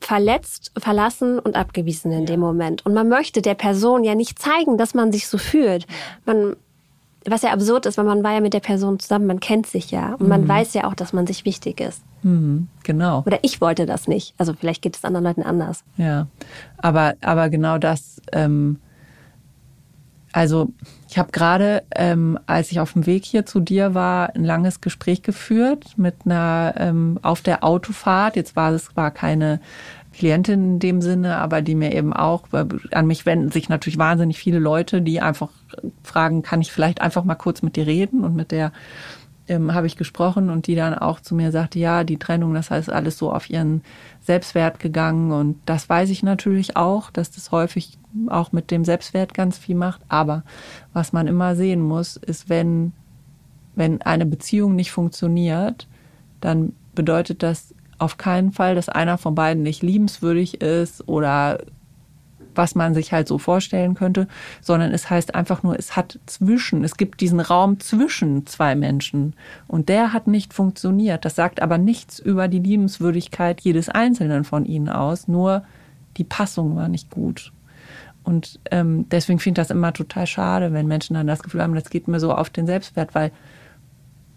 verletzt, 0.01 0.71
verlassen 0.77 1.39
und 1.39 1.55
abgewiesen 1.55 2.11
in 2.11 2.25
dem 2.25 2.39
Moment. 2.39 2.85
Und 2.85 2.93
man 2.93 3.07
möchte 3.09 3.41
der 3.41 3.55
Person 3.55 4.03
ja 4.03 4.15
nicht 4.15 4.39
zeigen, 4.39 4.77
dass 4.77 4.93
man 4.93 5.11
sich 5.11 5.27
so 5.27 5.37
fühlt. 5.37 5.87
Man, 6.25 6.55
was 7.25 7.43
ja 7.43 7.51
absurd 7.51 7.85
ist, 7.85 7.97
weil 7.97 8.05
man 8.05 8.23
war 8.23 8.33
ja 8.33 8.41
mit 8.41 8.53
der 8.53 8.59
Person 8.59 8.99
zusammen, 8.99 9.27
man 9.27 9.39
kennt 9.39 9.67
sich 9.67 9.91
ja 9.91 10.15
und 10.15 10.27
man 10.27 10.47
weiß 10.47 10.73
ja 10.73 10.85
auch, 10.85 10.95
dass 10.95 11.13
man 11.13 11.27
sich 11.27 11.45
wichtig 11.45 11.79
ist. 11.79 12.03
Mhm, 12.23 12.67
genau. 12.83 13.23
Oder 13.25 13.39
ich 13.43 13.61
wollte 13.61 13.85
das 13.85 14.07
nicht. 14.07 14.33
Also 14.37 14.53
vielleicht 14.53 14.81
geht 14.81 14.95
es 14.95 15.05
anderen 15.05 15.25
Leuten 15.25 15.43
anders. 15.43 15.83
Ja, 15.97 16.27
aber, 16.77 17.13
aber 17.21 17.49
genau 17.49 17.77
das, 17.77 18.21
ähm, 18.31 18.79
also 20.31 20.69
ich 21.11 21.17
habe 21.17 21.33
gerade, 21.33 21.83
ähm, 21.93 22.39
als 22.45 22.71
ich 22.71 22.79
auf 22.79 22.93
dem 22.93 23.05
Weg 23.05 23.25
hier 23.25 23.45
zu 23.45 23.59
dir 23.59 23.93
war, 23.93 24.33
ein 24.33 24.45
langes 24.45 24.79
Gespräch 24.79 25.23
geführt 25.23 25.97
mit 25.97 26.15
einer 26.23 26.73
ähm, 26.77 27.19
auf 27.21 27.41
der 27.41 27.65
Autofahrt. 27.65 28.37
Jetzt 28.37 28.55
war 28.55 28.71
es 28.71 28.95
war 28.95 29.11
keine 29.11 29.59
Klientin 30.13 30.75
in 30.75 30.79
dem 30.79 31.01
Sinne, 31.01 31.35
aber 31.35 31.61
die 31.61 31.75
mir 31.75 31.93
eben 31.93 32.13
auch 32.13 32.43
weil 32.51 32.67
an 32.91 33.07
mich 33.07 33.25
wenden 33.25 33.51
sich 33.51 33.67
natürlich 33.67 33.99
wahnsinnig 33.99 34.39
viele 34.39 34.59
Leute, 34.59 35.01
die 35.01 35.19
einfach 35.19 35.49
fragen, 36.01 36.43
kann 36.43 36.61
ich 36.61 36.71
vielleicht 36.71 37.01
einfach 37.01 37.25
mal 37.25 37.35
kurz 37.35 37.61
mit 37.61 37.75
dir 37.75 37.87
reden? 37.87 38.23
Und 38.23 38.33
mit 38.37 38.51
der 38.51 38.71
ähm, 39.51 39.73
habe 39.73 39.85
ich 39.85 39.97
gesprochen 39.97 40.49
und 40.49 40.65
die 40.67 40.75
dann 40.75 40.93
auch 40.93 41.19
zu 41.19 41.35
mir 41.35 41.51
sagte, 41.51 41.77
ja, 41.77 42.05
die 42.05 42.17
Trennung, 42.17 42.53
das 42.53 42.71
heißt 42.71 42.89
alles 42.89 43.17
so 43.17 43.33
auf 43.33 43.49
ihren 43.49 43.83
Selbstwert 44.21 44.79
gegangen 44.79 45.31
und 45.33 45.57
das 45.65 45.89
weiß 45.89 46.09
ich 46.09 46.23
natürlich 46.23 46.77
auch, 46.77 47.11
dass 47.11 47.31
das 47.31 47.51
häufig 47.51 47.99
auch 48.27 48.53
mit 48.53 48.71
dem 48.71 48.85
Selbstwert 48.85 49.33
ganz 49.33 49.57
viel 49.57 49.75
macht. 49.75 50.01
Aber 50.07 50.43
was 50.93 51.11
man 51.11 51.27
immer 51.27 51.57
sehen 51.57 51.81
muss, 51.81 52.15
ist, 52.15 52.47
wenn, 52.47 52.93
wenn 53.75 54.01
eine 54.01 54.25
Beziehung 54.25 54.75
nicht 54.75 54.91
funktioniert, 54.91 55.87
dann 56.39 56.73
bedeutet 56.95 57.43
das 57.43 57.75
auf 57.97 58.15
keinen 58.15 58.53
Fall, 58.53 58.73
dass 58.73 58.87
einer 58.87 59.17
von 59.17 59.35
beiden 59.35 59.63
nicht 59.63 59.83
liebenswürdig 59.83 60.61
ist 60.61 61.07
oder 61.09 61.59
was 62.55 62.75
man 62.75 62.93
sich 62.93 63.11
halt 63.11 63.27
so 63.27 63.37
vorstellen 63.37 63.95
könnte, 63.95 64.27
sondern 64.61 64.91
es 64.91 65.09
heißt 65.09 65.35
einfach 65.35 65.63
nur, 65.63 65.77
es 65.77 65.95
hat 65.95 66.19
zwischen, 66.25 66.83
es 66.83 66.97
gibt 66.97 67.21
diesen 67.21 67.39
Raum 67.39 67.79
zwischen 67.79 68.45
zwei 68.47 68.75
Menschen 68.75 69.35
und 69.67 69.89
der 69.89 70.13
hat 70.13 70.27
nicht 70.27 70.53
funktioniert. 70.53 71.25
Das 71.25 71.35
sagt 71.35 71.61
aber 71.61 71.77
nichts 71.77 72.19
über 72.19 72.47
die 72.47 72.59
Liebenswürdigkeit 72.59 73.61
jedes 73.61 73.89
Einzelnen 73.89 74.43
von 74.43 74.65
ihnen 74.65 74.89
aus, 74.89 75.27
nur 75.27 75.63
die 76.17 76.23
Passung 76.23 76.75
war 76.75 76.87
nicht 76.87 77.09
gut. 77.09 77.51
Und 78.23 78.59
ähm, 78.69 79.07
deswegen 79.09 79.39
finde 79.39 79.61
ich 79.61 79.67
das 79.67 79.75
immer 79.75 79.93
total 79.93 80.27
schade, 80.27 80.73
wenn 80.73 80.87
Menschen 80.87 81.15
dann 81.15 81.27
das 81.27 81.41
Gefühl 81.41 81.63
haben, 81.63 81.73
das 81.73 81.89
geht 81.89 82.07
mir 82.07 82.19
so 82.19 82.33
auf 82.33 82.49
den 82.49 82.67
Selbstwert, 82.67 83.15
weil 83.15 83.31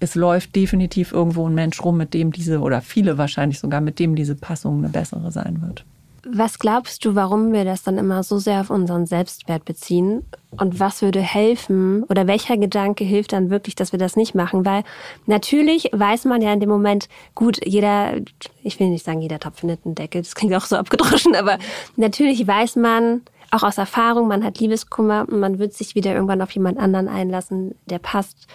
es 0.00 0.14
läuft 0.14 0.56
definitiv 0.56 1.12
irgendwo 1.12 1.48
ein 1.48 1.54
Mensch 1.54 1.82
rum, 1.82 1.96
mit 1.96 2.14
dem 2.14 2.32
diese, 2.32 2.60
oder 2.60 2.80
viele 2.80 3.18
wahrscheinlich 3.18 3.58
sogar, 3.58 3.80
mit 3.80 3.98
dem 3.98 4.16
diese 4.16 4.34
Passung 4.34 4.78
eine 4.78 4.88
bessere 4.88 5.30
sein 5.30 5.62
wird. 5.62 5.84
Was 6.26 6.58
glaubst 6.58 7.04
du, 7.04 7.14
warum 7.14 7.52
wir 7.52 7.64
das 7.64 7.82
dann 7.82 7.98
immer 7.98 8.22
so 8.22 8.38
sehr 8.38 8.60
auf 8.60 8.70
unseren 8.70 9.06
Selbstwert 9.06 9.64
beziehen? 9.64 10.24
Und 10.50 10.80
was 10.80 11.02
würde 11.02 11.20
helfen 11.20 12.04
oder 12.04 12.26
welcher 12.26 12.56
Gedanke 12.56 13.04
hilft 13.04 13.32
dann 13.32 13.50
wirklich, 13.50 13.74
dass 13.74 13.92
wir 13.92 13.98
das 13.98 14.16
nicht 14.16 14.34
machen? 14.34 14.64
Weil 14.64 14.84
natürlich 15.26 15.90
weiß 15.92 16.24
man 16.24 16.40
ja 16.40 16.52
in 16.52 16.60
dem 16.60 16.68
Moment, 16.68 17.08
gut, 17.34 17.58
jeder, 17.64 18.14
ich 18.62 18.78
will 18.80 18.88
nicht 18.88 19.04
sagen, 19.04 19.20
jeder 19.20 19.38
Topf 19.38 19.60
findet 19.60 19.84
einen 19.84 19.94
Deckel, 19.94 20.22
das 20.22 20.34
klingt 20.34 20.54
auch 20.54 20.64
so 20.64 20.76
abgedroschen, 20.76 21.34
aber 21.36 21.58
natürlich 21.96 22.46
weiß 22.46 22.76
man, 22.76 23.22
auch 23.50 23.62
aus 23.62 23.78
Erfahrung, 23.78 24.26
man 24.28 24.44
hat 24.44 24.58
Liebeskummer 24.58 25.26
und 25.28 25.38
man 25.38 25.58
wird 25.58 25.74
sich 25.74 25.94
wieder 25.94 26.12
irgendwann 26.12 26.42
auf 26.42 26.50
jemand 26.50 26.78
anderen 26.78 27.08
einlassen, 27.08 27.74
der 27.86 27.98
passt. 27.98 28.48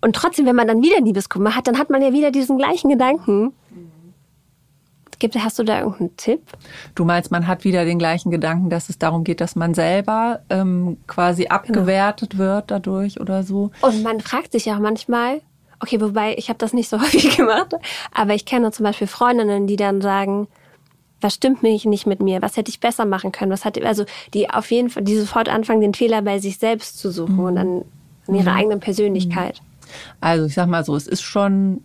Und 0.00 0.14
trotzdem, 0.14 0.46
wenn 0.46 0.54
man 0.54 0.68
dann 0.68 0.82
wieder 0.82 1.00
Liebeskummer 1.00 1.56
hat, 1.56 1.66
dann 1.66 1.78
hat 1.78 1.90
man 1.90 2.02
ja 2.02 2.12
wieder 2.12 2.30
diesen 2.30 2.58
gleichen 2.58 2.90
Gedanken. 2.90 3.52
Gibt, 5.18 5.34
hast 5.36 5.58
du 5.58 5.64
da 5.64 5.80
irgendeinen 5.80 6.16
Tipp? 6.16 6.40
Du 6.94 7.04
meinst, 7.04 7.30
man 7.30 7.46
hat 7.46 7.64
wieder 7.64 7.84
den 7.84 7.98
gleichen 7.98 8.30
Gedanken, 8.30 8.70
dass 8.70 8.88
es 8.88 8.98
darum 8.98 9.24
geht, 9.24 9.40
dass 9.40 9.56
man 9.56 9.74
selber 9.74 10.40
ähm, 10.48 10.98
quasi 11.06 11.48
abgewertet 11.48 12.38
wird 12.38 12.70
dadurch 12.70 13.20
oder 13.20 13.42
so. 13.42 13.70
Und 13.80 14.02
man 14.02 14.20
fragt 14.20 14.52
sich 14.52 14.66
ja 14.66 14.76
auch 14.76 14.80
manchmal, 14.80 15.40
okay, 15.80 16.00
wobei 16.00 16.36
ich 16.36 16.48
habe 16.48 16.58
das 16.58 16.72
nicht 16.72 16.88
so 16.88 17.00
häufig 17.00 17.36
gemacht, 17.36 17.74
aber 18.14 18.34
ich 18.34 18.44
kenne 18.44 18.70
zum 18.70 18.84
Beispiel 18.84 19.06
Freundinnen, 19.06 19.66
die 19.66 19.76
dann 19.76 20.00
sagen, 20.00 20.46
was 21.20 21.34
stimmt 21.34 21.62
mich 21.62 21.84
nicht 21.84 22.06
mit 22.06 22.20
mir? 22.20 22.42
Was 22.42 22.56
hätte 22.56 22.70
ich 22.70 22.78
besser 22.78 23.04
machen 23.04 23.32
können? 23.32 23.50
Was 23.50 23.64
hat 23.64 23.82
also 23.82 24.04
die 24.34 24.50
auf 24.50 24.70
jeden 24.70 24.88
Fall, 24.88 25.02
die 25.02 25.16
sofort 25.16 25.48
anfangen, 25.48 25.80
den 25.80 25.94
Fehler 25.94 26.22
bei 26.22 26.38
sich 26.38 26.58
selbst 26.58 26.98
zu 26.98 27.10
suchen 27.10 27.40
und 27.40 27.58
an, 27.58 27.84
an 28.28 28.34
ihrer 28.34 28.54
eigenen 28.54 28.78
Persönlichkeit. 28.78 29.60
Also 30.20 30.46
ich 30.46 30.54
sag 30.54 30.68
mal 30.68 30.84
so, 30.84 30.94
es 30.94 31.06
ist 31.06 31.22
schon, 31.22 31.82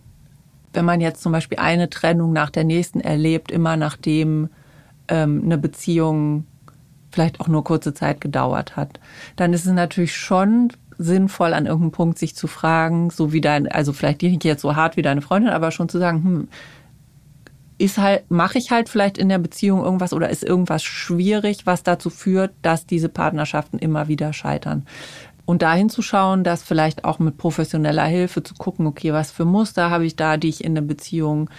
wenn 0.74 0.84
man 0.84 1.00
jetzt 1.00 1.22
zum 1.22 1.32
Beispiel 1.32 1.58
eine 1.58 1.88
Trennung 1.88 2.32
nach 2.32 2.50
der 2.50 2.64
nächsten 2.64 3.00
erlebt, 3.00 3.50
immer 3.50 3.76
nachdem 3.76 4.48
ähm, 5.08 5.42
eine 5.44 5.58
Beziehung 5.58 6.46
vielleicht 7.10 7.40
auch 7.40 7.48
nur 7.48 7.64
kurze 7.64 7.94
Zeit 7.94 8.20
gedauert 8.20 8.76
hat, 8.76 9.00
dann 9.36 9.52
ist 9.52 9.66
es 9.66 9.72
natürlich 9.72 10.16
schon 10.16 10.72
sinnvoll, 10.98 11.54
an 11.54 11.66
irgendeinem 11.66 11.92
Punkt 11.92 12.18
sich 12.18 12.36
zu 12.36 12.46
fragen, 12.46 13.10
so 13.10 13.32
wie 13.32 13.40
dein, 13.40 13.68
also 13.68 13.92
vielleicht 13.92 14.22
nicht 14.22 14.44
jetzt 14.44 14.62
so 14.62 14.76
hart 14.76 14.96
wie 14.96 15.02
deine 15.02 15.22
Freundin, 15.22 15.50
aber 15.50 15.70
schon 15.70 15.88
zu 15.88 15.98
sagen, 15.98 16.24
hm, 16.24 16.48
ist 17.78 17.98
halt, 17.98 18.30
mache 18.30 18.58
ich 18.58 18.70
halt 18.70 18.88
vielleicht 18.88 19.18
in 19.18 19.28
der 19.28 19.38
Beziehung 19.38 19.82
irgendwas 19.82 20.12
oder 20.12 20.30
ist 20.30 20.44
irgendwas 20.44 20.84
schwierig, 20.84 21.66
was 21.66 21.82
dazu 21.82 22.10
führt, 22.10 22.52
dass 22.62 22.86
diese 22.86 23.08
Partnerschaften 23.08 23.78
immer 23.78 24.06
wieder 24.06 24.32
scheitern. 24.32 24.86
Und 25.46 25.60
dahin 25.60 25.90
zu 25.90 26.00
schauen, 26.00 26.42
dass 26.42 26.62
vielleicht 26.62 27.04
auch 27.04 27.18
mit 27.18 27.36
professioneller 27.36 28.04
Hilfe 28.04 28.42
zu 28.42 28.54
gucken, 28.54 28.86
okay, 28.86 29.12
was 29.12 29.30
für 29.30 29.44
Muster 29.44 29.90
habe 29.90 30.06
ich 30.06 30.16
da, 30.16 30.38
die 30.38 30.48
ich 30.48 30.64
in 30.64 30.72
eine 30.72 30.82
Beziehung 30.82 31.50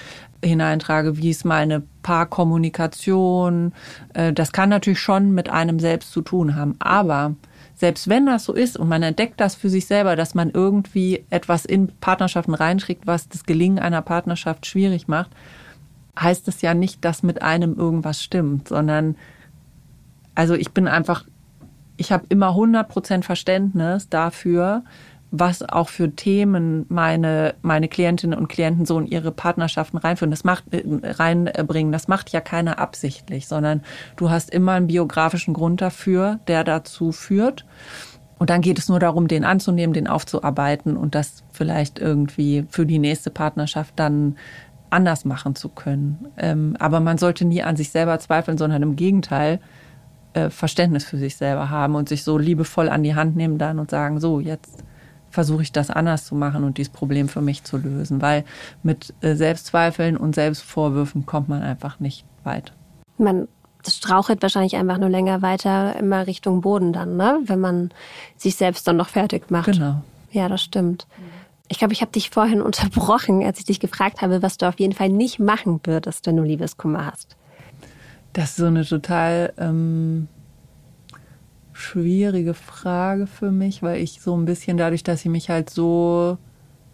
hineintrage, 0.44 1.18
wie 1.18 1.30
ist 1.30 1.46
meine 1.46 1.84
Paarkommunikation. 2.02 3.74
Äh, 4.14 4.34
Das 4.34 4.52
kann 4.52 4.70
natürlich 4.70 5.00
schon 5.00 5.34
mit 5.34 5.50
einem 5.50 5.80
selbst 5.80 6.12
zu 6.12 6.22
tun 6.22 6.56
haben. 6.56 6.76
Aber 6.80 7.36
selbst 7.76 8.08
wenn 8.08 8.26
das 8.26 8.46
so 8.46 8.54
ist 8.54 8.78
und 8.78 8.88
man 8.88 9.04
entdeckt 9.04 9.40
das 9.40 9.54
für 9.54 9.70
sich 9.70 9.86
selber, 9.86 10.16
dass 10.16 10.34
man 10.34 10.50
irgendwie 10.50 11.26
etwas 11.30 11.66
in 11.66 11.90
Partnerschaften 12.00 12.54
reinträgt, 12.54 13.06
was 13.06 13.28
das 13.30 13.44
Gelingen 13.44 13.80
einer 13.80 14.02
Partnerschaft 14.02 14.66
schwierig 14.66 15.08
macht, 15.08 15.32
heißt 16.20 16.48
es 16.48 16.62
ja 16.62 16.74
nicht, 16.74 17.04
dass 17.04 17.22
mit 17.22 17.42
einem 17.42 17.76
irgendwas 17.78 18.24
stimmt, 18.24 18.70
sondern 18.70 19.16
also 20.36 20.54
ich 20.54 20.72
bin 20.72 20.88
einfach, 20.88 21.26
ich 21.98 22.12
habe 22.12 22.26
immer 22.30 22.50
100% 22.50 23.24
Verständnis 23.24 24.10
dafür, 24.10 24.84
was 25.32 25.68
auch 25.68 25.90
für 25.90 26.16
Themen 26.16 26.86
meine, 26.90 27.56
meine 27.62 27.88
Klientinnen 27.88 28.38
und 28.38 28.48
Klienten 28.48 28.86
so 28.86 29.00
in 29.00 29.08
ihre 29.08 29.32
Partnerschaften 29.32 29.98
reinführen, 29.98 30.32
das 30.32 30.44
macht, 30.44 30.66
äh, 30.72 30.84
reinbringen. 31.04 31.92
Das 31.92 32.08
macht 32.08 32.32
ja 32.32 32.42
keiner 32.42 32.80
absichtlich, 32.80 33.48
sondern 33.48 33.82
du 34.16 34.30
hast 34.30 34.50
immer 34.52 34.74
einen 34.74 34.88
biografischen 34.88 35.54
Grund 35.54 35.82
dafür, 35.82 36.40
der 36.48 36.64
dazu 36.64 37.12
führt. 37.12 37.66
Und 38.38 38.50
dann 38.50 38.62
geht 38.62 38.78
es 38.80 38.90
nur 38.90 39.00
darum, 39.00 39.28
den 39.28 39.46
anzunehmen, 39.46 39.94
den 39.94 40.08
aufzuarbeiten 40.08 40.98
und 40.98 41.16
das 41.16 41.44
vielleicht 41.52 42.00
irgendwie 42.00 42.66
für 42.70 42.86
die 42.86 43.00
nächste 43.00 43.30
Partnerschaft 43.30 43.94
dann 43.98 44.36
anders 44.90 45.26
machen 45.26 45.56
zu 45.56 45.70
können. 45.70 46.28
Ähm, 46.38 46.76
aber 46.80 47.00
man 47.00 47.18
sollte 47.18 47.46
nie 47.46 47.64
an 47.64 47.76
sich 47.76 47.92
selber 47.92 48.20
zweifeln, 48.20 48.58
sondern 48.58 48.84
im 48.84 48.96
Gegenteil 48.96 49.60
äh, 50.36 50.50
Verständnis 50.50 51.06
für 51.06 51.18
sich 51.18 51.38
selber 51.38 51.70
haben 51.70 51.96
und 51.96 52.10
sich 52.10 52.24
so 52.24 52.38
liebevoll 52.38 52.90
an 52.90 53.04
die 53.04 53.16
Hand 53.16 53.36
nehmen 53.36 53.58
dann 53.58 53.80
und 53.80 53.90
sagen, 53.90 54.20
so, 54.20 54.40
jetzt 54.42 54.84
versuche 55.30 55.64
ich 55.64 55.72
das 55.72 55.90
anders 55.90 56.26
zu 56.26 56.36
machen 56.36 56.64
und 56.64 56.78
dieses 56.78 56.92
Problem 56.92 57.30
für 57.30 57.42
mich 57.42 57.64
zu 57.64 57.78
lösen, 57.78 58.22
weil 58.22 58.44
mit 58.84 59.14
äh, 59.22 59.36
Selbstzweifeln 59.36 60.18
und 60.18 60.36
Selbstvorwürfen 60.36 61.26
kommt 61.26 61.50
man 61.50 61.62
einfach 61.62 62.00
nicht 62.00 62.26
weit. 62.44 62.74
Man 63.18 63.48
strauchelt 63.88 64.42
wahrscheinlich 64.42 64.76
einfach 64.76 64.98
nur 64.98 65.10
länger 65.10 65.42
weiter 65.42 65.96
immer 65.98 66.28
Richtung 66.28 66.62
Boden 66.62 66.92
dann, 66.92 67.16
ne? 67.18 67.40
wenn 67.46 67.60
man 67.60 67.92
sich 68.36 68.56
selbst 68.56 68.88
dann 68.88 68.98
noch 68.98 69.10
fertig 69.10 69.52
macht. 69.52 69.72
Genau. 69.72 70.02
Ja, 70.32 70.50
das 70.50 70.62
stimmt. 70.62 71.08
Ich 71.68 71.80
glaube, 71.80 71.94
ich 71.94 72.02
habe 72.02 72.12
dich 72.12 72.30
vorhin 72.30 72.62
unterbrochen, 72.70 73.42
als 73.44 73.60
ich 73.60 73.66
dich 73.66 73.80
gefragt 73.80 74.22
habe, 74.22 74.42
was 74.42 74.58
du 74.58 74.68
auf 74.68 74.80
jeden 74.80 74.94
Fall 74.94 75.10
nicht 75.10 75.40
machen 75.40 75.80
würdest, 75.84 76.26
wenn 76.28 76.36
du 76.36 76.44
Liebeskummer 76.44 77.06
hast. 77.06 77.38
Das 78.36 78.50
ist 78.50 78.58
so 78.58 78.66
eine 78.66 78.84
total 78.84 79.54
ähm, 79.58 80.28
schwierige 81.72 82.54
Frage 82.54 83.28
für 83.28 83.50
mich, 83.50 83.82
weil 83.82 84.02
ich 84.02 84.20
so 84.20 84.36
ein 84.36 84.44
bisschen 84.44 84.76
dadurch, 84.76 85.04
dass 85.04 85.22
ich 85.22 85.32
mich 85.32 85.50
halt 85.50 85.70
so 85.70 86.38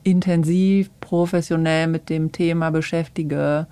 intensiv, 0.03 0.91
professionell 0.99 1.87
mit 1.87 2.09
dem 2.09 2.31
Thema 2.31 2.69
beschäftige, 2.69 3.65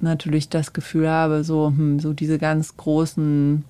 natürlich 0.00 0.50
das 0.50 0.74
Gefühl 0.74 1.08
habe, 1.08 1.42
so, 1.42 1.68
hm, 1.68 2.00
so 2.00 2.12
diese 2.12 2.38
ganz 2.38 2.76
großen, 2.76 3.64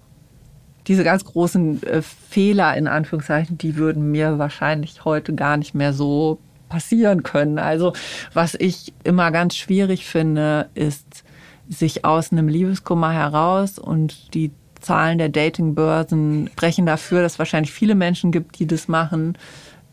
diese 0.89 1.05
ganz 1.05 1.25
großen 1.25 1.85
äh, 1.85 2.03
Fehler 2.03 2.77
in 2.77 2.89
Anführungszeichen, 2.89 3.59
die 3.59 3.77
würden 3.77 4.11
mir 4.11 4.41
wahrscheinlich 4.41 5.05
heute 5.05 5.35
gar 5.37 5.57
nicht 5.57 5.73
mehr 5.73 5.93
so 5.93 6.41
passieren 6.69 7.23
können. 7.23 7.61
Also 7.61 7.93
was 8.33 8.57
ich 8.57 8.93
immer 9.05 9.31
ganz 9.31 9.55
schwierig 9.55 10.05
finde, 10.05 10.69
ist 10.75 11.24
sich 11.69 12.05
aus 12.05 12.33
einem 12.33 12.49
Liebeskummer 12.49 13.13
heraus 13.13 13.79
und 13.79 14.35
die 14.35 14.51
Zahlen 14.81 15.19
der 15.19 15.31
Datingbörsen 15.31 16.49
sprechen 16.53 16.87
dafür, 16.87 17.23
dass 17.23 17.35
es 17.35 17.39
wahrscheinlich 17.39 17.73
viele 17.73 17.95
Menschen 17.95 18.33
gibt, 18.33 18.59
die 18.59 18.67
das 18.67 18.87
machen, 18.87 19.39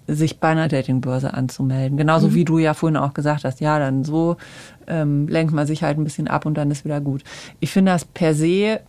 sich 0.08 0.40
bei 0.40 0.50
einer 0.50 0.68
Datingbörse 0.68 1.34
anzumelden. 1.34 1.98
Genauso 1.98 2.30
mhm. 2.30 2.34
wie 2.34 2.46
du 2.46 2.58
ja 2.58 2.74
vorhin 2.74 2.98
auch 2.98 3.14
gesagt 3.14 3.46
hast, 3.46 3.62
ja, 3.62 3.80
dann 3.80 4.04
so 4.04 4.38
ähm, 4.88 5.28
lenkt 5.28 5.54
man 5.54 5.68
sich 5.68 5.84
halt 5.84 5.98
ein 5.98 6.04
bisschen 6.04 6.28
ab 6.28 6.46
und 6.46 6.56
dann 6.56 6.72
ist 6.72 6.84
wieder 6.84 7.00
gut. 7.00 7.24
Ich 7.60 7.72
finde 7.72 7.94
das 7.94 8.04
per 8.04 8.34
se 8.34 8.82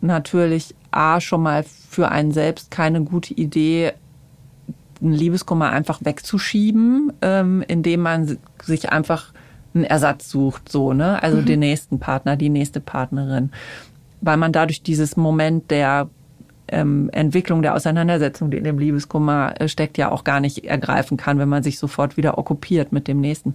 natürlich 0.00 0.74
A 0.90 1.20
schon 1.20 1.42
mal 1.42 1.64
für 1.64 2.10
einen 2.10 2.32
selbst 2.32 2.70
keine 2.70 3.02
gute 3.02 3.34
Idee, 3.34 3.92
einen 5.00 5.12
Liebeskummer 5.12 5.70
einfach 5.70 6.00
wegzuschieben, 6.02 7.12
ähm, 7.22 7.64
indem 7.66 8.00
man 8.00 8.38
sich 8.62 8.90
einfach 8.90 9.32
einen 9.76 9.84
Ersatz 9.84 10.28
sucht, 10.30 10.68
so, 10.68 10.92
ne? 10.92 11.22
Also 11.22 11.38
mhm. 11.38 11.46
den 11.46 11.60
nächsten 11.60 11.98
Partner, 12.00 12.36
die 12.36 12.48
nächste 12.48 12.80
Partnerin 12.80 13.50
weil 14.20 14.36
man 14.36 14.52
dadurch 14.52 14.82
dieses 14.82 15.16
Moment 15.16 15.70
der 15.70 16.08
ähm, 16.68 17.10
Entwicklung 17.12 17.62
der 17.62 17.74
Auseinandersetzung, 17.74 18.50
die 18.50 18.56
in 18.56 18.64
dem 18.64 18.78
Liebeskummer 18.78 19.54
äh, 19.60 19.68
steckt, 19.68 19.98
ja 19.98 20.10
auch 20.10 20.24
gar 20.24 20.40
nicht 20.40 20.64
ergreifen 20.64 21.16
kann, 21.16 21.38
wenn 21.38 21.48
man 21.48 21.62
sich 21.62 21.78
sofort 21.78 22.16
wieder 22.16 22.38
okkupiert 22.38 22.92
mit 22.92 23.08
dem 23.08 23.20
nächsten. 23.20 23.54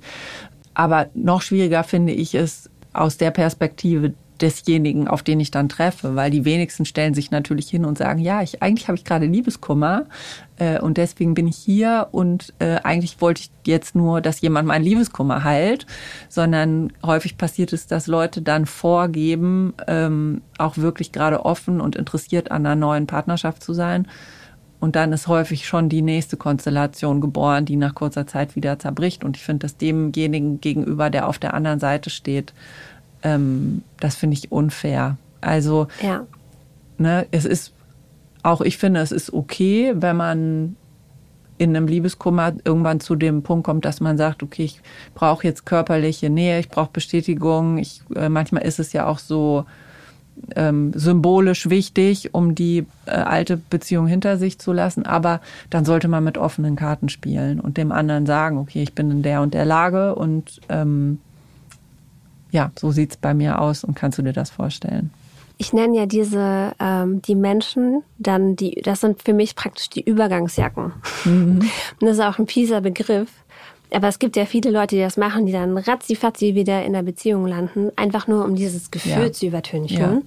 Aber 0.74 1.08
noch 1.14 1.42
schwieriger 1.42 1.84
finde 1.84 2.14
ich 2.14 2.36
es 2.36 2.70
aus 2.94 3.18
der 3.18 3.32
Perspektive 3.32 4.14
desjenigen, 4.42 5.08
auf 5.08 5.24
den 5.24 5.40
ich 5.40 5.52
dann 5.52 5.70
treffe, 5.70 6.16
weil 6.16 6.32
die 6.32 6.46
wenigsten 6.46 6.86
stellen 6.86 7.14
sich 7.14 7.32
natürlich 7.32 7.70
hin 7.70 7.86
und 7.86 7.98
sagen, 7.98 8.20
ja, 8.20 8.42
ich 8.42 8.62
eigentlich 8.62 8.88
habe 8.88 8.98
ich 8.98 9.04
gerade 9.04 9.26
Liebeskummer 9.26 10.06
äh, 10.58 10.80
und 10.80 10.98
deswegen 10.98 11.34
bin 11.34 11.48
ich 11.48 11.58
hier 11.58 12.08
und 12.12 12.54
äh, 12.60 12.78
eigentlich 12.84 13.22
wollte 13.22 13.42
ich 13.42 13.52
jetzt 13.66 13.96
nur, 13.96 14.22
dass 14.22 14.42
jemand 14.42 14.68
meinen 14.68 14.84
Liebeskummer 14.84 15.44
heilt, 15.44 15.86
sondern 16.30 16.92
häufig 17.04 17.38
passiert 17.38 17.74
es, 17.74 17.88
dass 17.88 18.08
Leute 18.08 18.42
dann 18.42 18.66
vorgeben, 18.66 19.74
ähm, 19.88 20.42
auch 20.58 20.78
wirklich 20.78 21.12
gerade 21.12 21.46
offen 21.46 21.82
und 21.82 21.96
interessiert 21.96 22.52
an 22.52 22.66
einer 22.66 22.76
neuen 22.76 23.08
Partnerschaft 23.08 23.64
zu 23.64 23.74
sein. 23.74 24.08
Und 24.82 24.96
dann 24.96 25.14
ist 25.14 25.28
häufig 25.28 25.68
schon 25.68 25.90
die 25.90 26.02
nächste 26.02 26.38
Konstellation 26.38 27.22
geboren, 27.22 27.66
die 27.66 27.76
nach 27.76 27.94
kurzer 27.94 28.26
Zeit 28.26 28.56
wieder 28.56 28.80
zerbricht. 28.80 29.24
Und 29.24 29.38
ich 29.38 29.44
finde, 29.44 29.60
dass 29.60 29.78
demjenigen 29.78 30.60
gegenüber, 30.60 31.12
der 31.12 31.28
auf 31.28 31.38
der 31.38 31.54
anderen 31.54 31.80
Seite 31.80 32.10
steht, 32.10 32.52
ähm, 33.24 33.84
das 34.00 34.16
finde 34.16 34.36
ich 34.36 34.52
unfair. 34.52 35.18
Also, 35.42 35.88
ja. 36.02 36.26
ne, 36.98 37.28
es 37.32 37.46
ist, 37.46 37.74
auch 38.44 38.62
ich 38.62 38.78
finde, 38.78 39.02
es 39.02 39.12
ist 39.12 39.34
okay, 39.34 39.94
wenn 39.96 40.16
man 40.16 40.76
in 41.58 41.76
einem 41.76 41.88
Liebeskummer 41.88 42.54
irgendwann 42.64 43.00
zu 43.00 43.16
dem 43.16 43.44
Punkt 43.44 43.66
kommt, 43.66 43.86
dass 43.86 44.02
man 44.02 44.18
sagt, 44.18 44.42
okay, 44.42 44.64
ich 44.64 44.82
brauche 45.14 45.46
jetzt 45.46 45.66
körperliche 45.66 46.32
Nähe, 46.32 46.60
ich 46.60 46.70
brauche 46.70 46.90
Bestätigung. 46.92 47.78
Ich, 47.78 48.02
äh, 48.16 48.30
manchmal 48.30 48.64
ist 48.64 48.80
es 48.80 48.94
ja 48.94 49.06
auch 49.06 49.20
so 49.20 49.66
ähm, 50.56 50.92
symbolisch 50.96 51.70
wichtig, 51.70 52.34
um 52.34 52.56
die 52.56 52.88
äh, 53.06 53.12
alte 53.12 53.58
Beziehung 53.58 54.08
hinter 54.08 54.38
sich 54.38 54.58
zu 54.58 54.74
lassen. 54.74 55.06
Aber 55.06 55.40
dann 55.70 55.86
sollte 55.86 56.08
man 56.08 56.24
mit 56.24 56.40
offenen 56.40 56.76
Karten 56.76 57.10
spielen 57.10 57.60
und 57.60 57.78
dem 57.78 57.92
anderen 57.92 58.26
sagen, 58.26 58.58
okay, 58.58 58.82
ich 58.82 58.96
bin 58.96 59.12
in 59.12 59.22
der 59.22 59.42
und 59.42 59.54
der 59.54 59.66
Lage 59.66 60.16
und 60.16 60.62
ähm, 60.70 61.20
ja, 62.52 62.72
so 62.78 62.92
sieht 62.92 63.12
es 63.12 63.18
bei 63.18 63.34
mir 63.34 63.60
aus 63.60 63.84
und 63.84 63.96
kannst 63.96 64.18
du 64.18 64.22
dir 64.22 64.34
das 64.34 64.50
vorstellen? 64.50 65.12
Ich 65.58 65.74
nenne 65.74 65.96
ja 65.96 66.06
diese, 66.06 66.74
ähm, 66.80 67.22
die 67.22 67.36
Menschen, 67.36 68.04
dann 68.18 68.56
die, 68.56 68.82
das 68.84 69.02
sind 69.02 69.22
für 69.22 69.34
mich 69.34 69.56
praktisch 69.56 69.90
die 69.90 70.02
Übergangsjacken. 70.02 70.92
Mhm. 71.24 71.60
Und 72.00 72.02
das 72.02 72.18
ist 72.18 72.24
auch 72.24 72.40
ein 72.40 72.48
fieser 72.48 72.82
Begriff. 72.82 73.30
Aber 73.94 74.08
es 74.08 74.20
gibt 74.20 74.36
ja 74.38 74.46
viele 74.46 74.72
Leute, 74.72 74.96
die 74.96 75.02
das 75.02 75.18
machen, 75.18 75.46
die 75.46 75.52
dann 75.52 75.78
ratzifatzi 75.78 76.56
wieder 76.56 76.84
in 76.84 76.94
der 76.94 77.04
Beziehung 77.04 77.46
landen, 77.46 77.92
einfach 77.96 78.28
nur 78.28 78.46
um 78.46 78.56
dieses 78.56 78.90
Gefühl 78.90 79.24
ja. 79.24 79.32
zu 79.32 79.46
übertünchen. 79.46 80.00
Ja. 80.00 80.22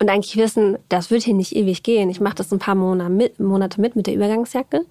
Und 0.00 0.08
eigentlich 0.08 0.36
wissen, 0.36 0.78
das 0.88 1.10
wird 1.10 1.22
hier 1.22 1.34
nicht 1.34 1.54
ewig 1.54 1.82
gehen. 1.82 2.08
Ich 2.08 2.20
mache 2.20 2.36
das 2.36 2.50
ein 2.52 2.58
paar 2.58 2.74
Monate 2.74 3.10
mit, 3.10 3.38
Monate 3.38 3.80
mit 3.80 3.96
mit 3.96 4.06
der 4.06 4.14
Übergangsjacke, 4.14 4.80
mhm. 4.80 4.84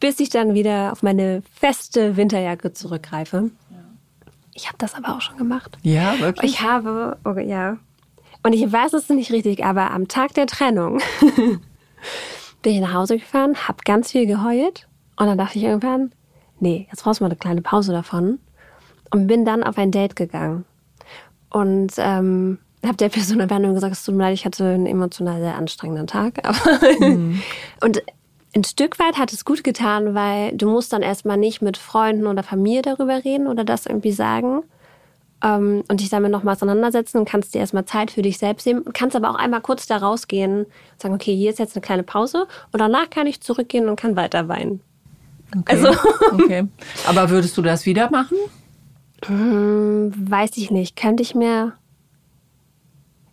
bis 0.00 0.20
ich 0.20 0.28
dann 0.28 0.52
wieder 0.52 0.92
auf 0.92 1.02
meine 1.02 1.42
feste 1.50 2.16
Winterjacke 2.18 2.74
zurückgreife. 2.74 3.50
Ich 4.58 4.66
habe 4.66 4.78
das 4.78 4.96
aber 4.96 5.14
auch 5.14 5.20
schon 5.20 5.36
gemacht. 5.36 5.78
Ja, 5.82 6.18
wirklich? 6.18 6.50
Ich 6.50 6.62
habe, 6.62 7.16
okay, 7.22 7.46
ja. 7.48 7.76
Und 8.42 8.52
ich 8.54 8.70
weiß 8.70 8.92
es 8.92 9.08
nicht 9.08 9.30
richtig, 9.30 9.64
aber 9.64 9.92
am 9.92 10.08
Tag 10.08 10.34
der 10.34 10.48
Trennung 10.48 10.98
bin 12.62 12.72
ich 12.72 12.80
nach 12.80 12.92
Hause 12.92 13.18
gefahren, 13.18 13.54
habe 13.68 13.78
ganz 13.84 14.10
viel 14.10 14.26
geheult 14.26 14.88
und 15.16 15.26
dann 15.26 15.38
dachte 15.38 15.58
ich 15.58 15.64
irgendwann, 15.64 16.10
nee, 16.58 16.88
jetzt 16.90 17.04
brauchst 17.04 17.20
du 17.20 17.24
mal 17.24 17.28
eine 17.30 17.38
kleine 17.38 17.62
Pause 17.62 17.92
davon 17.92 18.40
und 19.12 19.28
bin 19.28 19.44
dann 19.44 19.62
auf 19.62 19.78
ein 19.78 19.92
Date 19.92 20.16
gegangen 20.16 20.64
und 21.50 21.92
ähm, 21.98 22.58
habe 22.84 22.96
der 22.96 23.10
Person 23.10 23.40
einfach 23.40 23.60
nur 23.60 23.74
gesagt, 23.74 23.92
es 23.92 24.04
tut 24.04 24.16
mir 24.16 24.24
leid, 24.24 24.34
ich 24.34 24.44
hatte 24.44 24.64
einen 24.64 24.86
emotional 24.86 25.40
sehr 25.40 25.54
anstrengenden 25.54 26.08
Tag. 26.08 26.42
Mhm. 26.98 27.40
und 27.80 28.02
ein 28.58 28.64
Stück 28.64 28.98
weit 28.98 29.18
hat 29.18 29.32
es 29.32 29.44
gut 29.44 29.62
getan, 29.62 30.14
weil 30.14 30.56
du 30.56 30.68
musst 30.68 30.92
dann 30.92 31.02
erstmal 31.02 31.36
nicht 31.36 31.62
mit 31.62 31.76
Freunden 31.76 32.26
oder 32.26 32.42
Familie 32.42 32.82
darüber 32.82 33.24
reden 33.24 33.46
oder 33.46 33.64
das 33.64 33.86
irgendwie 33.86 34.12
sagen 34.12 34.62
ähm, 35.44 35.84
und 35.88 36.00
dich 36.00 36.08
damit 36.08 36.32
nochmal 36.32 36.56
auseinandersetzen 36.56 37.18
und 37.18 37.28
kannst 37.28 37.54
dir 37.54 37.60
erstmal 37.60 37.84
Zeit 37.84 38.10
für 38.10 38.22
dich 38.22 38.38
selbst 38.38 38.66
nehmen 38.66 38.84
kannst 38.92 39.14
aber 39.14 39.30
auch 39.30 39.36
einmal 39.36 39.60
kurz 39.60 39.86
da 39.86 39.98
rausgehen 39.98 40.64
und 40.64 41.00
sagen, 41.00 41.14
okay, 41.14 41.34
hier 41.36 41.50
ist 41.50 41.60
jetzt 41.60 41.76
eine 41.76 41.82
kleine 41.82 42.02
Pause 42.02 42.46
und 42.72 42.80
danach 42.80 43.10
kann 43.10 43.28
ich 43.28 43.40
zurückgehen 43.40 43.88
und 43.88 43.96
kann 43.96 44.16
weiter 44.16 44.48
weinen. 44.48 44.80
Okay. 45.56 45.76
Also. 45.76 45.88
okay. 46.32 46.66
Aber 47.06 47.30
würdest 47.30 47.56
du 47.56 47.62
das 47.62 47.86
wieder 47.86 48.10
machen? 48.10 48.36
Hm, 49.24 50.12
weiß 50.30 50.56
ich 50.56 50.70
nicht. 50.70 50.96
Könnte 50.96 51.22
ich 51.22 51.34
mir, 51.34 51.72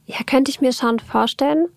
ja, 0.06 0.18
könnte 0.26 0.50
ich 0.52 0.62
mir 0.62 0.72
schon 0.72 1.00
vorstellen. 1.00 1.68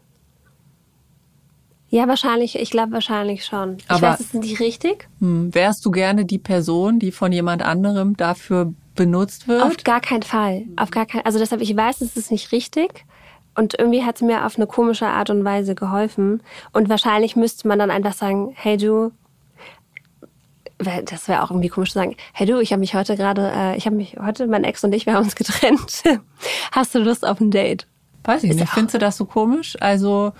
Ja, 1.91 2.07
wahrscheinlich. 2.07 2.59
Ich 2.59 2.71
glaube 2.71 2.93
wahrscheinlich 2.93 3.45
schon. 3.45 3.79
Ich 3.79 3.91
Aber, 3.91 4.03
weiß, 4.03 4.21
es 4.21 4.27
ist 4.27 4.35
nicht 4.35 4.61
richtig. 4.61 5.09
Hm, 5.21 5.55
wärst 5.55 5.85
du 5.87 5.91
gerne 5.91 6.25
die 6.25 6.39
Person, 6.39 6.99
die 6.99 7.13
von 7.13 7.33
jemand 7.33 7.63
anderem 7.63 8.17
dafür 8.17 8.75
benutzt 8.95 9.49
wird? 9.49 9.63
Auf 9.63 9.77
gar 9.85 10.01
keinen 10.01 10.23
Fall. 10.23 10.65
Auf 10.77 10.91
gar 10.91 11.07
keinen. 11.07 11.25
Also 11.25 11.39
deshalb, 11.39 11.63
ich 11.63 11.75
weiß, 11.75 12.03
es 12.03 12.17
ist 12.17 12.31
nicht 12.31 12.53
richtig. 12.53 13.05
Und 13.55 13.77
irgendwie 13.79 14.05
hat 14.05 14.17
es 14.17 14.23
mir 14.23 14.45
auf 14.45 14.57
eine 14.57 14.67
komische 14.67 15.07
Art 15.07 15.31
und 15.31 15.45
Weise 15.45 15.75
geholfen. 15.75 16.43
Und 16.73 16.89
wahrscheinlich 16.89 17.35
müsste 17.37 17.67
man 17.67 17.79
dann 17.79 17.91
einfach 17.91 18.13
sagen, 18.13 18.53
hey 18.55 18.77
du, 18.77 19.11
das 20.79 21.27
wäre 21.27 21.43
auch 21.43 21.51
irgendwie 21.51 21.69
komisch 21.69 21.91
zu 21.91 21.99
sagen, 21.99 22.17
hey 22.35 22.47
du, 22.47 22.61
ich 22.61 22.71
habe 22.73 22.81
mich 22.81 22.95
heute 22.95 23.17
gerade, 23.17 23.51
äh, 23.53 23.77
ich 23.77 23.87
habe 23.87 23.97
mich 23.97 24.17
heute, 24.23 24.47
mein 24.47 24.63
Ex 24.63 24.85
und 24.85 24.93
ich, 24.93 25.07
wir 25.07 25.15
haben 25.15 25.25
uns 25.25 25.35
getrennt. 25.35 26.05
Hast 26.73 26.95
du 26.95 27.01
Lust 27.01 27.27
auf 27.27 27.41
ein 27.41 27.51
Date? 27.51 27.87
Weiß 28.25 28.45
ich 28.45 28.51
ist 28.51 28.61
nicht. 28.61 28.69
Findest 28.69 28.95
du 28.95 28.99
das 28.99 29.17
so 29.17 29.25
komisch? 29.25 29.77
Also 29.81 30.33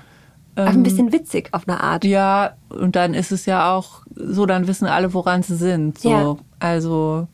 ähm, 0.59 0.67
ein 0.67 0.83
bisschen 0.83 1.13
witzig 1.13 1.49
auf 1.53 1.69
eine 1.69 1.81
Art. 1.81 2.05
Ja, 2.05 2.55
und 2.69 2.97
dann 2.97 3.15
ist 3.15 3.31
es 3.31 3.47
ja 3.47 3.75
auch 3.75 4.03
so, 4.15 4.45
dann 4.45 4.67
wissen 4.67 4.87
alle, 4.87 5.15
woran 5.15 5.43
sie 5.43 5.57
sind. 5.57 5.99
So, 5.99 6.11
ja. 6.11 6.37
also. 6.59 7.27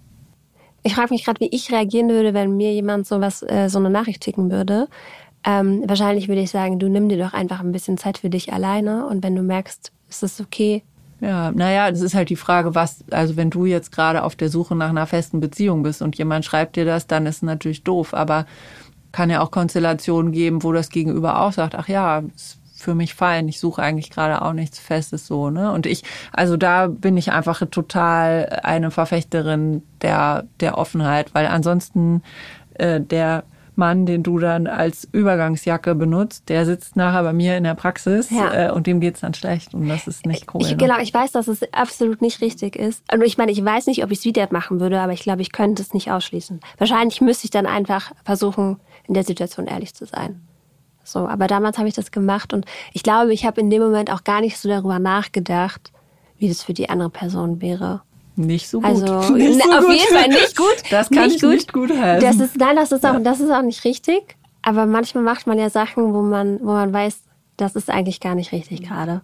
Ich 0.83 0.95
frage 0.95 1.15
mich 1.15 1.25
gerade, 1.25 1.41
wie 1.41 1.49
ich 1.51 1.73
reagieren 1.73 2.11
würde, 2.11 2.35
wenn 2.35 2.57
mir 2.57 2.73
jemand 2.73 3.07
so 3.07 3.21
was, 3.21 3.43
äh, 3.43 3.69
so 3.69 3.79
eine 3.79 3.89
Nachricht 3.89 4.23
schicken 4.23 4.51
würde. 4.51 4.89
Ähm, 5.43 5.83
wahrscheinlich 5.87 6.29
würde 6.29 6.43
ich 6.43 6.51
sagen, 6.51 6.79
du 6.79 6.89
nimm 6.89 7.09
dir 7.09 7.19
doch 7.19 7.33
einfach 7.33 7.61
ein 7.61 7.73
bisschen 7.73 7.99
Zeit 7.99 8.19
für 8.19 8.31
dich 8.31 8.53
alleine 8.53 9.07
und 9.07 9.23
wenn 9.23 9.35
du 9.35 9.43
merkst, 9.43 9.93
ist 10.09 10.23
es 10.23 10.41
okay. 10.41 10.83
Ja, 11.21 11.53
naja, 11.53 11.91
das 11.91 12.03
ist 12.03 12.15
halt 12.15 12.29
die 12.29 12.37
Frage, 12.37 12.75
was, 12.75 13.05
also 13.11 13.37
wenn 13.37 13.49
du 13.49 13.65
jetzt 13.65 13.93
gerade 13.93 14.25
auf 14.25 14.37
der 14.37 14.51
Suche 14.51 14.75
nach 14.75 14.91
einer 14.91 15.07
festen 15.07 15.41
Beziehung 15.41 15.83
bist 15.83 16.03
und 16.03 16.17
jemand 16.17 16.45
schreibt 16.45 16.77
dir 16.77 16.85
das, 16.85 17.07
dann 17.07 17.25
ist 17.25 17.37
es 17.37 17.43
natürlich 17.43 17.83
doof. 17.83 18.13
Aber 18.13 18.47
kann 19.13 19.31
ja 19.31 19.41
auch 19.41 19.51
Konstellationen 19.51 20.33
geben, 20.33 20.63
wo 20.63 20.73
das 20.73 20.91
Gegenüber 20.91 21.41
auch 21.41 21.53
sagt, 21.53 21.75
ach 21.77 21.89
ja, 21.89 22.25
ist 22.35 22.59
für 22.85 22.95
mich 22.95 23.15
fein, 23.15 23.49
ich 23.49 23.59
suche 23.59 23.83
eigentlich 23.83 24.11
gerade 24.11 24.43
auch 24.43 24.53
nichts 24.53 24.79
Festes 24.79 25.27
so, 25.27 25.51
ne? 25.51 25.73
Und 25.73 25.87
ich, 25.87 26.05
also 26.33 26.57
da 26.57 26.87
bin 26.87 27.17
ich 27.17 27.33
einfach 27.33 27.63
total 27.71 28.61
eine 28.63 28.91
Verfechterin 28.91 29.83
der, 30.03 30.45
der 30.61 30.79
Offenheit, 30.79 31.35
weil 31.35 31.47
ansonsten 31.47 32.23
äh, 32.75 33.01
der 33.01 33.45
Mann, 33.77 34.07
den 34.07 34.23
du 34.23 34.39
dann 34.39 34.67
als 34.67 35.09
Übergangsjacke 35.11 35.95
benutzt, 35.95 36.49
der 36.49 36.65
sitzt 36.65 36.95
nachher 36.95 37.23
bei 37.25 37.33
mir 37.33 37.57
in 37.57 37.65
der 37.65 37.75
Praxis 37.75 38.31
Ja. 38.31 38.69
äh, 38.69 38.71
und 38.71 38.87
dem 38.87 39.01
geht's 39.01 39.21
dann 39.21 39.35
schlecht 39.35 39.75
und 39.75 39.89
das 39.89 40.07
ist 40.07 40.27
nicht 40.27 40.55
cool. 40.55 40.63
Ich, 40.63 40.71
ne? 40.71 40.77
genau, 40.77 40.99
ich 41.01 41.13
weiß, 41.13 41.33
dass 41.33 41.49
es 41.49 41.61
absolut 41.73 42.23
nicht 42.23 42.41
richtig 42.41 42.77
ist. 42.77 43.03
Und 43.13 43.23
ich 43.23 43.37
meine, 43.37 43.51
ich 43.51 43.65
weiß 43.65 43.87
nicht, 43.87 44.05
ob 44.05 44.13
ich 44.13 44.19
es 44.19 44.25
wieder 44.25 44.47
machen 44.51 44.79
würde, 44.79 45.01
aber 45.01 45.13
ich 45.13 45.23
glaube, 45.23 45.43
ich 45.43 45.51
könnte 45.51 45.83
es 45.83 45.93
nicht 45.93 46.11
ausschließen. 46.11 46.61
Wahrscheinlich 46.79 47.21
müsste 47.21 47.47
ich 47.47 47.51
dann 47.51 47.67
einfach 47.67 48.13
versuchen, 48.25 48.79
in 49.09 49.15
der 49.15 49.25
Situation 49.25 49.67
ehrlich 49.67 49.95
zu 49.95 50.07
sein. 50.07 50.41
So, 51.05 51.29
aber 51.29 51.47
damals 51.47 51.79
habe 51.79 51.87
ich 51.89 51.95
das 51.95 52.11
gemacht 52.11 52.53
und 52.53 52.65
ich 52.93 53.03
glaube, 53.03 53.33
ich 53.33 53.45
habe 53.47 53.61
in 53.61 53.71
dem 53.71 53.83
Moment 53.83 54.11
auch 54.11 54.25
gar 54.25 54.41
nicht 54.41 54.57
so 54.59 54.69
darüber 54.69 54.99
nachgedacht, 54.99 55.93
wie 56.39 56.49
das 56.49 56.63
für 56.63 56.73
die 56.75 56.89
andere 56.89 57.11
Person 57.11 57.61
wäre. 57.61 58.01
Nicht 58.37 58.69
so 58.69 58.81
gut. 58.81 58.89
Also 58.91 59.35
nicht 59.35 59.59
ne, 59.59 59.79
auf 59.79 59.89
jeden 59.89 60.15
Fall 60.15 60.29
nicht 60.29 60.57
gut. 60.57 60.67
Das 60.91 61.09
kann 61.11 61.29
nicht 61.29 61.43
ich 61.43 61.49
nicht 61.49 61.73
gut 61.73 61.91
heißen. 61.91 62.27
Das 62.27 62.45
ist, 62.45 62.57
nein, 62.59 62.75
das 62.77 62.91
ist 62.91 63.05
auch, 63.07 63.21
das 63.23 63.41
ist 63.41 63.51
auch 63.51 63.63
nicht 63.63 63.85
richtig. 63.85 64.37
Aber 64.63 64.87
manchmal 64.87 65.23
macht 65.23 65.47
man 65.47 65.59
ja 65.59 65.69
Sachen, 65.71 66.15
wo 66.15 66.23
man, 66.23 66.59
wo 66.61 66.73
man 66.73 66.93
weiß, 66.93 67.21
das 67.59 67.77
ist 67.77 67.91
eigentlich 67.91 68.19
gar 68.21 68.35
nicht 68.35 68.51
richtig 68.51 68.83
gerade. 68.83 69.21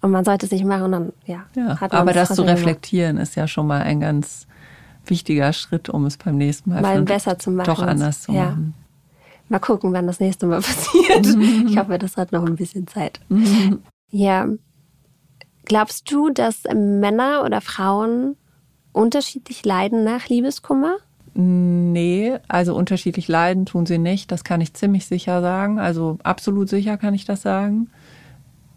Und 0.00 0.12
man 0.12 0.24
sollte 0.24 0.46
es 0.46 0.52
nicht 0.52 0.64
machen 0.64 0.84
und 0.84 0.92
dann, 0.92 1.12
ja. 1.26 1.44
ja, 1.56 1.80
hat 1.80 1.92
man 1.92 2.00
aber 2.02 2.10
es 2.12 2.16
das 2.16 2.28
zu 2.28 2.34
trotzdem 2.36 2.46
gemacht. 2.46 2.58
reflektieren 2.60 3.16
ist 3.18 3.34
ja 3.34 3.48
schon 3.48 3.66
mal 3.66 3.82
ein 3.82 4.00
ganz 4.00 4.46
wichtiger 5.04 5.52
Schritt, 5.52 5.88
um 5.88 6.06
es 6.06 6.16
beim 6.16 6.36
nächsten 6.36 6.70
Mal 6.70 6.80
Mal 6.80 7.02
besser 7.02 7.38
zu 7.38 7.50
machen. 7.50 7.66
doch 7.66 7.82
anders 7.82 8.22
zu 8.22 8.32
Ja. 8.32 8.46
machen. 8.50 8.74
Mal 9.48 9.58
gucken, 9.58 9.92
wann 9.92 10.06
das 10.06 10.20
nächste 10.20 10.46
Mal 10.46 10.60
passiert. 10.62 11.26
Ich 11.68 11.78
hoffe, 11.78 11.98
das 11.98 12.16
hat 12.16 12.32
noch 12.32 12.44
ein 12.44 12.56
bisschen 12.56 12.86
Zeit. 12.86 13.20
Ja. 14.10 14.48
Glaubst 15.64 16.10
du, 16.10 16.30
dass 16.30 16.62
Männer 16.74 17.42
oder 17.44 17.60
Frauen 17.60 18.36
unterschiedlich 18.92 19.64
leiden 19.64 20.04
nach 20.04 20.28
Liebeskummer? 20.28 20.96
Nee, 21.34 22.36
also 22.48 22.74
unterschiedlich 22.74 23.28
leiden 23.28 23.66
tun 23.66 23.86
sie 23.86 23.98
nicht. 23.98 24.32
Das 24.32 24.44
kann 24.44 24.60
ich 24.60 24.74
ziemlich 24.74 25.06
sicher 25.06 25.40
sagen. 25.40 25.78
Also 25.78 26.18
absolut 26.22 26.68
sicher 26.68 26.96
kann 26.96 27.14
ich 27.14 27.26
das 27.26 27.42
sagen. 27.42 27.90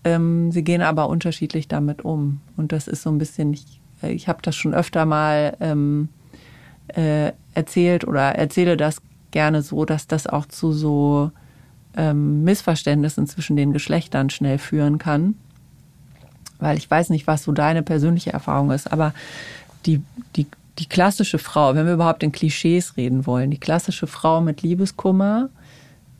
Ähm, 0.03 0.51
sie 0.51 0.63
gehen 0.63 0.81
aber 0.81 1.09
unterschiedlich 1.09 1.67
damit 1.67 2.03
um. 2.03 2.41
Und 2.57 2.71
das 2.71 2.87
ist 2.87 3.03
so 3.03 3.09
ein 3.09 3.17
bisschen, 3.17 3.53
ich, 3.53 3.81
ich 4.03 4.27
habe 4.27 4.41
das 4.41 4.55
schon 4.55 4.73
öfter 4.73 5.05
mal 5.05 5.55
ähm, 5.59 6.09
äh, 6.89 7.31
erzählt 7.53 8.05
oder 8.05 8.35
erzähle 8.35 8.77
das 8.77 9.01
gerne 9.31 9.61
so, 9.61 9.85
dass 9.85 10.07
das 10.07 10.27
auch 10.27 10.45
zu 10.45 10.71
so 10.71 11.31
ähm, 11.95 12.43
Missverständnissen 12.43 13.27
zwischen 13.27 13.55
den 13.55 13.73
Geschlechtern 13.73 14.29
schnell 14.29 14.57
führen 14.57 14.97
kann. 14.97 15.35
Weil 16.59 16.77
ich 16.77 16.89
weiß 16.89 17.09
nicht, 17.09 17.27
was 17.27 17.43
so 17.43 17.51
deine 17.51 17.83
persönliche 17.83 18.31
Erfahrung 18.31 18.71
ist, 18.71 18.91
aber 18.91 19.13
die, 19.85 20.01
die, 20.35 20.47
die 20.77 20.85
klassische 20.87 21.39
Frau, 21.39 21.73
wenn 21.75 21.85
wir 21.85 21.93
überhaupt 21.93 22.23
in 22.23 22.31
Klischees 22.31 22.97
reden 22.97 23.25
wollen, 23.25 23.49
die 23.49 23.59
klassische 23.59 24.07
Frau 24.07 24.41
mit 24.41 24.61
Liebeskummer 24.61 25.49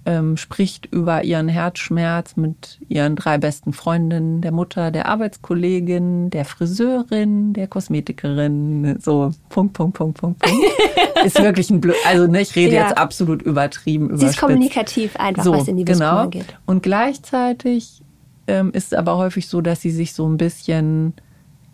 ähm, 0.05 0.35
spricht 0.35 0.87
über 0.87 1.23
ihren 1.23 1.47
Herzschmerz 1.47 2.35
mit 2.35 2.79
ihren 2.89 3.15
drei 3.15 3.37
besten 3.37 3.71
Freundinnen, 3.71 4.41
der 4.41 4.51
Mutter, 4.51 4.89
der 4.89 5.07
Arbeitskollegin, 5.07 6.31
der 6.31 6.45
Friseurin, 6.45 7.53
der 7.53 7.67
Kosmetikerin, 7.67 8.97
so 8.99 9.31
Punkt, 9.49 9.73
Punkt, 9.73 9.95
Punkt, 9.95 10.17
Punkt, 10.17 10.39
Punkt. 10.39 10.65
ist 11.25 11.41
wirklich 11.41 11.69
ein 11.69 11.81
Blöd. 11.81 11.95
Also 12.05 12.25
ne, 12.27 12.41
ich 12.41 12.55
rede 12.55 12.75
Ja. 12.75 12.87
jetzt 12.87 12.97
absolut 12.97 13.41
übertrieben. 13.43 14.07
Sie 14.07 14.13
ist 14.13 14.21
überspitzt. 14.21 14.39
kommunikativ 14.39 15.15
einfach, 15.17 15.45
was 15.45 15.67
in 15.67 15.77
Liebeskummer 15.77 16.27
genau. 16.27 16.29
geht. 16.29 16.57
Und 16.65 16.81
gleichzeitig 16.81 18.01
ähm, 18.47 18.71
ist 18.71 18.87
es 18.87 18.93
aber 18.93 19.17
häufig 19.17 19.47
so, 19.47 19.61
dass 19.61 19.81
sie 19.81 19.91
sich 19.91 20.13
so 20.13 20.27
ein 20.27 20.37
bisschen 20.37 21.13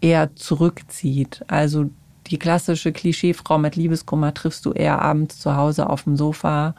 eher 0.01 0.35
zurückzieht. 0.35 1.43
Also 1.47 1.89
die 2.29 2.37
klassische 2.37 2.91
Klischeefrau 2.91 3.57
mit 3.57 3.75
Liebeskummer 3.75 4.33
triffst 4.33 4.65
du 4.65 4.73
eher 4.73 5.01
abends 5.01 5.39
zu 5.39 5.55
Hause 5.55 5.89
auf 5.89 6.03
dem 6.03 6.17
Sofa, 6.17 6.75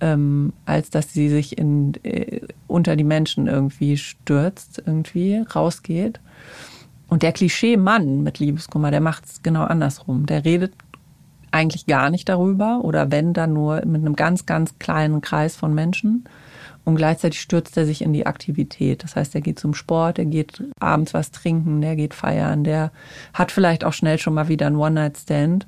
ähm, 0.00 0.52
als 0.64 0.90
dass 0.90 1.12
sie 1.12 1.28
sich 1.28 1.58
in, 1.58 1.94
äh, 2.02 2.40
unter 2.66 2.96
die 2.96 3.04
Menschen 3.04 3.46
irgendwie 3.46 3.96
stürzt, 3.96 4.82
irgendwie 4.84 5.44
rausgeht. 5.54 6.20
Und 7.08 7.22
der 7.22 7.32
Klischee-Mann 7.32 8.22
mit 8.22 8.38
Liebeskummer, 8.38 8.90
der 8.90 9.00
macht 9.00 9.24
es 9.26 9.42
genau 9.42 9.64
andersrum. 9.64 10.26
Der 10.26 10.44
redet 10.44 10.72
eigentlich 11.50 11.86
gar 11.86 12.10
nicht 12.10 12.28
darüber 12.28 12.80
oder 12.82 13.10
wenn 13.10 13.32
dann 13.32 13.52
nur 13.52 13.76
mit 13.86 14.02
einem 14.02 14.16
ganz, 14.16 14.46
ganz 14.46 14.78
kleinen 14.78 15.20
Kreis 15.20 15.56
von 15.56 15.74
Menschen. 15.74 16.24
Und 16.84 16.94
gleichzeitig 16.94 17.40
stürzt 17.40 17.76
er 17.76 17.84
sich 17.84 18.02
in 18.02 18.12
die 18.12 18.26
Aktivität. 18.26 19.02
Das 19.02 19.16
heißt, 19.16 19.34
er 19.34 19.40
geht 19.40 19.58
zum 19.58 19.74
Sport, 19.74 20.20
er 20.20 20.24
geht 20.24 20.62
abends 20.78 21.14
was 21.14 21.32
trinken, 21.32 21.80
der 21.80 21.96
geht 21.96 22.14
feiern, 22.14 22.62
der 22.62 22.92
hat 23.34 23.50
vielleicht 23.50 23.82
auch 23.84 23.92
schnell 23.92 24.18
schon 24.18 24.34
mal 24.34 24.46
wieder 24.46 24.68
einen 24.68 24.76
One-Night-Stand. 24.76 25.66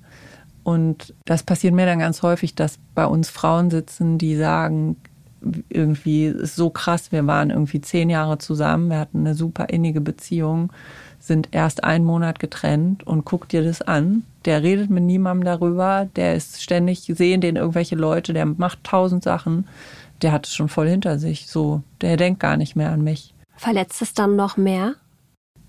Und 0.69 1.15
das 1.25 1.45
passiert 1.45 1.73
mir 1.73 1.87
dann 1.87 2.01
ganz 2.01 2.21
häufig, 2.21 2.55
dass 2.55 2.79
bei 2.95 3.07
uns 3.07 3.31
Frauen 3.31 3.71
sitzen, 3.71 4.19
die 4.19 4.37
sagen, 4.37 4.97
irgendwie 5.71 6.27
ist 6.27 6.57
so 6.57 6.69
krass, 6.69 7.11
wir 7.11 7.27
waren 7.27 7.49
irgendwie 7.49 7.81
zehn 7.81 8.11
Jahre 8.11 8.37
zusammen, 8.37 8.91
wir 8.91 8.99
hatten 8.99 9.21
eine 9.21 9.35
super 9.35 9.71
innige 9.71 10.03
Beziehung, 10.03 10.71
sind 11.21 11.49
erst 11.53 11.85
einen 11.85 12.05
Monat 12.05 12.39
getrennt 12.39 13.07
und 13.07 13.25
guck 13.25 13.49
dir 13.49 13.65
das 13.65 13.81
an. 13.81 14.25
Der 14.45 14.63
redet 14.63 14.91
mit 14.91 15.05
niemandem 15.05 15.47
darüber, 15.47 16.07
der 16.17 16.35
ist 16.35 16.63
ständig, 16.63 17.11
sehen 17.15 17.41
den 17.41 17.57
irgendwelche 17.57 17.97
Leute, 17.97 18.35
der 18.35 18.45
macht 18.45 18.85
tausend 18.85 19.25
Sachen, 19.25 19.67
der 20.21 20.33
hat 20.33 20.47
es 20.47 20.55
schon 20.55 20.69
voll 20.69 20.91
hinter 20.91 21.19
sich, 21.19 21.47
so, 21.47 21.81
der 22.03 22.19
denkt 22.19 22.41
gar 22.41 22.59
nicht 22.59 22.77
mehr 22.77 22.93
an 22.93 23.03
mich. 23.03 23.33
Verletzt 23.57 24.03
es 24.03 24.13
dann 24.13 24.37
noch 24.37 24.59
mehr? 24.59 24.97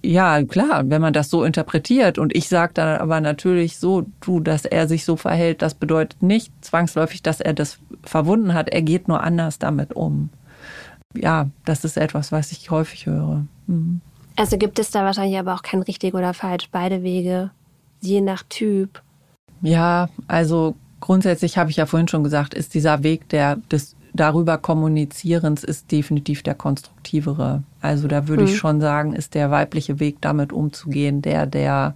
Ja, 0.01 0.41
klar, 0.43 0.89
wenn 0.89 1.01
man 1.01 1.13
das 1.13 1.29
so 1.29 1.43
interpretiert. 1.43 2.17
Und 2.17 2.35
ich 2.35 2.47
sage 2.47 2.73
dann 2.73 2.99
aber 2.99 3.19
natürlich 3.19 3.77
so, 3.77 4.05
du, 4.21 4.39
dass 4.39 4.65
er 4.65 4.87
sich 4.87 5.03
so 5.03 5.17
verhält, 5.17 5.61
das 5.61 5.73
bedeutet 5.73 6.23
nicht 6.23 6.53
zwangsläufig, 6.61 7.21
dass 7.21 7.41
er 7.41 7.53
das 7.53 7.79
verwunden 8.03 8.53
hat. 8.53 8.69
Er 8.69 8.81
geht 8.81 9.07
nur 9.07 9.21
anders 9.21 9.59
damit 9.59 9.93
um. 9.93 10.29
Ja, 11.15 11.49
das 11.65 11.83
ist 11.83 11.97
etwas, 11.97 12.31
was 12.31 12.51
ich 12.51 12.71
häufig 12.71 13.07
höre. 13.07 13.45
Mhm. 13.67 13.99
Also 14.35 14.57
gibt 14.57 14.79
es 14.79 14.89
da 14.91 15.03
wahrscheinlich 15.03 15.37
aber 15.37 15.53
auch 15.53 15.63
kein 15.63 15.81
richtig 15.81 16.13
oder 16.13 16.33
falsch, 16.33 16.69
beide 16.71 17.03
Wege, 17.03 17.51
je 17.99 18.21
nach 18.21 18.43
Typ. 18.43 19.01
Ja, 19.61 20.07
also 20.27 20.75
grundsätzlich 21.01 21.57
habe 21.57 21.71
ich 21.71 21.75
ja 21.75 21.85
vorhin 21.85 22.07
schon 22.07 22.23
gesagt, 22.23 22.53
ist 22.53 22.73
dieser 22.73 23.03
Weg 23.03 23.27
der, 23.29 23.57
des 23.69 23.97
darüber 24.19 24.57
Kommunizierens 24.57 25.63
ist 25.63 25.91
definitiv 25.91 26.43
der 26.43 26.55
konstruktivere. 26.55 27.63
Also 27.81 28.07
da 28.07 28.27
würde 28.27 28.43
ich 28.43 28.57
schon 28.57 28.81
sagen, 28.81 29.13
ist 29.13 29.33
der 29.33 29.51
weibliche 29.51 29.99
Weg 29.99 30.17
damit 30.21 30.51
umzugehen, 30.51 31.21
der, 31.21 31.45
der 31.45 31.95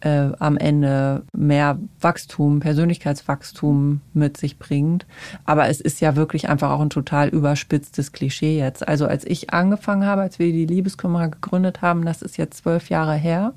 äh, 0.00 0.30
am 0.38 0.56
Ende 0.56 1.24
mehr 1.32 1.78
Wachstum, 2.00 2.60
Persönlichkeitswachstum 2.60 4.00
mit 4.14 4.36
sich 4.36 4.58
bringt. 4.58 5.06
Aber 5.44 5.68
es 5.68 5.80
ist 5.80 6.00
ja 6.00 6.16
wirklich 6.16 6.48
einfach 6.48 6.70
auch 6.70 6.80
ein 6.80 6.90
total 6.90 7.28
überspitztes 7.28 8.12
Klischee 8.12 8.58
jetzt. 8.58 8.86
Also 8.86 9.06
als 9.06 9.24
ich 9.24 9.52
angefangen 9.52 10.06
habe, 10.06 10.22
als 10.22 10.38
wir 10.38 10.52
die 10.52 10.66
Liebeskümmerer 10.66 11.28
gegründet 11.28 11.82
haben, 11.82 12.04
das 12.04 12.22
ist 12.22 12.36
jetzt 12.36 12.58
zwölf 12.58 12.90
Jahre 12.90 13.14
her, 13.14 13.54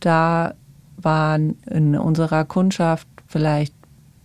da 0.00 0.54
waren 0.96 1.58
in 1.70 1.96
unserer 1.96 2.44
Kundschaft 2.44 3.06
vielleicht 3.26 3.74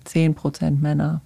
zehn 0.06 0.36
Prozent 0.36 0.82
Männer. 0.82 1.22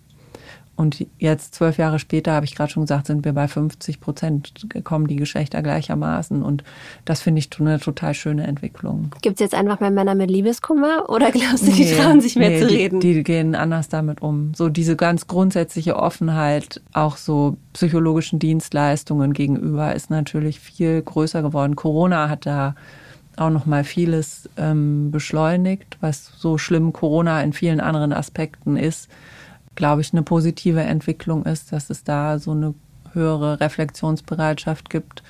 Und 0.82 1.06
jetzt, 1.20 1.54
zwölf 1.54 1.78
Jahre 1.78 2.00
später, 2.00 2.32
habe 2.34 2.46
ich 2.46 2.56
gerade 2.56 2.72
schon 2.72 2.82
gesagt, 2.82 3.06
sind 3.06 3.24
wir 3.24 3.34
bei 3.34 3.48
50 3.48 4.00
Prozent, 4.00 4.68
kommen 4.84 5.06
die 5.06 5.16
Geschlechter 5.16 5.62
gleichermaßen. 5.62 6.42
Und 6.42 6.64
das 7.06 7.22
finde 7.22 7.38
ich 7.38 7.50
eine 7.60 7.80
total 7.80 8.16
schöne 8.16 8.48
Entwicklung. 8.48 9.12
Gibt 9.22 9.36
es 9.36 9.42
jetzt 9.42 9.54
einfach 9.54 9.80
mehr 9.80 9.92
Männer 9.92 10.16
mit 10.16 10.32
Liebeskummer 10.32 11.08
oder 11.08 11.30
glaubst 11.32 11.68
du, 11.68 11.72
die 11.72 11.86
Nee, 11.86 11.96
trauen 11.96 12.20
sich 12.20 12.36
mehr 12.36 12.50
nee, 12.50 12.62
zu 12.62 12.68
die, 12.68 12.76
reden? 12.76 13.00
Die 13.00 13.22
gehen 13.22 13.54
anders 13.54 13.90
damit 13.90 14.24
um. 14.24 14.54
So 14.56 14.70
diese 14.70 14.96
ganz 14.96 15.28
grundsätzliche 15.28 15.98
Offenheit, 15.98 16.82
auch 16.94 17.18
so 17.18 17.58
psychologischen 17.74 18.40
Dienstleistungen 18.40 19.34
gegenüber, 19.34 19.94
ist 19.94 20.10
natürlich 20.10 20.60
viel 20.60 21.04
größer 21.04 21.44
geworden. 21.44 21.76
Corona 21.76 22.28
hat 22.28 22.48
da 22.48 22.74
auch 23.38 23.52
noch 23.52 23.68
mal 23.68 23.84
vieles 23.84 24.50
ähm, 24.58 25.12
beschleunigt, 25.12 26.00
was 26.02 26.32
so 26.38 26.58
schlimm 26.58 26.92
Corona 26.92 27.44
in 27.44 27.54
vielen 27.54 27.80
anderen 27.82 28.14
Aspekten 28.14 28.78
ist, 28.78 29.10
glaube 29.82 30.02
ich, 30.02 30.14
eine 30.14 30.22
positive 30.22 30.82
Entwicklung 30.82 31.44
ist, 31.44 31.72
dass 31.72 31.90
es 31.90 32.04
da 32.04 32.38
so 32.38 32.52
eine 32.52 32.76
höhere 33.14 33.60
Reflexionsbereitschaft 33.60 34.92
gibt. 34.92 35.24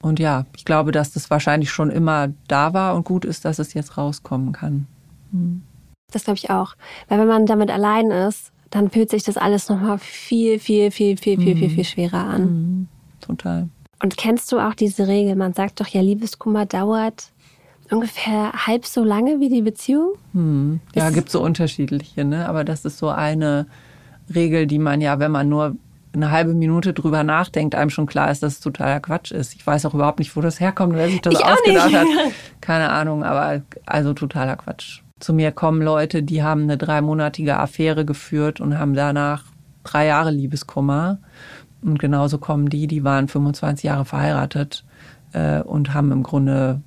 Und 0.00 0.20
ja, 0.20 0.46
ich 0.56 0.64
glaube, 0.64 0.92
dass 0.92 1.10
das 1.10 1.28
wahrscheinlich 1.28 1.72
schon 1.72 1.90
immer 1.90 2.28
da 2.46 2.72
war 2.72 2.94
und 2.94 3.04
gut 3.04 3.24
ist, 3.24 3.44
dass 3.44 3.58
es 3.58 3.74
jetzt 3.74 3.98
rauskommen 3.98 4.52
kann. 4.52 4.86
Das 6.12 6.22
glaube 6.22 6.36
ich 6.36 6.50
auch. 6.50 6.76
Weil 7.08 7.18
wenn 7.18 7.26
man 7.26 7.46
damit 7.46 7.68
allein 7.68 8.12
ist, 8.12 8.52
dann 8.70 8.92
fühlt 8.92 9.10
sich 9.10 9.24
das 9.24 9.36
alles 9.36 9.68
nochmal 9.68 9.98
viel, 9.98 10.60
viel, 10.60 10.92
viel, 10.92 11.16
viel, 11.16 11.40
viel, 11.40 11.56
viel, 11.56 11.70
viel 11.70 11.84
schwerer 11.84 12.26
an. 12.26 12.42
Mhm, 12.42 12.88
total. 13.20 13.68
Und 14.00 14.16
kennst 14.16 14.52
du 14.52 14.60
auch 14.60 14.74
diese 14.74 15.08
Regel? 15.08 15.34
Man 15.34 15.52
sagt 15.52 15.80
doch 15.80 15.88
ja, 15.88 16.00
Liebeskummer 16.00 16.64
dauert 16.64 17.32
ungefähr 17.90 18.52
halb 18.66 18.86
so 18.86 19.04
lange 19.04 19.40
wie 19.40 19.48
die 19.48 19.62
Beziehung. 19.62 20.14
Hm. 20.32 20.80
Ja, 20.94 21.10
gibt 21.10 21.30
so 21.30 21.42
unterschiedliche, 21.42 22.24
ne? 22.24 22.48
Aber 22.48 22.64
das 22.64 22.84
ist 22.84 22.98
so 22.98 23.08
eine 23.08 23.66
Regel, 24.34 24.66
die 24.66 24.78
man 24.78 25.00
ja, 25.00 25.18
wenn 25.18 25.32
man 25.32 25.48
nur 25.48 25.76
eine 26.12 26.30
halbe 26.30 26.54
Minute 26.54 26.92
drüber 26.92 27.22
nachdenkt, 27.22 27.74
einem 27.74 27.90
schon 27.90 28.06
klar 28.06 28.30
ist, 28.30 28.42
dass 28.42 28.54
es 28.54 28.60
totaler 28.60 29.00
Quatsch 29.00 29.30
ist. 29.30 29.54
Ich 29.54 29.66
weiß 29.66 29.86
auch 29.86 29.94
überhaupt 29.94 30.18
nicht, 30.18 30.34
wo 30.34 30.40
das 30.40 30.58
herkommt, 30.58 30.94
wer 30.94 31.08
sich 31.08 31.20
das 31.20 31.34
ich 31.34 31.44
ausgedacht 31.44 31.92
hat. 31.92 32.06
Keine 32.60 32.90
Ahnung, 32.90 33.22
aber 33.22 33.62
also 33.86 34.12
totaler 34.12 34.56
Quatsch. 34.56 35.02
Zu 35.20 35.34
mir 35.34 35.52
kommen 35.52 35.82
Leute, 35.82 36.22
die 36.22 36.42
haben 36.42 36.62
eine 36.62 36.78
dreimonatige 36.78 37.58
Affäre 37.58 38.04
geführt 38.04 38.60
und 38.60 38.78
haben 38.78 38.94
danach 38.94 39.44
drei 39.84 40.06
Jahre 40.06 40.30
Liebeskummer. 40.30 41.18
Und 41.82 41.98
genauso 41.98 42.38
kommen 42.38 42.68
die, 42.68 42.86
die 42.86 43.04
waren 43.04 43.28
25 43.28 43.84
Jahre 43.84 44.04
verheiratet 44.04 44.84
äh, 45.32 45.60
und 45.60 45.94
haben 45.94 46.12
im 46.12 46.22
Grunde 46.22 46.80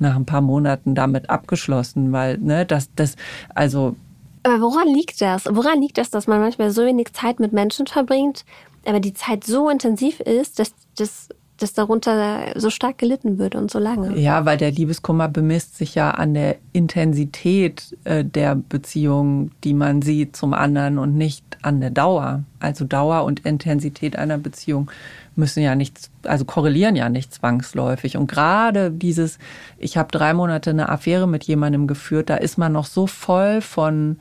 nach 0.00 0.16
ein 0.16 0.26
paar 0.26 0.40
Monaten 0.40 0.94
damit 0.94 1.30
abgeschlossen, 1.30 2.12
weil, 2.12 2.38
ne, 2.38 2.66
das, 2.66 2.90
das, 2.94 3.16
also 3.54 3.96
aber 4.44 4.60
woran 4.60 4.88
liegt 4.88 5.20
das? 5.22 5.46
Woran 5.50 5.80
liegt 5.80 5.96
das, 5.96 6.10
dass 6.10 6.26
man 6.26 6.38
manchmal 6.38 6.70
so 6.70 6.84
wenig 6.84 7.12
Zeit 7.14 7.40
mit 7.40 7.52
Menschen 7.52 7.86
verbringt, 7.86 8.44
aber 8.84 9.00
die 9.00 9.14
Zeit 9.14 9.44
so 9.44 9.70
intensiv 9.70 10.20
ist, 10.20 10.58
dass, 10.58 10.74
dass, 10.96 11.30
dass 11.56 11.72
darunter 11.72 12.52
so 12.54 12.68
stark 12.68 12.98
gelitten 12.98 13.38
wird 13.38 13.54
und 13.54 13.70
so 13.70 13.78
lange? 13.78 14.18
Ja, 14.18 14.44
weil 14.44 14.58
der 14.58 14.70
Liebeskummer 14.70 15.28
bemisst 15.28 15.78
sich 15.78 15.94
ja 15.94 16.10
an 16.10 16.34
der 16.34 16.56
Intensität 16.74 17.96
äh, 18.04 18.22
der 18.22 18.54
Beziehung, 18.54 19.50
die 19.64 19.72
man 19.72 20.02
sieht 20.02 20.36
zum 20.36 20.52
anderen 20.52 20.98
und 20.98 21.16
nicht 21.16 21.42
an 21.62 21.80
der 21.80 21.90
Dauer. 21.90 22.44
Also 22.60 22.84
Dauer 22.84 23.24
und 23.24 23.40
Intensität 23.46 24.16
einer 24.16 24.36
Beziehung 24.36 24.90
müssen 25.36 25.62
ja 25.62 25.74
nichts, 25.74 26.10
also 26.22 26.44
korrelieren 26.44 26.96
ja 26.96 27.08
nicht 27.08 27.34
zwangsläufig. 27.34 28.16
Und 28.16 28.30
gerade 28.30 28.90
dieses, 28.90 29.38
ich 29.78 29.96
habe 29.96 30.10
drei 30.10 30.34
Monate 30.34 30.70
eine 30.70 30.88
Affäre 30.88 31.26
mit 31.26 31.44
jemandem 31.44 31.86
geführt, 31.86 32.30
da 32.30 32.36
ist 32.36 32.58
man 32.58 32.72
noch 32.72 32.86
so 32.86 33.06
voll 33.06 33.60
von 33.60 34.18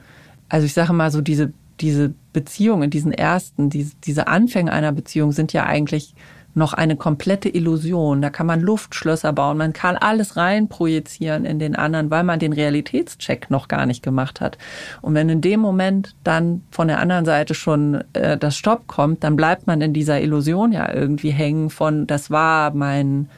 also 0.54 0.68
ich 0.68 0.74
sage 0.74 0.94
mal 0.94 1.10
so, 1.10 1.22
diese, 1.22 1.52
diese 1.80 2.14
Beziehungen, 2.32 2.92
diesen 2.92 3.12
ersten, 3.12 3.72
diese, 3.72 3.96
diese 4.04 4.28
Anfänge 4.28 4.72
einer 4.72 4.92
Beziehung 4.92 5.32
sind 5.32 5.52
ja 5.52 5.66
eigentlich 5.66 6.14
noch 6.56 6.74
eine 6.74 6.96
komplette 6.96 7.50
Illusion. 7.50 8.22
Da 8.22 8.30
kann 8.30 8.46
man 8.46 8.62
Luftschlösser 8.62 9.34
bauen, 9.34 9.58
man 9.58 9.74
kann 9.74 9.98
alles 9.98 10.38
rein 10.38 10.68
projizieren 10.68 11.46
in 11.46 11.60
den 11.60 11.76
anderen, 11.76 12.12
weil 12.12 12.24
man 12.24 12.40
den 12.40 12.54
Realitätscheck 12.54 13.50
noch 13.50 13.68
gar 13.68 13.86
nicht 13.86 14.04
gemacht 14.04 14.42
hat. 14.42 14.58
Und 15.02 15.14
wenn 15.14 15.30
in 15.30 15.42
dem 15.42 15.60
Moment 15.60 16.16
dann 16.24 16.64
von 16.72 16.88
der 16.88 17.00
anderen 17.00 17.26
Seite 17.26 17.54
schon 17.54 18.04
äh, 18.14 18.38
das 18.38 18.56
Stopp 18.56 18.88
kommt, 18.88 19.24
dann 19.24 19.36
bleibt 19.36 19.68
man 19.68 19.82
in 19.82 19.94
dieser 19.94 20.22
Illusion 20.22 20.72
ja 20.72 20.94
irgendwie 20.94 21.32
hängen 21.32 21.70
von, 21.70 22.08
das 22.08 22.32
war 22.32 22.74
mein 22.74 23.30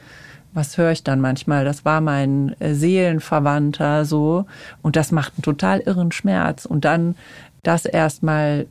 was 0.56 0.78
höre 0.78 0.92
ich 0.92 1.04
dann 1.04 1.20
manchmal? 1.20 1.66
Das 1.66 1.84
war 1.84 2.00
mein 2.00 2.58
äh, 2.60 2.72
Seelenverwandter 2.72 4.06
so. 4.06 4.46
Und 4.80 4.96
das 4.96 5.12
macht 5.12 5.34
einen 5.36 5.42
total 5.42 5.80
irren 5.80 6.12
Schmerz. 6.12 6.64
Und 6.64 6.86
dann 6.86 7.14
das 7.62 7.84
erstmal 7.84 8.66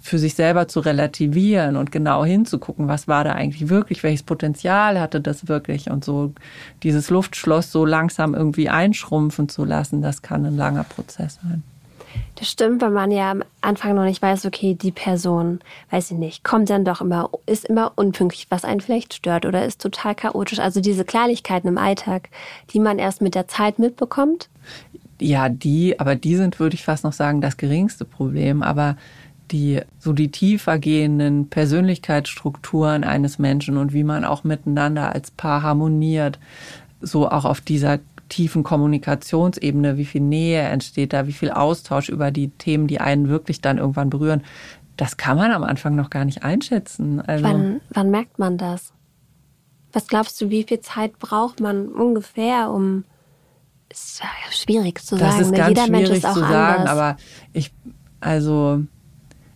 für 0.00 0.18
sich 0.18 0.34
selber 0.34 0.66
zu 0.66 0.80
relativieren 0.80 1.76
und 1.76 1.92
genau 1.92 2.24
hinzugucken, 2.24 2.88
was 2.88 3.06
war 3.06 3.24
da 3.24 3.32
eigentlich 3.32 3.68
wirklich, 3.68 4.02
welches 4.02 4.22
Potenzial 4.22 5.00
hatte 5.00 5.20
das 5.20 5.48
wirklich 5.48 5.90
und 5.90 6.04
so 6.04 6.32
dieses 6.82 7.10
Luftschloss 7.10 7.70
so 7.70 7.84
langsam 7.84 8.34
irgendwie 8.34 8.68
einschrumpfen 8.68 9.48
zu 9.48 9.64
lassen, 9.64 10.02
das 10.02 10.22
kann 10.22 10.46
ein 10.46 10.56
langer 10.56 10.84
Prozess 10.84 11.38
sein. 11.42 11.62
Das 12.36 12.48
stimmt, 12.48 12.80
weil 12.80 12.90
man 12.90 13.10
ja 13.10 13.30
am 13.30 13.42
Anfang 13.60 13.94
noch 13.94 14.04
nicht 14.04 14.22
weiß, 14.22 14.46
okay, 14.46 14.74
die 14.74 14.90
Person, 14.90 15.60
weiß 15.90 16.10
ich 16.10 16.16
nicht, 16.16 16.42
kommt 16.42 16.70
dann 16.70 16.84
doch 16.84 17.00
immer, 17.00 17.30
ist 17.46 17.66
immer 17.66 17.92
unpünktlich, 17.96 18.46
was 18.48 18.64
einen 18.64 18.80
vielleicht 18.80 19.14
stört 19.14 19.46
oder 19.46 19.64
ist 19.64 19.80
total 19.80 20.14
chaotisch. 20.14 20.58
Also 20.58 20.80
diese 20.80 21.04
Kleinigkeiten 21.04 21.68
im 21.68 21.78
Alltag, 21.78 22.30
die 22.72 22.80
man 22.80 22.98
erst 22.98 23.20
mit 23.20 23.34
der 23.34 23.46
Zeit 23.46 23.78
mitbekommt. 23.78 24.48
Ja, 25.20 25.50
die, 25.50 26.00
aber 26.00 26.16
die 26.16 26.36
sind, 26.36 26.58
würde 26.58 26.74
ich 26.74 26.84
fast 26.84 27.04
noch 27.04 27.12
sagen, 27.12 27.42
das 27.42 27.58
geringste 27.58 28.06
Problem. 28.06 28.62
Aber 28.62 28.96
die, 29.50 29.80
so 29.98 30.12
die 30.12 30.30
tiefer 30.30 30.78
gehenden 30.78 31.48
Persönlichkeitsstrukturen 31.48 33.04
eines 33.04 33.38
Menschen 33.38 33.76
und 33.76 33.92
wie 33.92 34.04
man 34.04 34.24
auch 34.24 34.44
miteinander 34.44 35.12
als 35.12 35.30
Paar 35.30 35.62
harmoniert, 35.62 36.38
so 37.00 37.28
auch 37.28 37.44
auf 37.44 37.60
dieser 37.60 37.98
tiefen 38.28 38.62
Kommunikationsebene, 38.62 39.96
wie 39.96 40.04
viel 40.04 40.20
Nähe 40.20 40.62
entsteht 40.62 41.12
da, 41.12 41.26
wie 41.26 41.32
viel 41.32 41.50
Austausch 41.50 42.08
über 42.08 42.30
die 42.30 42.48
Themen, 42.50 42.86
die 42.86 43.00
einen 43.00 43.28
wirklich 43.28 43.60
dann 43.60 43.78
irgendwann 43.78 44.10
berühren. 44.10 44.42
Das 44.96 45.16
kann 45.16 45.36
man 45.36 45.50
am 45.52 45.64
Anfang 45.64 45.96
noch 45.96 46.10
gar 46.10 46.24
nicht 46.24 46.44
einschätzen. 46.44 47.20
Also 47.20 47.44
wann, 47.44 47.80
wann 47.90 48.10
merkt 48.10 48.38
man 48.38 48.56
das? 48.56 48.92
Was 49.92 50.06
glaubst 50.06 50.40
du, 50.40 50.50
wie 50.50 50.62
viel 50.62 50.80
Zeit 50.80 51.18
braucht 51.18 51.60
man 51.60 51.88
ungefähr, 51.88 52.70
um 52.70 53.04
ist 53.88 54.22
schwierig 54.52 55.04
zu 55.04 55.16
das 55.16 55.32
sagen. 55.32 55.42
Ist 55.42 55.50
ne? 55.50 55.56
ganz 55.56 55.68
Jeder 55.70 55.86
schwierig 55.86 56.08
Mensch 56.08 56.18
ist 56.18 56.26
auch 56.26 56.34
zu 56.34 56.40
sagen, 56.40 56.80
anders. 56.80 56.90
aber 56.90 57.16
ich, 57.52 57.72
also 58.20 58.84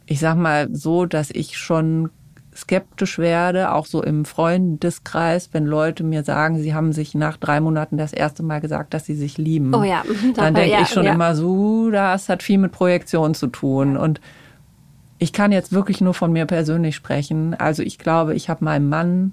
ich 0.06 0.20
sag 0.20 0.36
mal 0.36 0.68
so, 0.72 1.06
dass 1.06 1.30
ich 1.30 1.56
schon 1.56 2.10
skeptisch 2.54 3.18
werde, 3.18 3.72
auch 3.72 3.86
so 3.86 4.02
im 4.02 4.24
Freundeskreis, 4.24 5.50
wenn 5.52 5.66
Leute 5.66 6.04
mir 6.04 6.22
sagen, 6.22 6.58
sie 6.58 6.72
haben 6.74 6.92
sich 6.92 7.14
nach 7.14 7.36
drei 7.36 7.60
Monaten 7.60 7.96
das 7.96 8.12
erste 8.12 8.42
Mal 8.42 8.60
gesagt, 8.60 8.94
dass 8.94 9.06
sie 9.06 9.14
sich 9.14 9.38
lieben. 9.38 9.74
Oh 9.74 9.82
ja. 9.82 10.04
Dann 10.36 10.54
denke 10.54 10.70
ja, 10.70 10.82
ich 10.82 10.88
schon 10.88 11.04
ja. 11.04 11.14
immer 11.14 11.34
so, 11.34 11.90
das 11.90 12.28
hat 12.28 12.42
viel 12.42 12.58
mit 12.58 12.72
Projektion 12.72 13.34
zu 13.34 13.48
tun. 13.48 13.96
Und 13.96 14.20
ich 15.18 15.32
kann 15.32 15.52
jetzt 15.52 15.72
wirklich 15.72 16.00
nur 16.00 16.14
von 16.14 16.32
mir 16.32 16.46
persönlich 16.46 16.94
sprechen. 16.94 17.54
Also 17.54 17.82
ich 17.82 17.98
glaube, 17.98 18.34
ich 18.34 18.48
habe 18.48 18.64
meinem 18.64 18.88
Mann 18.88 19.32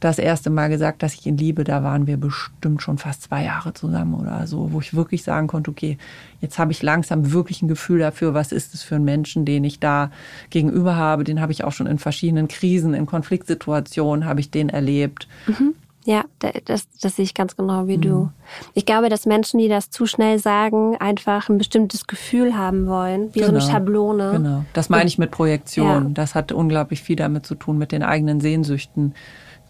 das 0.00 0.18
erste 0.18 0.50
Mal 0.50 0.68
gesagt, 0.68 1.02
dass 1.02 1.14
ich 1.14 1.26
ihn 1.26 1.36
liebe, 1.36 1.64
da 1.64 1.82
waren 1.82 2.06
wir 2.06 2.16
bestimmt 2.16 2.82
schon 2.82 2.98
fast 2.98 3.22
zwei 3.22 3.44
Jahre 3.44 3.74
zusammen 3.74 4.14
oder 4.14 4.46
so, 4.46 4.72
wo 4.72 4.80
ich 4.80 4.94
wirklich 4.94 5.22
sagen 5.22 5.46
konnte, 5.46 5.70
okay, 5.70 5.98
jetzt 6.40 6.58
habe 6.58 6.72
ich 6.72 6.82
langsam 6.82 7.32
wirklich 7.32 7.62
ein 7.62 7.68
Gefühl 7.68 8.00
dafür, 8.00 8.34
was 8.34 8.52
ist 8.52 8.74
es 8.74 8.82
für 8.82 8.96
ein 8.96 9.04
Menschen, 9.04 9.44
den 9.44 9.64
ich 9.64 9.80
da 9.80 10.10
gegenüber 10.50 10.96
habe. 10.96 11.24
Den 11.24 11.40
habe 11.40 11.52
ich 11.52 11.64
auch 11.64 11.72
schon 11.72 11.86
in 11.86 11.98
verschiedenen 11.98 12.48
Krisen, 12.48 12.94
in 12.94 13.06
Konfliktsituationen 13.06 14.26
habe 14.26 14.40
ich 14.40 14.50
den 14.50 14.68
erlebt. 14.68 15.28
Mhm. 15.46 15.74
Ja, 16.06 16.24
das, 16.66 16.86
das 17.00 17.16
sehe 17.16 17.24
ich 17.24 17.34
ganz 17.34 17.56
genau 17.56 17.88
wie 17.88 17.96
mhm. 17.96 18.02
du. 18.02 18.30
Ich 18.74 18.86
glaube, 18.86 19.08
dass 19.08 19.26
Menschen, 19.26 19.58
die 19.58 19.68
das 19.68 19.90
zu 19.90 20.06
schnell 20.06 20.38
sagen, 20.38 20.96
einfach 21.00 21.48
ein 21.48 21.58
bestimmtes 21.58 22.06
Gefühl 22.06 22.56
haben 22.56 22.86
wollen, 22.86 23.34
wie 23.34 23.40
genau. 23.40 23.46
so 23.46 23.50
eine 23.50 23.58
genau. 23.58 23.72
Schablone. 23.72 24.32
Genau, 24.32 24.64
das 24.72 24.88
meine 24.88 25.08
ich 25.08 25.18
mit 25.18 25.32
Projektion. 25.32 26.04
Ja. 26.04 26.10
Das 26.14 26.36
hat 26.36 26.52
unglaublich 26.52 27.02
viel 27.02 27.16
damit 27.16 27.44
zu 27.44 27.56
tun, 27.56 27.76
mit 27.76 27.90
den 27.90 28.04
eigenen 28.04 28.40
Sehnsüchten 28.40 29.14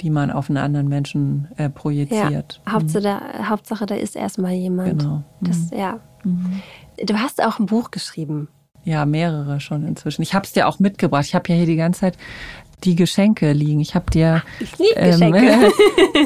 die 0.01 0.11
man 0.11 0.31
auf 0.31 0.49
einen 0.49 0.59
anderen 0.59 0.89
Menschen 0.89 1.49
äh, 1.57 1.69
projiziert. 1.69 2.61
Ja, 2.67 2.73
Hauptsache, 2.73 3.01
mhm. 3.01 3.05
da, 3.05 3.49
Hauptsache, 3.49 3.87
da 3.87 3.95
ist 3.95 4.17
erstmal 4.17 4.53
jemand. 4.53 5.01
Genau. 5.01 5.23
Das, 5.41 5.71
mhm. 5.71 5.79
ja. 5.79 6.01
Mhm. 6.25 6.63
Du 7.05 7.15
hast 7.19 7.43
auch 7.43 7.59
ein 7.59 7.67
Buch 7.67 7.91
geschrieben. 7.91 8.49
Ja, 8.85 9.05
mehrere 9.05 9.61
schon 9.61 9.87
inzwischen. 9.87 10.23
Ich 10.23 10.35
habe 10.35 10.45
es 10.45 10.53
dir 10.53 10.69
auch 10.69 10.79
mitgebracht. 10.79 11.25
Ich 11.27 11.35
habe 11.35 11.49
ja 11.49 11.57
hier 11.57 11.67
die 11.67 11.77
ganze 11.77 12.01
Zeit 12.01 12.19
die 12.85 12.95
Geschenke 12.95 13.53
liegen. 13.53 13.81
Ich 13.81 13.95
habe 13.95 14.11
dir. 14.11 14.43
Ich 14.61 14.79
liebe 14.79 14.95
ähm, 14.97 15.33
Geschenke. 15.33 15.71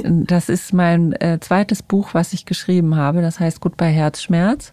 das 0.27 0.49
ist 0.49 0.73
mein 0.73 1.13
äh, 1.13 1.39
zweites 1.41 1.83
Buch, 1.83 2.11
was 2.13 2.33
ich 2.33 2.45
geschrieben 2.45 2.97
habe. 2.97 3.23
Das 3.23 3.41
heißt 3.41 3.61
Gut 3.61 3.77
bei 3.77 3.91
Herzschmerz. 3.91 4.73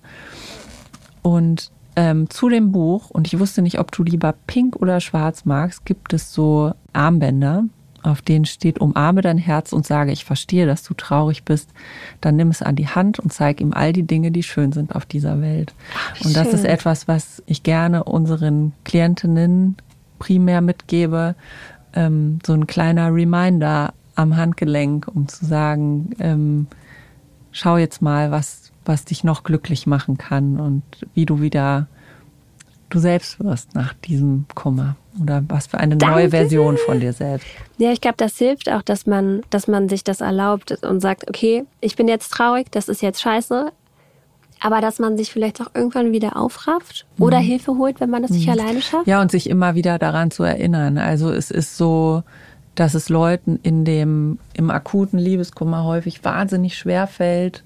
Und 1.21 1.71
ähm, 1.95 2.29
zu 2.29 2.49
dem 2.49 2.71
Buch, 2.71 3.09
und 3.09 3.27
ich 3.27 3.39
wusste 3.39 3.61
nicht, 3.61 3.79
ob 3.79 3.91
du 3.91 4.03
lieber 4.03 4.33
pink 4.47 4.75
oder 4.75 4.99
schwarz 4.99 5.45
magst, 5.45 5.85
gibt 5.85 6.13
es 6.13 6.33
so 6.33 6.73
Armbänder 6.93 7.65
auf 8.07 8.21
denen 8.21 8.45
steht, 8.45 8.79
umarme 8.79 9.21
dein 9.21 9.37
Herz 9.37 9.73
und 9.73 9.85
sage, 9.85 10.11
ich 10.11 10.25
verstehe, 10.25 10.65
dass 10.65 10.83
du 10.83 10.93
traurig 10.93 11.43
bist, 11.43 11.69
dann 12.21 12.35
nimm 12.35 12.49
es 12.49 12.61
an 12.61 12.75
die 12.75 12.87
Hand 12.87 13.19
und 13.19 13.31
zeig 13.31 13.61
ihm 13.61 13.73
all 13.73 13.93
die 13.93 14.03
Dinge, 14.03 14.31
die 14.31 14.43
schön 14.43 14.71
sind 14.71 14.95
auf 14.95 15.05
dieser 15.05 15.41
Welt. 15.41 15.73
Ach, 15.93 16.25
und 16.25 16.35
das 16.35 16.53
ist 16.53 16.65
etwas, 16.65 17.07
was 17.07 17.43
ich 17.45 17.63
gerne 17.63 18.03
unseren 18.03 18.73
Klientinnen 18.83 19.77
primär 20.19 20.61
mitgebe, 20.61 21.35
ähm, 21.93 22.39
so 22.45 22.53
ein 22.53 22.67
kleiner 22.67 23.13
Reminder 23.13 23.93
am 24.15 24.35
Handgelenk, 24.35 25.07
um 25.07 25.27
zu 25.27 25.45
sagen, 25.45 26.09
ähm, 26.19 26.67
schau 27.51 27.77
jetzt 27.77 28.01
mal, 28.01 28.31
was, 28.31 28.71
was 28.85 29.05
dich 29.05 29.23
noch 29.23 29.43
glücklich 29.43 29.85
machen 29.85 30.17
kann 30.17 30.59
und 30.59 30.83
wie 31.13 31.25
du 31.25 31.41
wieder 31.41 31.87
du 32.89 32.99
selbst 32.99 33.43
wirst 33.43 33.75
nach 33.75 33.93
diesem 33.93 34.45
Kummer 34.55 34.95
oder 35.21 35.43
was 35.47 35.67
für 35.67 35.79
eine 35.79 35.97
Danke. 35.97 36.15
neue 36.15 36.29
Version 36.29 36.77
von 36.77 36.99
dir 36.99 37.13
selbst. 37.13 37.47
Ja, 37.77 37.91
ich 37.91 38.01
glaube, 38.01 38.17
das 38.17 38.37
hilft 38.37 38.69
auch, 38.69 38.81
dass 38.81 39.05
man, 39.05 39.41
dass 39.49 39.67
man 39.67 39.89
sich 39.89 40.03
das 40.03 40.21
erlaubt 40.21 40.71
und 40.83 40.99
sagt, 40.99 41.27
okay, 41.29 41.65
ich 41.81 41.95
bin 41.95 42.07
jetzt 42.07 42.31
traurig, 42.31 42.71
das 42.71 42.87
ist 42.87 43.01
jetzt 43.01 43.21
scheiße, 43.21 43.71
aber 44.61 44.81
dass 44.81 44.99
man 44.99 45.17
sich 45.17 45.31
vielleicht 45.31 45.61
auch 45.61 45.69
irgendwann 45.73 46.11
wieder 46.11 46.37
aufrafft 46.37 47.05
oder 47.19 47.39
mhm. 47.39 47.45
Hilfe 47.45 47.77
holt, 47.77 47.99
wenn 47.99 48.09
man 48.09 48.21
das 48.21 48.31
nicht 48.31 48.47
mhm. 48.47 48.53
alleine 48.53 48.81
schafft. 48.81 49.07
Ja, 49.07 49.21
und 49.21 49.31
sich 49.31 49.49
immer 49.49 49.75
wieder 49.75 49.99
daran 49.99 50.31
zu 50.31 50.43
erinnern. 50.43 50.97
Also 50.97 51.31
es 51.31 51.51
ist 51.51 51.77
so, 51.77 52.23
dass 52.75 52.93
es 52.93 53.09
Leuten 53.09 53.59
in 53.63 53.85
dem, 53.85 54.39
im 54.53 54.69
akuten 54.69 55.19
Liebeskummer 55.19 55.83
häufig 55.83 56.23
wahnsinnig 56.23 56.77
schwer 56.77 57.07
fällt, 57.07 57.63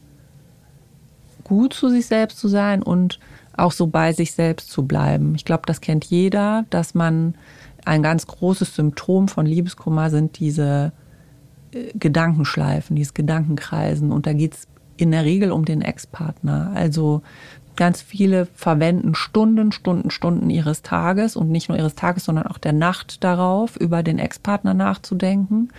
gut 1.43 1.73
zu 1.73 1.89
sich 1.89 2.05
selbst 2.05 2.39
zu 2.39 2.47
sein 2.47 2.81
und 2.81 3.19
auch 3.55 3.71
so 3.71 3.87
bei 3.87 4.13
sich 4.13 4.31
selbst 4.31 4.69
zu 4.71 4.85
bleiben. 4.85 5.35
Ich 5.35 5.45
glaube, 5.45 5.63
das 5.65 5.81
kennt 5.81 6.05
jeder, 6.05 6.65
dass 6.69 6.93
man 6.93 7.35
ein 7.85 8.03
ganz 8.03 8.27
großes 8.27 8.75
Symptom 8.75 9.27
von 9.27 9.45
Liebeskummer 9.45 10.09
sind 10.09 10.39
diese 10.39 10.91
äh, 11.71 11.91
Gedankenschleifen, 11.95 12.95
dieses 12.95 13.13
Gedankenkreisen. 13.13 14.11
Und 14.11 14.27
da 14.27 14.33
geht 14.33 14.53
es 14.53 14.67
in 14.97 15.11
der 15.11 15.25
Regel 15.25 15.51
um 15.51 15.65
den 15.65 15.81
Ex-Partner. 15.81 16.71
Also 16.75 17.23
Ganz 17.77 18.01
viele 18.01 18.47
verwenden 18.47 19.15
Stunden, 19.15 19.71
Stunden, 19.71 20.11
Stunden 20.11 20.49
ihres 20.49 20.81
Tages 20.81 21.35
und 21.37 21.49
nicht 21.49 21.69
nur 21.69 21.77
ihres 21.77 21.95
Tages, 21.95 22.25
sondern 22.25 22.47
auch 22.47 22.57
der 22.57 22.73
Nacht 22.73 23.23
darauf, 23.23 23.77
über 23.77 24.03
den 24.03 24.19
Ex-Partner 24.19 24.73
nachzudenken 24.73 25.69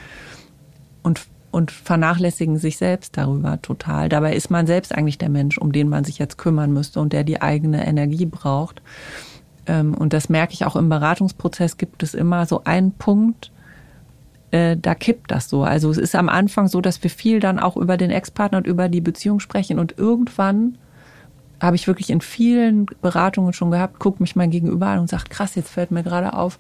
und, 1.03 1.21
und 1.53 1.71
vernachlässigen 1.71 2.59
sich 2.59 2.79
selbst 2.79 3.17
darüber 3.17 3.61
total. 3.63 4.09
Dabei 4.09 4.35
ist 4.35 4.51
man 4.51 4.67
selbst 4.67 4.93
eigentlich 4.93 5.19
der 5.19 5.29
Mensch, 5.29 5.59
um 5.59 5.71
den 5.71 5.89
man 5.89 6.03
sich 6.03 6.19
jetzt 6.19 6.39
kümmern 6.39 6.73
müsste 6.73 6.99
und 6.99 7.13
der 7.13 7.23
die 7.23 7.41
eigene 7.41 7.87
Energie 7.87 8.27
braucht. 8.27 8.83
Ähm, 9.67 9.95
und 9.95 10.13
das 10.13 10.29
merke 10.29 10.55
ich 10.55 10.65
auch 10.65 10.75
im 10.75 10.89
Beratungsprozess, 10.89 11.77
gibt 11.77 12.03
es 12.03 12.15
immer 12.15 12.47
so 12.47 12.65
einen 12.65 12.93
Punkt, 12.93 13.53
äh, 14.51 14.77
da 14.77 14.95
kippt 14.95 15.31
das 15.31 15.49
so. 15.49 15.63
Also 15.63 15.91
es 15.91 15.99
ist 15.99 16.15
am 16.15 16.31
Anfang 16.31 16.69
so, 16.69 16.81
dass 16.81 17.03
wir 17.03 17.11
viel 17.11 17.39
dann 17.39 17.59
auch 17.59 17.77
über 17.77 17.97
den 17.99 18.11
Ex-Partner 18.11 18.59
und 18.59 18.67
über 18.67 18.89
die 18.89 19.03
Beziehung 19.03 19.39
sprechen 19.39 19.79
und 19.79 19.99
irgendwann 19.99 20.79
habe 21.61 21.77
ich 21.77 21.87
wirklich 21.87 22.11
in 22.11 22.21
vielen 22.21 22.87
Beratungen 23.03 23.53
schon 23.53 23.71
gehabt, 23.71 24.01
guckt 24.01 24.21
mich 24.21 24.35
mein 24.35 24.51
Gegenüber 24.51 24.89
an 24.89 24.99
und 24.99 25.11
sagt, 25.11 25.31
krass, 25.31 25.55
jetzt 25.55 25.71
fällt 25.71 25.93
mir 25.93 26.03
gerade 26.03 26.33
auf, 26.33 26.59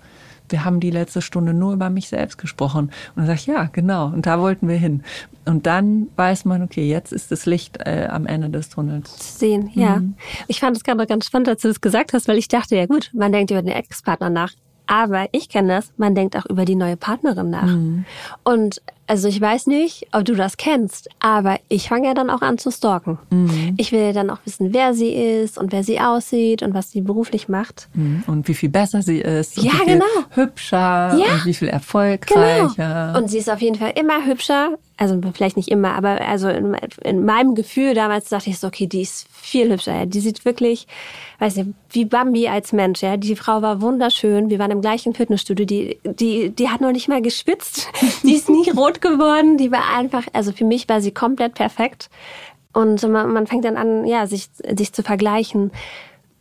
wir 0.48 0.64
haben 0.64 0.80
die 0.80 0.90
letzte 0.90 1.22
Stunde 1.22 1.54
nur 1.54 1.72
über 1.72 1.90
mich 1.90 2.08
selbst 2.08 2.38
gesprochen. 2.38 2.86
Und 2.86 3.16
dann 3.16 3.26
sage 3.26 3.38
ich, 3.38 3.46
ja, 3.46 3.64
genau, 3.72 4.06
und 4.06 4.26
da 4.26 4.40
wollten 4.40 4.68
wir 4.68 4.76
hin. 4.76 5.02
Und 5.44 5.66
dann 5.66 6.08
weiß 6.16 6.44
man, 6.44 6.62
okay, 6.62 6.88
jetzt 6.88 7.12
ist 7.12 7.32
das 7.32 7.46
Licht 7.46 7.78
äh, 7.84 8.06
am 8.10 8.26
Ende 8.26 8.50
des 8.50 8.68
Tunnels. 8.68 9.38
Sehen, 9.38 9.70
ja. 9.74 9.96
Mhm. 9.96 10.14
Ich 10.46 10.60
fand 10.60 10.76
es 10.76 10.84
gerade 10.84 11.06
ganz 11.06 11.26
spannend, 11.26 11.48
als 11.48 11.62
du 11.62 11.68
das 11.68 11.80
gesagt 11.80 12.12
hast, 12.12 12.28
weil 12.28 12.38
ich 12.38 12.48
dachte, 12.48 12.76
ja 12.76 12.86
gut, 12.86 13.10
man 13.12 13.32
denkt 13.32 13.50
über 13.50 13.62
den 13.62 13.72
Ex-Partner 13.72 14.30
nach. 14.30 14.52
Aber 14.86 15.26
ich 15.32 15.48
kenne 15.48 15.68
das, 15.68 15.92
man 15.96 16.14
denkt 16.14 16.36
auch 16.36 16.46
über 16.46 16.64
die 16.64 16.74
neue 16.74 16.96
Partnerin 16.96 17.50
nach. 17.50 17.64
Mhm. 17.64 18.04
Und 18.44 18.82
also 19.06 19.28
ich 19.28 19.40
weiß 19.40 19.66
nicht, 19.66 20.06
ob 20.12 20.24
du 20.24 20.34
das 20.34 20.56
kennst, 20.56 21.08
aber 21.20 21.58
ich 21.68 21.88
fange 21.88 22.06
ja 22.06 22.14
dann 22.14 22.30
auch 22.30 22.40
an 22.40 22.58
zu 22.58 22.70
stalken. 22.70 23.18
Mhm. 23.30 23.74
Ich 23.76 23.92
will 23.92 24.12
dann 24.12 24.30
auch 24.30 24.38
wissen, 24.44 24.72
wer 24.72 24.94
sie 24.94 25.12
ist 25.12 25.58
und 25.58 25.72
wer 25.72 25.82
sie 25.82 26.00
aussieht 26.00 26.62
und 26.62 26.72
was 26.72 26.90
sie 26.90 27.00
beruflich 27.00 27.48
macht. 27.48 27.88
Mhm. 27.94 28.24
Und 28.26 28.48
wie 28.48 28.54
viel 28.54 28.68
besser 28.68 29.02
sie 29.02 29.18
ist. 29.18 29.56
Ja, 29.56 29.72
wie 29.82 29.92
genau. 29.92 30.04
Hübscher 30.30 30.76
ja. 30.76 31.34
und 31.34 31.46
wie 31.46 31.54
viel 31.54 31.68
erfolgreicher. 31.68 32.72
Genau. 32.76 33.18
Und 33.18 33.28
sie 33.28 33.38
ist 33.38 33.50
auf 33.50 33.60
jeden 33.60 33.76
Fall 33.76 33.92
immer 33.96 34.24
hübscher. 34.24 34.78
Also 34.98 35.20
vielleicht 35.34 35.56
nicht 35.56 35.68
immer, 35.68 35.94
aber 35.94 36.20
also 36.20 36.48
in, 36.48 36.76
in 37.02 37.24
meinem 37.24 37.56
Gefühl 37.56 37.94
damals 37.94 38.28
dachte 38.28 38.50
ich 38.50 38.58
so, 38.58 38.68
okay, 38.68 38.86
die 38.86 39.02
ist 39.02 39.26
viel 39.32 39.70
hübscher. 39.72 40.06
Die 40.06 40.20
sieht 40.20 40.44
wirklich, 40.44 40.86
weiß 41.40 41.56
nicht, 41.56 41.70
wie 41.90 42.04
Bambi 42.04 42.46
als 42.46 42.72
Mensch. 42.72 43.02
Ja, 43.02 43.16
die 43.16 43.34
Frau 43.34 43.62
war 43.62 43.80
wunderschön. 43.80 44.48
Wir 44.48 44.60
waren 44.60 44.70
im 44.70 44.80
gleichen 44.80 45.14
Fitnessstudio. 45.14 45.66
Die, 45.66 45.98
die, 46.04 46.50
die 46.50 46.68
hat 46.68 46.80
noch 46.80 46.92
nicht 46.92 47.08
mal 47.08 47.20
geschwitzt. 47.20 47.88
Die 48.22 48.34
ist 48.34 48.48
nie 48.48 48.70
rot 48.70 48.91
geworden. 49.00 49.56
Die 49.56 49.72
war 49.72 49.96
einfach, 49.96 50.26
also 50.32 50.52
für 50.52 50.64
mich 50.64 50.88
war 50.88 51.00
sie 51.00 51.12
komplett 51.12 51.54
perfekt. 51.54 52.10
Und 52.72 53.02
man, 53.08 53.32
man 53.32 53.46
fängt 53.46 53.64
dann 53.64 53.76
an, 53.76 54.06
ja, 54.06 54.26
sich, 54.26 54.48
sich 54.76 54.92
zu 54.92 55.02
vergleichen. 55.02 55.70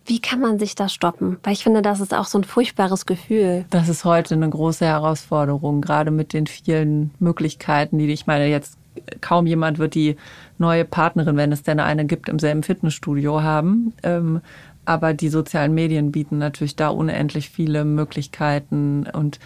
Wie 0.05 0.19
kann 0.19 0.39
man 0.39 0.57
sich 0.59 0.75
da 0.75 0.89
stoppen? 0.89 1.37
Weil 1.43 1.53
ich 1.53 1.63
finde, 1.63 1.81
das 1.81 1.99
ist 1.99 2.13
auch 2.13 2.25
so 2.25 2.39
ein 2.39 2.43
furchtbares 2.43 3.05
Gefühl. 3.05 3.65
Das 3.69 3.87
ist 3.87 4.03
heute 4.05 4.33
eine 4.33 4.49
große 4.49 4.85
Herausforderung, 4.85 5.81
gerade 5.81 6.09
mit 6.11 6.33
den 6.33 6.47
vielen 6.47 7.11
Möglichkeiten, 7.19 7.97
die 7.97 8.11
ich 8.11 8.27
meine, 8.27 8.47
jetzt 8.47 8.77
kaum 9.21 9.47
jemand 9.47 9.77
wird 9.77 9.95
die 9.95 10.15
neue 10.57 10.85
Partnerin, 10.85 11.37
wenn 11.37 11.51
es 11.51 11.63
denn 11.63 11.79
eine 11.79 12.05
gibt, 12.05 12.29
im 12.29 12.39
selben 12.39 12.63
Fitnessstudio 12.63 13.41
haben. 13.41 13.93
Ähm, 14.03 14.41
aber 14.85 15.13
die 15.13 15.29
sozialen 15.29 15.73
Medien 15.73 16.11
bieten 16.11 16.37
natürlich 16.37 16.75
da 16.75 16.89
unendlich 16.89 17.49
viele 17.49 17.85
Möglichkeiten. 17.85 19.05
Und 19.13 19.39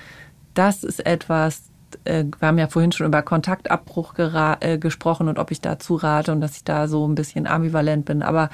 das 0.54 0.84
ist 0.84 1.06
etwas, 1.06 1.64
äh, 2.06 2.26
wir 2.40 2.48
haben 2.48 2.58
ja 2.58 2.68
vorhin 2.68 2.92
schon 2.92 3.08
über 3.08 3.22
Kontaktabbruch 3.22 4.14
äh, 4.18 4.78
gesprochen 4.78 5.28
und 5.28 5.40
ob 5.40 5.52
ich 5.52 5.62
dazu 5.62 5.96
rate 5.96 6.32
und 6.32 6.42
dass 6.42 6.58
ich 6.58 6.64
da 6.64 6.88
so 6.88 7.08
ein 7.08 7.16
bisschen 7.16 7.48
ambivalent 7.48 8.06
bin. 8.06 8.22
Aber 8.24 8.50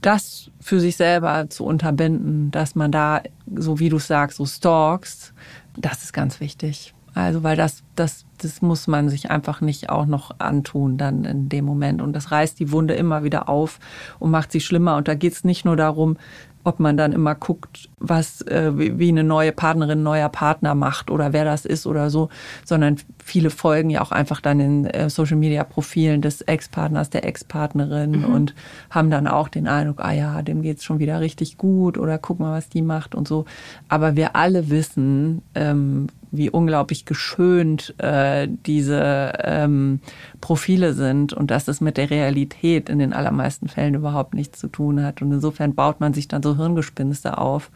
das 0.00 0.50
für 0.60 0.80
sich 0.80 0.96
selber 0.96 1.48
zu 1.48 1.64
unterbinden, 1.64 2.50
dass 2.50 2.74
man 2.74 2.90
da, 2.90 3.22
so 3.54 3.78
wie 3.78 3.88
du 3.88 3.98
sagst, 3.98 4.38
so 4.38 4.46
stalks, 4.46 5.32
das 5.76 6.02
ist 6.02 6.12
ganz 6.12 6.40
wichtig. 6.40 6.94
Also, 7.14 7.42
weil 7.42 7.56
das, 7.56 7.82
das, 7.94 8.24
das 8.38 8.62
muss 8.62 8.86
man 8.86 9.10
sich 9.10 9.30
einfach 9.30 9.60
nicht 9.60 9.90
auch 9.90 10.06
noch 10.06 10.38
antun 10.38 10.96
dann 10.96 11.24
in 11.24 11.48
dem 11.50 11.66
Moment. 11.66 12.00
Und 12.00 12.14
das 12.14 12.30
reißt 12.30 12.58
die 12.58 12.72
Wunde 12.72 12.94
immer 12.94 13.22
wieder 13.22 13.50
auf 13.50 13.78
und 14.18 14.30
macht 14.30 14.50
sie 14.50 14.60
schlimmer. 14.60 14.96
Und 14.96 15.08
da 15.08 15.14
geht 15.14 15.34
es 15.34 15.44
nicht 15.44 15.66
nur 15.66 15.76
darum, 15.76 16.16
ob 16.64 16.80
man 16.80 16.96
dann 16.96 17.12
immer 17.12 17.34
guckt, 17.34 17.88
was 17.98 18.42
äh, 18.42 18.72
wie 18.74 19.08
eine 19.08 19.24
neue 19.24 19.52
Partnerin, 19.52 20.02
neuer 20.02 20.28
Partner 20.28 20.74
macht 20.74 21.10
oder 21.10 21.32
wer 21.32 21.44
das 21.44 21.64
ist 21.64 21.86
oder 21.86 22.10
so, 22.10 22.28
sondern 22.64 22.96
viele 23.22 23.50
folgen 23.50 23.90
ja 23.90 24.00
auch 24.00 24.12
einfach 24.12 24.40
dann 24.40 24.60
in 24.60 24.86
äh, 24.86 25.10
Social 25.10 25.36
Media 25.36 25.64
Profilen 25.64 26.22
des 26.22 26.40
Ex-Partners, 26.42 27.10
der 27.10 27.24
Ex-Partnerin 27.24 28.20
mhm. 28.20 28.24
und 28.24 28.54
haben 28.90 29.10
dann 29.10 29.26
auch 29.26 29.48
den 29.48 29.66
Eindruck, 29.66 30.00
ah 30.00 30.12
ja, 30.12 30.42
dem 30.42 30.62
geht's 30.62 30.84
schon 30.84 30.98
wieder 30.98 31.20
richtig 31.20 31.58
gut 31.58 31.98
oder 31.98 32.18
guck 32.18 32.38
mal, 32.38 32.56
was 32.56 32.68
die 32.68 32.82
macht 32.82 33.14
und 33.14 33.26
so. 33.26 33.44
Aber 33.88 34.16
wir 34.16 34.36
alle 34.36 34.70
wissen, 34.70 35.42
ähm, 35.54 36.08
wie 36.32 36.50
unglaublich 36.50 37.04
geschönt 37.04 37.94
äh, 37.98 38.48
diese 38.48 39.34
ähm, 39.44 40.00
Profile 40.40 40.94
sind 40.94 41.34
und 41.34 41.50
dass 41.50 41.68
es 41.68 41.80
mit 41.80 41.98
der 41.98 42.10
Realität 42.10 42.88
in 42.88 42.98
den 42.98 43.12
allermeisten 43.12 43.68
Fällen 43.68 43.94
überhaupt 43.94 44.34
nichts 44.34 44.58
zu 44.58 44.68
tun 44.68 45.04
hat. 45.04 45.20
Und 45.20 45.30
insofern 45.30 45.74
baut 45.74 46.00
man 46.00 46.14
sich 46.14 46.28
dann 46.28 46.42
so 46.42 46.56
Hirngespinste 46.56 47.36
auf, 47.36 47.70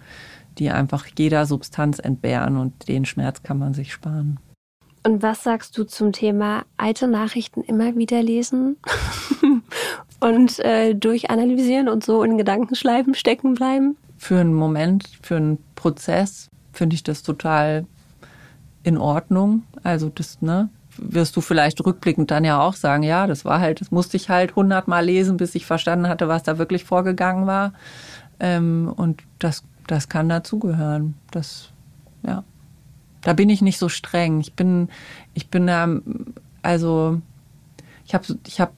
die 0.59 0.71
einfach 0.71 1.07
jeder 1.19 1.45
Substanz 1.45 1.99
entbehren 1.99 2.57
und 2.57 2.89
den 2.89 3.05
Schmerz 3.05 3.43
kann 3.43 3.59
man 3.59 3.75
sich 3.75 3.93
sparen. 3.93 4.41
Und 5.05 5.23
was 5.23 5.45
sagst 5.45 5.77
du 5.79 5.85
zum 5.85 6.13
Thema 6.13 6.65
alte 6.79 7.07
Nachrichten 7.07 7.63
immer 7.63 7.95
wieder 7.95 8.23
lesen 8.23 8.77
und 10.21 10.59
äh, 10.61 10.95
durchanalysieren 10.95 11.89
und 11.89 12.05
so 12.05 12.23
in 12.23 12.39
Gedankenschleifen 12.39 13.15
stecken 13.15 13.55
bleiben? 13.55 13.97
Für 14.17 14.39
einen 14.39 14.55
Moment, 14.55 15.09
für 15.23 15.37
einen 15.37 15.59
Prozess 15.75 16.49
finde 16.73 16.95
ich 16.95 17.05
das 17.05 17.23
total 17.23 17.87
in 18.87 18.99
Ordnung. 18.99 19.65
Also 19.83 20.09
das, 20.09 20.41
ne, 20.41 20.69
wirst 20.97 21.37
du 21.37 21.41
vielleicht 21.41 21.85
rückblickend 21.85 22.31
dann 22.31 22.45
ja 22.45 22.61
auch 22.61 22.75
sagen, 22.75 23.03
ja, 23.03 23.27
das 23.27 23.45
war 23.45 23.61
halt, 23.61 23.81
das 23.81 23.91
musste 23.91 24.17
ich 24.17 24.31
halt 24.31 24.55
hundertmal 24.55 25.05
lesen, 25.05 25.37
bis 25.37 25.55
ich 25.55 25.67
verstanden 25.67 26.09
hatte, 26.09 26.29
was 26.29 26.45
da 26.45 26.57
wirklich 26.57 26.85
vorgegangen 26.85 27.47
war. 27.47 27.73
Ähm, 28.39 28.93
und 28.97 29.23
das, 29.41 29.65
das 29.89 30.09
kann 30.09 30.29
dazugehören. 30.29 31.15
Das, 31.33 31.71
ja. 32.25 32.45
Da 33.23 33.33
bin 33.33 33.51
ich 33.51 33.61
nicht 33.61 33.79
so 33.79 33.89
streng. 33.89 34.41
Ich 34.41 34.55
bin, 34.55 34.89
ich 35.35 35.49
bin 35.49 35.67
da, 35.67 35.89
also 36.63 37.21
ich 38.05 38.15
habe 38.15 38.25
ich 38.47 38.61
hab 38.61 38.73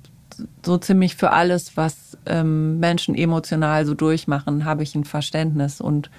so 0.65 0.79
ziemlich 0.79 1.17
für 1.17 1.33
alles, 1.33 1.77
was 1.77 2.17
ähm, 2.25 2.79
Menschen 2.79 3.15
emotional 3.15 3.85
so 3.85 3.93
durchmachen, 3.93 4.65
habe 4.65 4.83
ich 4.83 4.95
ein 4.95 5.05
Verständnis 5.05 5.83
und 5.83 6.11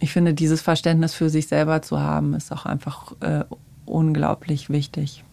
ich 0.00 0.12
finde, 0.12 0.34
dieses 0.34 0.60
Verständnis 0.60 1.14
für 1.14 1.30
sich 1.30 1.48
selber 1.48 1.82
zu 1.82 2.00
haben, 2.00 2.34
ist 2.34 2.52
auch 2.52 2.66
einfach 2.66 3.12
äh, 3.20 3.44
unglaublich 3.84 4.70
wichtig. 4.70 5.24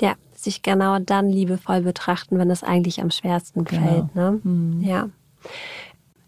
Ja, 0.00 0.14
sich 0.34 0.62
genau 0.62 0.98
dann 0.98 1.28
liebevoll 1.28 1.82
betrachten, 1.82 2.38
wenn 2.38 2.50
es 2.50 2.64
eigentlich 2.64 3.00
am 3.00 3.10
schwersten 3.10 3.64
genau. 3.64 3.82
fällt. 3.82 4.14
Ne? 4.14 4.40
Mhm. 4.42 4.80
Ja. 4.82 5.08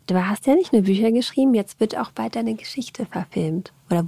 Du 0.07 0.15
hast 0.27 0.47
ja 0.47 0.55
nicht 0.55 0.73
nur 0.73 0.83
Bücher 0.83 1.11
geschrieben, 1.13 1.55
jetzt 1.55 1.81
wird 1.81 1.97
auch 1.97 2.11
bald 2.11 2.37
deine 2.37 2.55
Geschichte 2.55 3.07
verfilmt. 3.07 3.73
Oder 3.91 4.07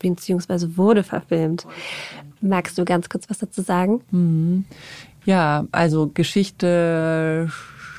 beziehungsweise 0.00 0.76
wurde 0.76 1.04
verfilmt. 1.04 1.66
Magst 2.40 2.76
du 2.76 2.84
ganz 2.84 3.08
kurz 3.08 3.30
was 3.30 3.38
dazu 3.38 3.62
sagen? 3.62 4.02
Mhm. 4.10 4.64
Ja, 5.24 5.66
also 5.72 6.08
Geschichte 6.12 7.50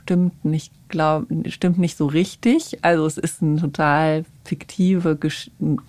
stimmt 0.07 0.45
nicht, 0.45 0.71
glaub, 0.87 1.25
stimmt 1.47 1.79
nicht 1.79 1.97
so 1.97 2.05
richtig. 2.05 2.77
Also 2.81 3.05
es 3.05 3.17
ist 3.17 3.41
eine 3.41 3.59
total 3.59 4.23
fiktive, 4.45 5.19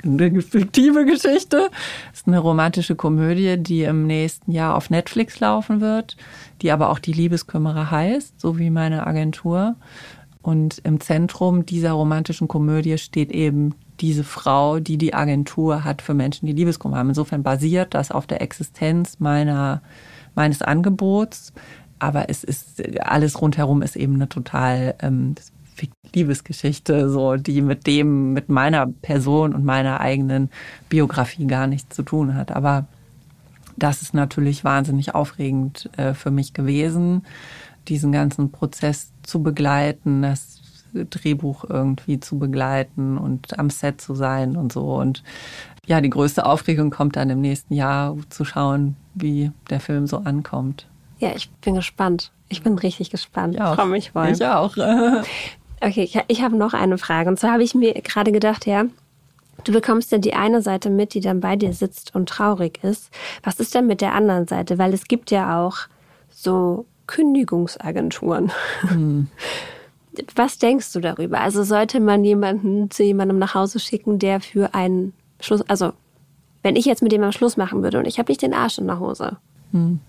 eine 0.02 0.42
fiktive 0.42 1.04
Geschichte. 1.04 1.70
Es 2.12 2.20
ist 2.20 2.26
eine 2.26 2.40
romantische 2.40 2.96
Komödie, 2.96 3.56
die 3.58 3.84
im 3.84 4.08
nächsten 4.08 4.50
Jahr 4.50 4.74
auf 4.74 4.90
Netflix 4.90 5.38
laufen 5.38 5.80
wird, 5.80 6.16
die 6.62 6.72
aber 6.72 6.90
auch 6.90 6.98
die 6.98 7.12
Liebeskümmerer 7.12 7.92
heißt, 7.92 8.40
so 8.40 8.58
wie 8.58 8.70
meine 8.70 9.06
Agentur. 9.06 9.76
Und 10.42 10.80
im 10.82 10.98
Zentrum 10.98 11.64
dieser 11.64 11.92
romantischen 11.92 12.48
Komödie 12.48 12.98
steht 12.98 13.30
eben 13.30 13.76
diese 14.00 14.24
Frau, 14.24 14.80
die 14.80 14.98
die 14.98 15.14
Agentur 15.14 15.84
hat 15.84 16.02
für 16.02 16.14
Menschen, 16.14 16.46
die 16.46 16.54
Liebeskummer 16.54 16.96
haben. 16.96 17.10
Insofern 17.10 17.44
basiert 17.44 17.94
das 17.94 18.10
auf 18.10 18.26
der 18.26 18.42
Existenz 18.42 19.20
meiner, 19.20 19.80
meines 20.34 20.60
Angebots 20.60 21.52
aber 21.98 22.28
es 22.28 22.44
ist 22.44 22.82
alles 23.00 23.40
rundherum 23.40 23.82
ist 23.82 23.96
eben 23.96 24.14
eine 24.14 24.28
total 24.28 24.94
ähm, 25.00 25.34
Liebesgeschichte, 26.14 27.08
so 27.10 27.36
die 27.36 27.60
mit 27.62 27.86
dem, 27.86 28.32
mit 28.32 28.48
meiner 28.48 28.86
Person 28.86 29.54
und 29.54 29.64
meiner 29.64 30.00
eigenen 30.00 30.50
Biografie 30.88 31.46
gar 31.46 31.66
nichts 31.66 31.94
zu 31.94 32.02
tun 32.02 32.34
hat. 32.34 32.50
Aber 32.50 32.86
das 33.76 34.02
ist 34.02 34.14
natürlich 34.14 34.64
wahnsinnig 34.64 35.14
aufregend 35.14 35.90
äh, 35.96 36.14
für 36.14 36.30
mich 36.30 36.52
gewesen, 36.52 37.22
diesen 37.86 38.12
ganzen 38.12 38.50
Prozess 38.50 39.12
zu 39.22 39.42
begleiten, 39.42 40.22
das 40.22 40.60
Drehbuch 40.92 41.64
irgendwie 41.68 42.18
zu 42.18 42.38
begleiten 42.38 43.18
und 43.18 43.58
am 43.58 43.70
Set 43.70 44.00
zu 44.00 44.14
sein 44.14 44.56
und 44.56 44.72
so. 44.72 44.94
Und 44.94 45.22
ja, 45.86 46.00
die 46.00 46.10
größte 46.10 46.44
Aufregung 46.44 46.90
kommt 46.90 47.16
dann 47.16 47.30
im 47.30 47.40
nächsten 47.40 47.74
Jahr 47.74 48.16
zu 48.30 48.44
schauen, 48.44 48.96
wie 49.14 49.52
der 49.70 49.80
Film 49.80 50.06
so 50.06 50.18
ankommt. 50.18 50.86
Ja, 51.18 51.32
ich 51.34 51.50
bin 51.50 51.74
gespannt. 51.74 52.32
Ich 52.48 52.62
bin 52.62 52.78
richtig 52.78 53.10
gespannt. 53.10 53.56
Ich 53.56 53.62
freue 53.62 53.86
mich 53.86 54.10
voll. 54.12 54.28
Ich 54.28 54.44
auch. 54.44 54.76
Okay, 55.80 56.02
ich, 56.02 56.18
ich 56.26 56.42
habe 56.42 56.56
noch 56.56 56.74
eine 56.74 56.98
Frage. 56.98 57.30
Und 57.30 57.38
zwar 57.38 57.52
habe 57.52 57.62
ich 57.62 57.74
mir 57.74 57.94
gerade 57.94 58.32
gedacht, 58.32 58.66
ja, 58.66 58.86
du 59.64 59.72
bekommst 59.72 60.10
ja 60.10 60.18
die 60.18 60.34
eine 60.34 60.60
Seite 60.60 60.90
mit, 60.90 61.14
die 61.14 61.20
dann 61.20 61.40
bei 61.40 61.56
dir 61.56 61.72
sitzt 61.72 62.14
und 62.14 62.28
traurig 62.28 62.82
ist. 62.82 63.10
Was 63.42 63.60
ist 63.60 63.74
denn 63.74 63.86
mit 63.86 64.00
der 64.00 64.14
anderen 64.14 64.46
Seite? 64.46 64.78
Weil 64.78 64.92
es 64.92 65.06
gibt 65.06 65.30
ja 65.30 65.64
auch 65.64 65.76
so 66.30 66.86
Kündigungsagenturen. 67.06 68.50
Hm. 68.80 69.28
Was 70.34 70.58
denkst 70.58 70.92
du 70.92 70.98
darüber? 70.98 71.40
Also 71.40 71.62
sollte 71.62 72.00
man 72.00 72.24
jemanden 72.24 72.90
zu 72.90 73.04
jemandem 73.04 73.38
nach 73.38 73.54
Hause 73.54 73.78
schicken, 73.78 74.18
der 74.18 74.40
für 74.40 74.74
einen 74.74 75.12
Schluss, 75.38 75.62
also 75.68 75.92
wenn 76.64 76.74
ich 76.74 76.86
jetzt 76.86 77.02
mit 77.02 77.12
jemandem 77.12 77.38
Schluss 77.38 77.56
machen 77.56 77.84
würde 77.84 78.00
und 78.00 78.06
ich 78.06 78.18
habe 78.18 78.32
nicht 78.32 78.42
den 78.42 78.52
Arsch 78.52 78.78
in 78.78 78.88
der 78.88 78.98
Hose, 78.98 79.36
hm 79.70 80.00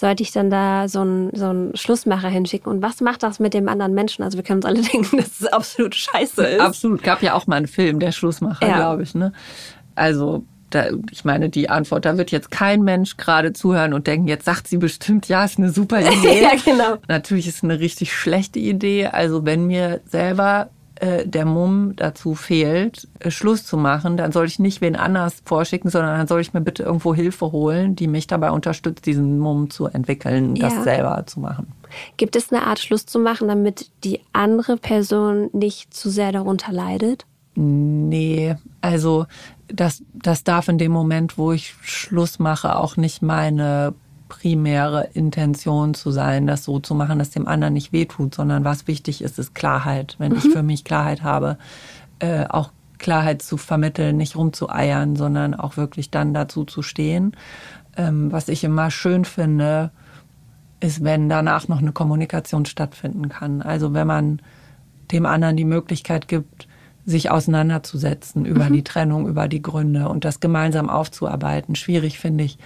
sollte 0.00 0.22
ich 0.22 0.32
dann 0.32 0.48
da 0.48 0.88
so 0.88 1.00
einen, 1.00 1.30
so 1.34 1.46
einen 1.46 1.76
Schlussmacher 1.76 2.28
hinschicken? 2.28 2.72
Und 2.72 2.82
was 2.82 3.02
macht 3.02 3.22
das 3.22 3.38
mit 3.38 3.52
dem 3.52 3.68
anderen 3.68 3.92
Menschen? 3.92 4.24
Also 4.24 4.38
wir 4.38 4.42
können 4.42 4.58
uns 4.58 4.64
alle 4.64 4.80
denken, 4.92 5.18
dass 5.18 5.40
es 5.40 5.46
absolut 5.46 5.94
scheiße 5.94 6.42
ist. 6.42 6.60
Absolut. 6.60 7.02
Gab 7.02 7.22
ja 7.22 7.34
auch 7.34 7.46
mal 7.46 7.56
einen 7.56 7.68
Film, 7.68 8.00
der 8.00 8.10
Schlussmacher, 8.10 8.66
ja. 8.66 8.76
glaube 8.76 9.02
ich. 9.02 9.14
Ne? 9.14 9.32
Also 9.94 10.44
da, 10.70 10.86
ich 11.10 11.24
meine, 11.24 11.50
die 11.50 11.68
Antwort, 11.68 12.06
da 12.06 12.16
wird 12.16 12.30
jetzt 12.30 12.50
kein 12.50 12.82
Mensch 12.82 13.18
gerade 13.18 13.52
zuhören 13.52 13.92
und 13.92 14.06
denken, 14.06 14.26
jetzt 14.26 14.46
sagt 14.46 14.68
sie 14.68 14.78
bestimmt, 14.78 15.28
ja, 15.28 15.44
ist 15.44 15.58
eine 15.58 15.70
super 15.70 16.00
Idee. 16.12 16.42
ja, 16.42 16.52
genau. 16.64 16.96
Natürlich 17.06 17.46
ist 17.46 17.56
es 17.56 17.64
eine 17.64 17.78
richtig 17.78 18.12
schlechte 18.14 18.58
Idee. 18.58 19.06
Also 19.06 19.44
wenn 19.44 19.66
mir 19.66 20.00
selber 20.06 20.70
äh, 21.00 21.26
der 21.26 21.46
Mumm 21.46 21.96
dazu 21.96 22.34
fehlt, 22.34 23.08
äh, 23.20 23.30
Schluss 23.30 23.64
zu 23.64 23.78
machen, 23.78 24.18
dann 24.18 24.32
soll 24.32 24.46
ich 24.46 24.58
nicht 24.58 24.82
wen 24.82 24.96
anders 24.96 25.42
vorschicken, 25.46 25.90
sondern 25.90 26.18
dann 26.18 26.26
soll 26.26 26.42
ich 26.42 26.52
mir 26.52 26.60
bitte 26.60 26.82
irgendwo 26.82 27.14
Hilfe 27.14 27.52
holen, 27.52 27.96
die 27.96 28.06
mich 28.06 28.26
dabei 28.26 28.50
unterstützt, 28.50 29.06
diesen 29.06 29.38
Mumm 29.38 29.70
zu 29.70 29.86
entwickeln, 29.86 30.54
das 30.56 30.74
ja. 30.74 30.82
selber 30.82 31.24
zu 31.26 31.40
machen. 31.40 31.72
Gibt 32.18 32.36
es 32.36 32.52
eine 32.52 32.66
Art 32.66 32.78
Schluss 32.78 33.06
zu 33.06 33.18
machen, 33.18 33.48
damit 33.48 33.90
die 34.04 34.20
andere 34.34 34.76
Person 34.76 35.48
nicht 35.52 35.94
zu 35.94 36.10
sehr 36.10 36.32
darunter 36.32 36.70
leidet? 36.70 37.24
Nee, 37.54 38.56
also 38.82 39.26
das, 39.68 40.02
das 40.12 40.44
darf 40.44 40.68
in 40.68 40.76
dem 40.76 40.92
Moment, 40.92 41.38
wo 41.38 41.52
ich 41.52 41.74
Schluss 41.80 42.38
mache, 42.38 42.76
auch 42.76 42.98
nicht 42.98 43.22
meine 43.22 43.94
primäre 44.30 45.10
Intention 45.12 45.92
zu 45.92 46.10
sein, 46.10 46.46
das 46.46 46.64
so 46.64 46.78
zu 46.78 46.94
machen, 46.94 47.18
dass 47.18 47.28
dem 47.28 47.46
anderen 47.46 47.74
nicht 47.74 47.92
wehtut, 47.92 48.34
sondern 48.34 48.64
was 48.64 48.86
wichtig 48.86 49.20
ist, 49.20 49.38
ist 49.38 49.54
Klarheit. 49.54 50.16
Wenn 50.18 50.32
mhm. 50.32 50.38
ich 50.38 50.48
für 50.48 50.62
mich 50.62 50.84
Klarheit 50.84 51.22
habe, 51.22 51.58
äh, 52.20 52.46
auch 52.48 52.70
Klarheit 52.96 53.42
zu 53.42 53.58
vermitteln, 53.58 54.16
nicht 54.16 54.36
rumzueiern, 54.36 55.16
sondern 55.16 55.54
auch 55.54 55.76
wirklich 55.76 56.10
dann 56.10 56.32
dazu 56.32 56.64
zu 56.64 56.80
stehen. 56.80 57.36
Ähm, 57.96 58.32
was 58.32 58.48
ich 58.48 58.64
immer 58.64 58.90
schön 58.90 59.26
finde, 59.26 59.90
ist, 60.80 61.04
wenn 61.04 61.28
danach 61.28 61.68
noch 61.68 61.78
eine 61.78 61.92
Kommunikation 61.92 62.64
stattfinden 62.64 63.28
kann. 63.28 63.60
Also 63.60 63.92
wenn 63.92 64.06
man 64.06 64.40
dem 65.12 65.26
anderen 65.26 65.56
die 65.56 65.64
Möglichkeit 65.64 66.28
gibt, 66.28 66.68
sich 67.04 67.30
auseinanderzusetzen 67.30 68.44
über 68.44 68.68
mhm. 68.68 68.74
die 68.74 68.84
Trennung, 68.84 69.26
über 69.26 69.48
die 69.48 69.62
Gründe 69.62 70.08
und 70.08 70.24
das 70.24 70.40
gemeinsam 70.40 70.88
aufzuarbeiten. 70.88 71.74
Schwierig 71.74 72.18
finde 72.18 72.44
ich, 72.44 72.58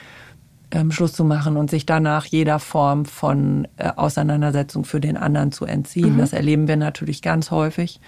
ähm, 0.74 0.90
Schluss 0.90 1.12
zu 1.12 1.24
machen 1.24 1.56
und 1.56 1.70
sich 1.70 1.86
danach 1.86 2.26
jeder 2.26 2.58
Form 2.58 3.04
von 3.04 3.68
äh, 3.76 3.90
Auseinandersetzung 3.94 4.84
für 4.84 5.00
den 5.00 5.16
anderen 5.16 5.52
zu 5.52 5.64
entziehen. 5.64 6.14
Mhm. 6.14 6.18
Das 6.18 6.32
erleben 6.32 6.66
wir 6.66 6.76
natürlich 6.76 7.22
ganz 7.22 7.52
häufig, 7.52 8.00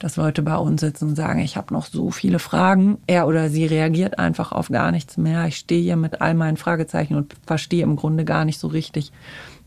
dass 0.00 0.16
Leute 0.16 0.42
bei 0.42 0.56
uns 0.56 0.80
sitzen 0.80 1.10
und 1.10 1.16
sagen, 1.16 1.38
ich 1.38 1.56
habe 1.56 1.72
noch 1.72 1.86
so 1.86 2.10
viele 2.10 2.40
Fragen. 2.40 2.98
Er 3.06 3.28
oder 3.28 3.48
sie 3.48 3.66
reagiert 3.66 4.18
einfach 4.18 4.50
auf 4.50 4.68
gar 4.68 4.90
nichts 4.90 5.16
mehr. 5.16 5.46
Ich 5.46 5.56
stehe 5.56 5.80
hier 5.80 5.96
mit 5.96 6.20
all 6.20 6.34
meinen 6.34 6.56
Fragezeichen 6.56 7.14
und 7.14 7.34
verstehe 7.46 7.84
im 7.84 7.94
Grunde 7.94 8.24
gar 8.24 8.44
nicht 8.44 8.58
so 8.58 8.66
richtig, 8.66 9.12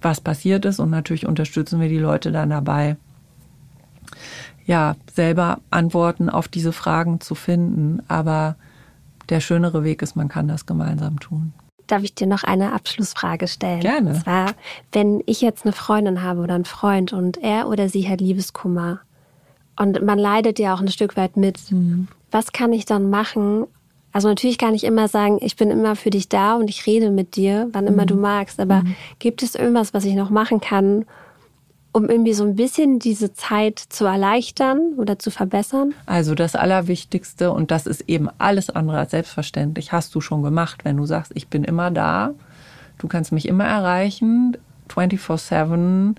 was 0.01 0.19
passiert 0.19 0.65
ist. 0.65 0.79
Und 0.79 0.89
natürlich 0.89 1.25
unterstützen 1.25 1.79
wir 1.79 1.89
die 1.89 1.99
Leute 1.99 2.33
dann 2.33 2.49
dabei, 2.49 2.97
ja, 4.65 4.95
selber 5.11 5.59
Antworten 5.69 6.29
auf 6.29 6.49
diese 6.49 6.73
Fragen 6.73 7.21
zu 7.21 7.33
finden. 7.33 8.01
Aber 8.09 8.57
der 9.29 9.39
schönere 9.39 9.85
Weg 9.85 10.01
ist, 10.01 10.17
man 10.17 10.27
kann 10.27 10.49
das 10.49 10.65
gemeinsam 10.65 11.19
tun 11.19 11.53
darf 11.87 12.03
ich 12.03 12.15
dir 12.15 12.27
noch 12.27 12.43
eine 12.43 12.73
Abschlussfrage 12.73 13.47
stellen? 13.47 13.81
Gerne. 13.81 14.09
Und 14.11 14.21
zwar, 14.21 14.53
wenn 14.91 15.21
ich 15.25 15.41
jetzt 15.41 15.65
eine 15.65 15.73
Freundin 15.73 16.23
habe 16.23 16.41
oder 16.41 16.55
einen 16.55 16.65
Freund 16.65 17.13
und 17.13 17.37
er 17.37 17.67
oder 17.67 17.89
sie 17.89 18.07
hat 18.07 18.21
Liebeskummer 18.21 18.99
und 19.77 20.03
man 20.03 20.19
leidet 20.19 20.59
ja 20.59 20.73
auch 20.73 20.81
ein 20.81 20.89
Stück 20.89 21.17
weit 21.17 21.37
mit, 21.37 21.71
mhm. 21.71 22.07
was 22.29 22.51
kann 22.51 22.73
ich 22.73 22.85
dann 22.85 23.09
machen? 23.09 23.65
Also 24.11 24.27
natürlich 24.27 24.57
kann 24.57 24.73
ich 24.73 24.83
immer 24.83 25.07
sagen, 25.07 25.39
ich 25.41 25.55
bin 25.55 25.71
immer 25.71 25.95
für 25.95 26.09
dich 26.09 26.27
da 26.27 26.55
und 26.55 26.69
ich 26.69 26.85
rede 26.85 27.11
mit 27.11 27.35
dir, 27.35 27.69
wann 27.71 27.87
immer 27.87 28.03
mhm. 28.03 28.07
du 28.07 28.15
magst. 28.15 28.59
Aber 28.59 28.81
mhm. 28.81 28.95
gibt 29.19 29.41
es 29.41 29.55
irgendwas, 29.55 29.93
was 29.93 30.05
ich 30.05 30.15
noch 30.15 30.29
machen 30.29 30.59
kann, 30.59 31.05
um 31.93 32.09
irgendwie 32.09 32.33
so 32.33 32.43
ein 32.45 32.55
bisschen 32.55 32.99
diese 32.99 33.33
Zeit 33.33 33.79
zu 33.79 34.05
erleichtern 34.05 34.93
oder 34.97 35.19
zu 35.19 35.29
verbessern? 35.29 35.93
Also 36.05 36.35
das 36.35 36.55
Allerwichtigste, 36.55 37.51
und 37.51 37.71
das 37.71 37.85
ist 37.85 38.01
eben 38.07 38.29
alles 38.37 38.69
andere 38.69 38.99
als 38.99 39.11
selbstverständlich, 39.11 39.91
hast 39.91 40.15
du 40.15 40.21
schon 40.21 40.41
gemacht, 40.41 40.85
wenn 40.85 40.97
du 40.97 41.05
sagst, 41.05 41.31
ich 41.35 41.47
bin 41.47 41.63
immer 41.63 41.91
da, 41.91 42.33
du 42.97 43.07
kannst 43.07 43.31
mich 43.31 43.47
immer 43.47 43.65
erreichen, 43.65 44.57
24-7. 44.89 46.15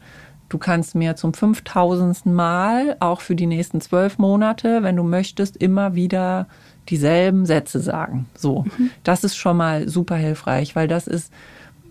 Du 0.48 0.58
kannst 0.58 0.94
mir 0.94 1.16
zum 1.16 1.32
5000. 1.32 2.26
Mal, 2.26 2.96
auch 3.00 3.22
für 3.22 3.34
die 3.34 3.46
nächsten 3.46 3.80
zwölf 3.80 4.18
Monate, 4.18 4.82
wenn 4.82 4.96
du 4.96 5.02
möchtest, 5.02 5.56
immer 5.56 5.94
wieder 5.94 6.46
dieselben 6.88 7.46
Sätze 7.46 7.80
sagen. 7.80 8.26
So, 8.34 8.64
mhm. 8.76 8.90
das 9.02 9.24
ist 9.24 9.36
schon 9.36 9.56
mal 9.56 9.88
super 9.88 10.16
hilfreich, 10.16 10.76
weil 10.76 10.88
das 10.88 11.06
ist 11.06 11.32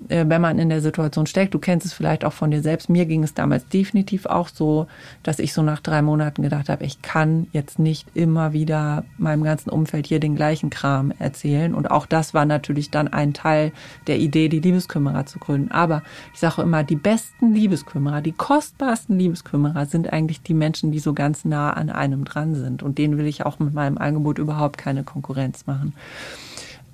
wenn 0.08 0.41
man 0.41 0.60
in 0.60 0.70
der 0.70 0.82
Situation 0.82 1.26
steckt. 1.26 1.54
Du 1.54 1.60
kennst 1.60 1.86
es 1.86 1.93
vielleicht 1.93 2.26
auch 2.26 2.34
von 2.34 2.52
dir 2.52 2.62
selbst. 2.62 2.89
Mir 2.89 3.06
ging 3.06 3.24
es 3.24 3.34
damals 3.34 3.68
definitiv 3.68 4.26
auch 4.26 4.49
so, 4.49 4.88
dass 5.24 5.39
ich 5.39 5.54
so 5.54 5.62
nach 5.62 5.80
drei 5.80 6.02
Monaten 6.02 6.41
gedacht 6.41 6.70
habe, 6.70 6.84
ich 6.84 7.02
kann 7.02 7.47
jetzt 7.52 7.80
nicht 7.80 8.08
immer 8.14 8.54
wieder 8.54 9.04
meinem 9.18 9.43
ganzen 9.43 9.70
Umfeld 9.70 10.08
hier 10.08 10.20
den 10.20 10.36
gleichen 10.36 10.70
Kram 10.70 11.14
erzählen. 11.20 11.74
Und 11.74 11.91
auch 11.91 12.06
das 12.06 12.34
war 12.34 12.45
natürlich 12.45 12.89
dann 12.89 13.08
ein 13.08 13.34
Teil 13.34 13.72
der 14.08 14.20
Idee, 14.20 14.49
die 14.49 14.60
Liebeskümmerer 14.60 15.26
zu 15.26 15.39
gründen. 15.39 15.72
Aber 15.72 16.04
ich 16.34 16.39
sage 16.39 16.62
immer, 16.62 16.84
die 16.84 16.95
besten 16.95 17.54
Liebeskümmerer, 17.54 18.22
die 18.22 18.32
kostbarsten 18.32 19.18
Liebeskümmerer 19.18 19.86
sind 19.86 20.12
eigentlich 20.12 20.41
die 20.41 20.54
Menschen, 20.54 20.91
die 20.91 20.99
so 20.99 21.14
ganz 21.14 21.45
nah 21.45 21.74
an 21.74 21.89
einem 21.89 22.26
dran 22.26 22.56
sind. 22.56 22.84
Und 22.84 22.97
denen 22.97 23.18
will 23.18 23.28
ich 23.28 23.45
auch 23.45 23.60
mit 23.60 23.74
meinem 23.74 23.97
Angebot 23.97 24.39
überhaupt 24.39 24.78
keine 24.78 25.04
Konkurrenz 25.04 25.68
machen. 25.68 25.93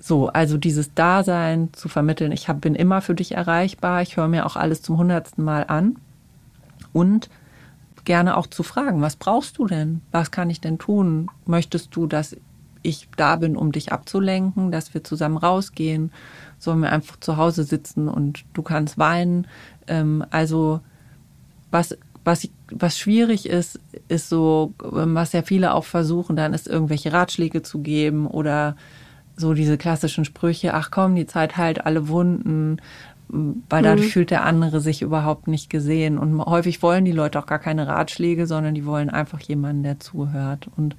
So, 0.08 0.28
also 0.28 0.56
dieses 0.56 0.94
Dasein 0.94 1.68
zu 1.74 1.90
vermitteln, 1.90 2.32
ich 2.32 2.48
hab, 2.48 2.62
bin 2.62 2.74
immer 2.74 3.02
für 3.02 3.14
dich 3.14 3.32
erreichbar, 3.32 4.00
ich 4.00 4.16
höre 4.16 4.26
mir 4.26 4.46
auch 4.46 4.56
alles 4.56 4.80
zum 4.80 4.96
hundertsten 4.96 5.44
Mal 5.44 5.66
an 5.68 5.96
und 6.94 7.28
gerne 8.06 8.38
auch 8.38 8.46
zu 8.46 8.62
fragen, 8.62 9.02
was 9.02 9.16
brauchst 9.16 9.58
du 9.58 9.66
denn? 9.66 10.00
Was 10.10 10.30
kann 10.30 10.48
ich 10.48 10.62
denn 10.62 10.78
tun? 10.78 11.30
Möchtest 11.44 11.94
du, 11.94 12.06
dass 12.06 12.38
ich 12.82 13.06
da 13.18 13.36
bin, 13.36 13.54
um 13.54 13.70
dich 13.70 13.92
abzulenken, 13.92 14.72
dass 14.72 14.94
wir 14.94 15.04
zusammen 15.04 15.36
rausgehen? 15.36 16.10
Sollen 16.58 16.80
wir 16.80 16.90
einfach 16.90 17.20
zu 17.20 17.36
Hause 17.36 17.64
sitzen 17.64 18.08
und 18.08 18.46
du 18.54 18.62
kannst 18.62 18.96
weinen? 18.96 19.46
Ähm, 19.88 20.24
also 20.30 20.80
was 21.70 21.98
was, 22.24 22.48
was 22.70 22.98
schwierig 22.98 23.46
ist, 23.46 23.78
ist 24.08 24.28
so, 24.30 24.72
was 24.78 25.32
ja 25.32 25.42
viele 25.42 25.74
auch 25.74 25.84
versuchen, 25.84 26.34
dann 26.34 26.54
ist 26.54 26.66
irgendwelche 26.66 27.12
Ratschläge 27.12 27.62
zu 27.62 27.80
geben 27.80 28.26
oder 28.26 28.74
so 29.38 29.54
diese 29.54 29.78
klassischen 29.78 30.24
Sprüche, 30.24 30.74
ach 30.74 30.90
komm, 30.90 31.14
die 31.14 31.26
Zeit 31.26 31.56
heilt 31.56 31.86
alle 31.86 32.08
Wunden, 32.08 32.80
weil 33.28 33.82
dadurch 33.82 34.08
mhm. 34.08 34.12
fühlt 34.12 34.30
der 34.30 34.44
andere 34.44 34.80
sich 34.80 35.02
überhaupt 35.02 35.48
nicht 35.48 35.70
gesehen. 35.70 36.18
Und 36.18 36.40
häufig 36.44 36.82
wollen 36.82 37.04
die 37.04 37.12
Leute 37.12 37.38
auch 37.38 37.46
gar 37.46 37.58
keine 37.58 37.86
Ratschläge, 37.86 38.46
sondern 38.46 38.74
die 38.74 38.86
wollen 38.86 39.10
einfach 39.10 39.40
jemanden, 39.40 39.82
der 39.82 40.00
zuhört. 40.00 40.68
Und 40.76 40.96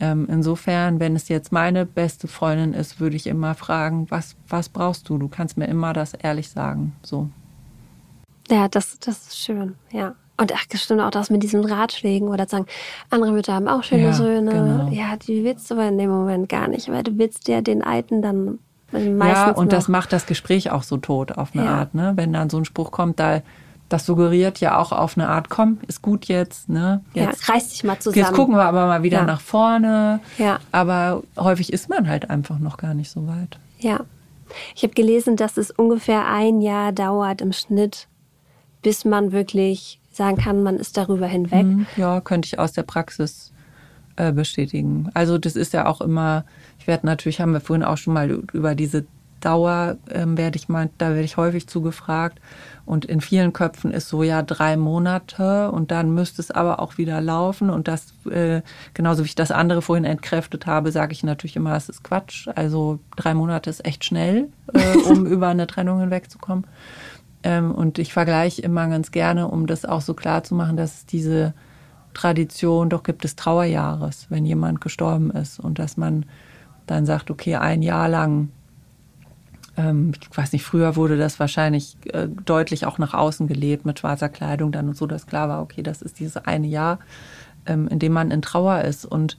ähm, 0.00 0.26
insofern, 0.28 0.98
wenn 0.98 1.14
es 1.14 1.28
jetzt 1.28 1.52
meine 1.52 1.86
beste 1.86 2.26
Freundin 2.26 2.74
ist, 2.74 2.98
würde 2.98 3.14
ich 3.16 3.26
immer 3.26 3.54
fragen, 3.54 4.10
was, 4.10 4.34
was 4.48 4.68
brauchst 4.68 5.08
du? 5.08 5.18
Du 5.18 5.28
kannst 5.28 5.56
mir 5.56 5.66
immer 5.66 5.92
das 5.92 6.14
ehrlich 6.14 6.50
sagen. 6.50 6.92
So. 7.02 7.30
Ja, 8.50 8.68
das, 8.68 8.98
das 8.98 9.28
ist 9.28 9.38
schön, 9.38 9.76
ja. 9.92 10.14
Und 10.42 10.52
ach, 10.56 10.64
stimmt 10.74 11.00
auch 11.00 11.10
das 11.10 11.30
mit 11.30 11.44
diesen 11.44 11.64
Ratschlägen 11.64 12.26
oder 12.26 12.48
sagen, 12.48 12.66
andere 13.10 13.30
Mütter 13.30 13.54
haben 13.54 13.68
auch 13.68 13.84
schöne 13.84 14.06
ja, 14.06 14.12
Söhne. 14.12 14.50
Genau. 14.50 14.88
Ja, 14.90 15.14
die 15.16 15.44
willst 15.44 15.70
du 15.70 15.74
aber 15.74 15.86
in 15.86 15.98
dem 15.98 16.10
Moment 16.10 16.48
gar 16.48 16.66
nicht, 16.66 16.90
weil 16.90 17.04
du 17.04 17.16
willst 17.16 17.46
ja 17.46 17.60
den 17.60 17.84
Alten 17.84 18.22
dann 18.22 18.58
meistens 18.90 19.20
Ja, 19.20 19.50
und 19.52 19.66
noch. 19.66 19.70
das 19.70 19.86
macht 19.86 20.12
das 20.12 20.26
Gespräch 20.26 20.72
auch 20.72 20.82
so 20.82 20.96
tot 20.96 21.38
auf 21.38 21.50
eine 21.54 21.64
ja. 21.64 21.74
Art, 21.76 21.94
ne? 21.94 22.14
Wenn 22.16 22.32
dann 22.32 22.50
so 22.50 22.58
ein 22.58 22.64
Spruch 22.64 22.90
kommt, 22.90 23.20
da 23.20 23.42
das 23.88 24.04
suggeriert 24.04 24.58
ja 24.58 24.78
auch 24.78 24.90
auf 24.90 25.16
eine 25.16 25.28
Art, 25.28 25.48
komm, 25.48 25.78
ist 25.86 26.02
gut 26.02 26.24
jetzt, 26.24 26.68
ne? 26.68 27.04
Jetzt, 27.14 27.46
ja, 27.46 27.54
reiß 27.54 27.68
dich 27.68 27.84
mal 27.84 28.00
zusammen. 28.00 28.24
Jetzt 28.24 28.34
gucken 28.34 28.56
wir 28.56 28.64
aber 28.64 28.86
mal 28.86 29.04
wieder 29.04 29.18
ja. 29.18 29.24
nach 29.24 29.40
vorne. 29.40 30.18
Ja. 30.38 30.58
Aber 30.72 31.22
häufig 31.38 31.72
ist 31.72 31.88
man 31.88 32.08
halt 32.08 32.30
einfach 32.30 32.58
noch 32.58 32.78
gar 32.78 32.94
nicht 32.94 33.10
so 33.10 33.28
weit. 33.28 33.58
Ja. 33.78 34.00
Ich 34.74 34.82
habe 34.82 34.94
gelesen, 34.94 35.36
dass 35.36 35.56
es 35.56 35.70
ungefähr 35.70 36.26
ein 36.26 36.60
Jahr 36.60 36.90
dauert 36.90 37.40
im 37.42 37.52
Schnitt, 37.52 38.08
bis 38.82 39.04
man 39.04 39.30
wirklich 39.30 40.00
sagen 40.16 40.36
kann, 40.36 40.62
man 40.62 40.76
ist 40.76 40.96
darüber 40.96 41.26
hinweg. 41.26 41.64
Mhm. 41.64 41.86
Ja, 41.96 42.20
könnte 42.20 42.46
ich 42.46 42.58
aus 42.58 42.72
der 42.72 42.82
Praxis 42.82 43.52
äh, 44.16 44.32
bestätigen. 44.32 45.10
Also 45.14 45.38
das 45.38 45.56
ist 45.56 45.72
ja 45.72 45.86
auch 45.86 46.00
immer, 46.00 46.44
ich 46.78 46.86
werde 46.86 47.06
natürlich, 47.06 47.40
haben 47.40 47.52
wir 47.52 47.60
vorhin 47.60 47.84
auch 47.84 47.96
schon 47.96 48.14
mal 48.14 48.30
über 48.30 48.74
diese 48.74 49.04
Dauer 49.42 49.96
ähm, 50.10 50.38
werde 50.38 50.56
ich 50.56 50.68
mal, 50.68 50.88
da 50.98 51.10
werde 51.10 51.22
ich 51.22 51.36
häufig 51.36 51.66
zugefragt. 51.66 52.40
Und 52.84 53.04
in 53.04 53.20
vielen 53.20 53.52
Köpfen 53.52 53.92
ist 53.92 54.08
so 54.08 54.22
ja 54.22 54.42
drei 54.42 54.76
Monate 54.76 55.70
und 55.70 55.90
dann 55.90 56.14
müsste 56.14 56.42
es 56.42 56.50
aber 56.50 56.80
auch 56.80 56.98
wieder 56.98 57.20
laufen. 57.20 57.70
Und 57.70 57.86
das, 57.86 58.14
äh, 58.30 58.62
genauso 58.94 59.22
wie 59.22 59.26
ich 59.26 59.34
das 59.34 59.50
andere 59.50 59.82
vorhin 59.82 60.04
entkräftet 60.04 60.66
habe, 60.66 60.90
sage 60.90 61.12
ich 61.12 61.22
natürlich 61.22 61.56
immer, 61.56 61.70
das 61.70 61.88
ist 61.88 62.02
Quatsch. 62.02 62.48
Also 62.54 62.98
drei 63.16 63.34
Monate 63.34 63.70
ist 63.70 63.84
echt 63.84 64.04
schnell, 64.04 64.48
äh, 64.72 64.96
um 65.08 65.26
über 65.26 65.48
eine 65.48 65.66
Trennung 65.66 66.00
hinwegzukommen. 66.00 66.66
Ähm, 67.42 67.72
und 67.72 67.98
ich 67.98 68.12
vergleiche 68.12 68.62
immer 68.62 68.88
ganz 68.88 69.10
gerne, 69.10 69.48
um 69.48 69.66
das 69.66 69.84
auch 69.84 70.00
so 70.00 70.14
klar 70.14 70.44
zu 70.44 70.54
machen, 70.54 70.76
dass 70.76 70.98
es 70.98 71.06
diese 71.06 71.54
Tradition 72.14 72.90
doch 72.90 73.02
gibt 73.02 73.24
des 73.24 73.36
Trauerjahres, 73.36 74.26
wenn 74.28 74.44
jemand 74.44 74.80
gestorben 74.80 75.30
ist 75.30 75.58
und 75.58 75.78
dass 75.78 75.96
man 75.96 76.26
dann 76.86 77.06
sagt, 77.06 77.30
okay, 77.30 77.56
ein 77.56 77.82
Jahr 77.82 78.08
lang 78.08 78.50
ähm, 79.76 80.12
ich 80.20 80.36
weiß 80.36 80.52
nicht, 80.52 80.64
früher 80.64 80.96
wurde 80.96 81.16
das 81.16 81.40
wahrscheinlich 81.40 81.96
äh, 82.12 82.28
deutlich 82.28 82.86
auch 82.86 82.98
nach 82.98 83.14
außen 83.14 83.46
gelebt 83.46 83.86
mit 83.86 83.98
schwarzer 83.98 84.28
Kleidung 84.28 84.72
dann 84.72 84.88
und 84.88 84.96
so, 84.96 85.06
dass 85.06 85.26
klar 85.26 85.48
war, 85.48 85.62
okay, 85.62 85.82
das 85.82 86.02
ist 86.02 86.18
dieses 86.20 86.36
eine 86.36 86.66
Jahr, 86.66 86.98
ähm, 87.66 87.88
in 87.88 87.98
dem 87.98 88.12
man 88.12 88.30
in 88.30 88.42
Trauer 88.42 88.82
ist. 88.82 89.06
Und 89.06 89.38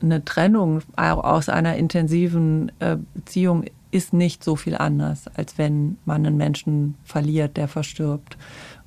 eine 0.00 0.24
Trennung 0.24 0.82
aus 0.96 1.48
einer 1.48 1.76
intensiven 1.76 2.70
äh, 2.78 2.98
Beziehung 3.14 3.64
ist 3.94 4.12
nicht 4.12 4.42
so 4.42 4.56
viel 4.56 4.76
anders, 4.76 5.28
als 5.34 5.56
wenn 5.56 5.98
man 6.04 6.26
einen 6.26 6.36
Menschen 6.36 6.96
verliert, 7.04 7.56
der 7.56 7.68
verstirbt. 7.68 8.36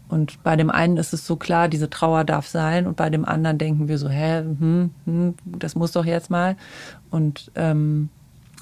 Und 0.09 0.43
bei 0.43 0.55
dem 0.55 0.69
einen 0.69 0.97
ist 0.97 1.13
es 1.13 1.25
so 1.25 1.37
klar, 1.37 1.69
diese 1.69 1.89
Trauer 1.89 2.25
darf 2.25 2.47
sein, 2.47 2.87
und 2.87 2.97
bei 2.97 3.09
dem 3.09 3.25
anderen 3.25 3.57
denken 3.57 3.87
wir 3.87 3.97
so, 3.97 4.09
hä, 4.09 4.39
hm, 4.39 4.91
hm, 5.05 5.35
das 5.45 5.75
muss 5.75 5.93
doch 5.93 6.05
jetzt 6.05 6.29
mal. 6.29 6.57
Und 7.09 7.51
ähm, 7.55 8.09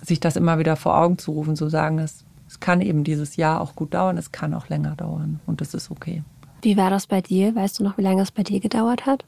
sich 0.04 0.20
das 0.20 0.36
immer 0.36 0.60
wieder 0.60 0.76
vor 0.76 0.98
Augen 0.98 1.18
zu 1.18 1.32
rufen, 1.32 1.56
zu 1.56 1.68
sagen, 1.68 1.98
es, 1.98 2.26
es 2.48 2.60
kann 2.60 2.82
eben 2.82 3.04
dieses 3.04 3.36
Jahr 3.38 3.60
auch 3.60 3.76
gut 3.76 3.94
dauern, 3.96 4.18
es 4.18 4.32
kann 4.32 4.54
auch 4.54 4.70
länger 4.70 4.96
dauern 4.96 5.40
und 5.48 5.62
das 5.62 5.74
ist 5.74 5.90
okay. 5.90 6.24
Wie 6.62 6.78
war 6.78 6.90
das 6.90 7.08
bei 7.08 7.22
dir? 7.22 7.56
Weißt 7.56 7.80
du 7.80 7.84
noch, 7.84 7.98
wie 7.98 8.02
lange 8.02 8.22
es 8.22 8.32
bei 8.32 8.44
dir 8.44 8.60
gedauert 8.60 9.06
hat? 9.06 9.26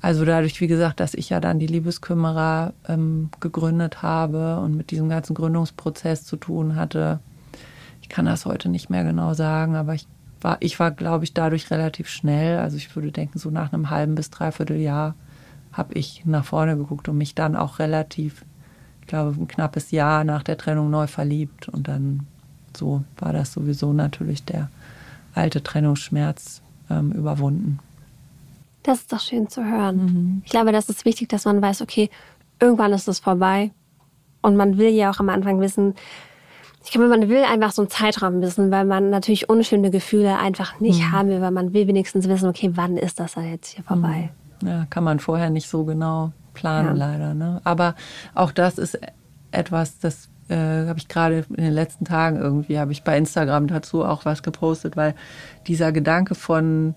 Also 0.00 0.24
dadurch, 0.24 0.60
wie 0.60 0.66
gesagt, 0.66 1.00
dass 1.00 1.14
ich 1.14 1.30
ja 1.30 1.40
dann 1.40 1.58
die 1.58 1.66
Liebeskümmerer 1.66 2.74
ähm, 2.88 3.30
gegründet 3.40 4.02
habe 4.02 4.60
und 4.60 4.76
mit 4.76 4.90
diesem 4.90 5.08
ganzen 5.08 5.34
Gründungsprozess 5.34 6.24
zu 6.24 6.36
tun 6.36 6.76
hatte, 6.76 7.20
ich 8.02 8.08
kann 8.08 8.26
das 8.26 8.46
heute 8.46 8.68
nicht 8.68 8.88
mehr 8.90 9.04
genau 9.04 9.34
sagen, 9.34 9.74
aber 9.74 9.94
ich 9.94 10.06
war, 10.40 10.58
ich 10.60 10.78
war, 10.78 10.90
glaube 10.90 11.24
ich, 11.24 11.34
dadurch 11.34 11.70
relativ 11.70 12.08
schnell. 12.08 12.58
Also 12.58 12.76
ich 12.76 12.94
würde 12.94 13.10
denken, 13.10 13.38
so 13.38 13.50
nach 13.50 13.72
einem 13.72 13.90
halben 13.90 14.14
bis 14.14 14.30
dreiviertel 14.30 14.76
Jahr 14.76 15.14
habe 15.72 15.94
ich 15.94 16.24
nach 16.24 16.44
vorne 16.44 16.76
geguckt 16.76 17.08
und 17.08 17.18
mich 17.18 17.34
dann 17.34 17.56
auch 17.56 17.78
relativ 17.78 18.44
ich 19.06 19.10
glaube, 19.10 19.40
ein 19.40 19.46
knappes 19.46 19.92
Jahr 19.92 20.24
nach 20.24 20.42
der 20.42 20.58
Trennung 20.58 20.90
neu 20.90 21.06
verliebt. 21.06 21.68
Und 21.68 21.86
dann 21.86 22.26
so 22.76 23.04
war 23.18 23.32
das 23.32 23.52
sowieso 23.52 23.92
natürlich 23.92 24.42
der 24.42 24.68
alte 25.32 25.62
Trennungsschmerz 25.62 26.60
ähm, 26.90 27.12
überwunden. 27.12 27.78
Das 28.86 28.98
ist 28.98 29.12
doch 29.12 29.18
schön 29.18 29.48
zu 29.48 29.64
hören. 29.64 29.96
Mhm. 29.96 30.42
Ich 30.44 30.50
glaube, 30.52 30.70
das 30.70 30.88
ist 30.88 31.04
wichtig, 31.04 31.28
dass 31.28 31.44
man 31.44 31.60
weiß, 31.60 31.82
okay, 31.82 32.08
irgendwann 32.60 32.92
ist 32.92 33.08
es 33.08 33.18
vorbei. 33.18 33.72
Und 34.42 34.56
man 34.56 34.78
will 34.78 34.90
ja 34.90 35.10
auch 35.10 35.18
am 35.18 35.28
Anfang 35.28 35.60
wissen, 35.60 35.94
ich 36.84 36.92
glaube, 36.92 37.08
man 37.08 37.28
will 37.28 37.42
einfach 37.42 37.72
so 37.72 37.82
einen 37.82 37.90
Zeitraum 37.90 38.40
wissen, 38.42 38.70
weil 38.70 38.84
man 38.84 39.10
natürlich 39.10 39.48
unschöne 39.48 39.90
Gefühle 39.90 40.38
einfach 40.38 40.78
nicht 40.78 41.00
mhm. 41.00 41.12
haben 41.12 41.28
will, 41.30 41.40
weil 41.40 41.50
man 41.50 41.72
will 41.72 41.88
wenigstens 41.88 42.28
wissen, 42.28 42.48
okay, 42.48 42.70
wann 42.74 42.96
ist 42.96 43.18
das 43.18 43.34
dann 43.34 43.50
jetzt 43.50 43.74
hier 43.74 43.82
vorbei? 43.82 44.30
Mhm. 44.62 44.68
Ja, 44.68 44.86
kann 44.88 45.02
man 45.02 45.18
vorher 45.18 45.50
nicht 45.50 45.68
so 45.68 45.84
genau 45.84 46.32
planen, 46.54 46.96
ja. 46.96 47.08
leider. 47.08 47.34
Ne? 47.34 47.60
Aber 47.64 47.96
auch 48.36 48.52
das 48.52 48.78
ist 48.78 49.00
etwas, 49.50 49.98
das 49.98 50.28
äh, 50.48 50.86
habe 50.86 50.98
ich 50.98 51.08
gerade 51.08 51.44
in 51.48 51.64
den 51.64 51.72
letzten 51.72 52.04
Tagen 52.04 52.36
irgendwie, 52.36 52.78
habe 52.78 52.92
ich 52.92 53.02
bei 53.02 53.18
Instagram 53.18 53.66
dazu 53.66 54.04
auch 54.04 54.24
was 54.24 54.44
gepostet, 54.44 54.96
weil 54.96 55.16
dieser 55.66 55.90
Gedanke 55.90 56.36
von 56.36 56.94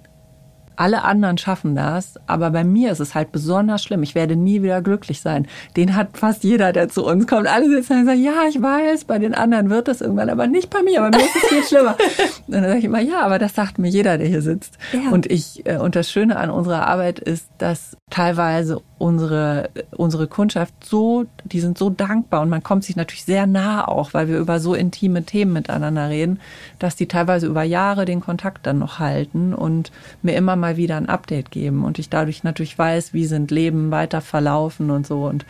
alle 0.80 1.04
anderen 1.04 1.38
schaffen 1.38 1.76
das, 1.76 2.14
aber 2.26 2.52
bei 2.52 2.64
mir 2.64 2.94
ist 2.94 3.02
es 3.02 3.14
halt 3.14 3.34
besonders 3.34 3.84
schlimm. 3.84 4.02
Ich 4.02 4.16
werde 4.16 4.38
nie 4.38 4.62
wieder 4.62 4.82
glücklich 4.82 5.20
sein. 5.20 5.46
Den 5.76 5.94
hat 5.94 6.18
fast 6.18 6.46
jeder, 6.46 6.72
der 6.72 6.88
zu 6.88 7.06
uns 7.06 7.28
kommt. 7.28 7.48
Alle 7.48 7.70
sitzen 7.70 8.00
und 8.00 8.06
sagen, 8.06 8.24
ja, 8.24 8.44
ich 8.48 8.62
weiß, 8.62 9.04
bei 9.04 9.20
den 9.20 9.36
anderen 9.36 9.70
wird 9.70 9.90
das 9.90 10.00
irgendwann, 10.00 10.30
aber 10.30 10.48
nicht 10.48 10.70
bei 10.70 10.82
mir. 10.82 11.02
Bei 11.02 11.10
mir 11.10 11.18
ist 11.18 11.36
es 11.36 11.50
viel 11.50 11.64
schlimmer. 11.64 11.98
und 12.48 12.54
dann 12.54 12.64
sage 12.64 12.78
ich 12.78 12.86
immer, 12.86 13.02
ja, 13.02 13.20
aber 13.20 13.40
das 13.40 13.56
sagt 13.56 13.78
mir 13.78 13.90
jeder, 13.90 14.18
der 14.18 14.28
hier 14.28 14.42
sitzt. 14.42 14.78
Ja. 14.94 15.12
Und 15.12 15.30
ich, 15.30 15.66
äh, 15.66 15.80
und 15.80 15.98
das 15.98 16.10
Schöne 16.10 16.38
an 16.38 16.50
unserer 16.50 16.88
Arbeit 16.88 17.20
ist, 17.20 17.50
dass 17.58 17.98
teilweise 18.10 18.82
unsere, 19.00 19.70
unsere 19.92 20.28
Kundschaft 20.28 20.74
so, 20.84 21.26
die 21.46 21.62
sind 21.62 21.78
so 21.78 21.90
dankbar 21.90 22.42
und 22.42 22.50
man 22.50 22.62
kommt 22.62 22.84
sich 22.84 22.96
natürlich 22.96 23.24
sehr 23.24 23.48
nah 23.48 23.88
auch, 23.88 24.14
weil 24.14 24.28
wir 24.28 24.38
über 24.38 24.60
so 24.60 24.76
intime 24.76 25.24
Themen 25.24 25.54
miteinander 25.54 26.10
reden, 26.10 26.40
dass 26.78 26.96
die 26.96 27.08
teilweise 27.08 27.48
über 27.48 27.64
Jahre 27.64 28.06
den 28.06 28.20
Kontakt 28.20 28.68
dann 28.68 28.78
noch 28.78 29.00
halten 29.00 29.54
und 29.54 29.92
mir 30.22 30.36
immer 30.36 30.56
mal 30.58 30.78
wieder 30.78 30.98
ein 30.98 31.10
Update 31.10 31.50
geben. 31.50 31.86
Und 31.86 31.98
ich 31.98 32.10
dadurch 32.10 32.44
natürlich 32.44 32.78
weiß, 32.78 33.14
wie 33.14 33.26
sind 33.26 33.52
Leben 33.52 33.90
weiter 33.90 34.22
verlaufen 34.22 34.92
und 34.92 35.08
so. 35.08 35.26
Und 35.26 35.46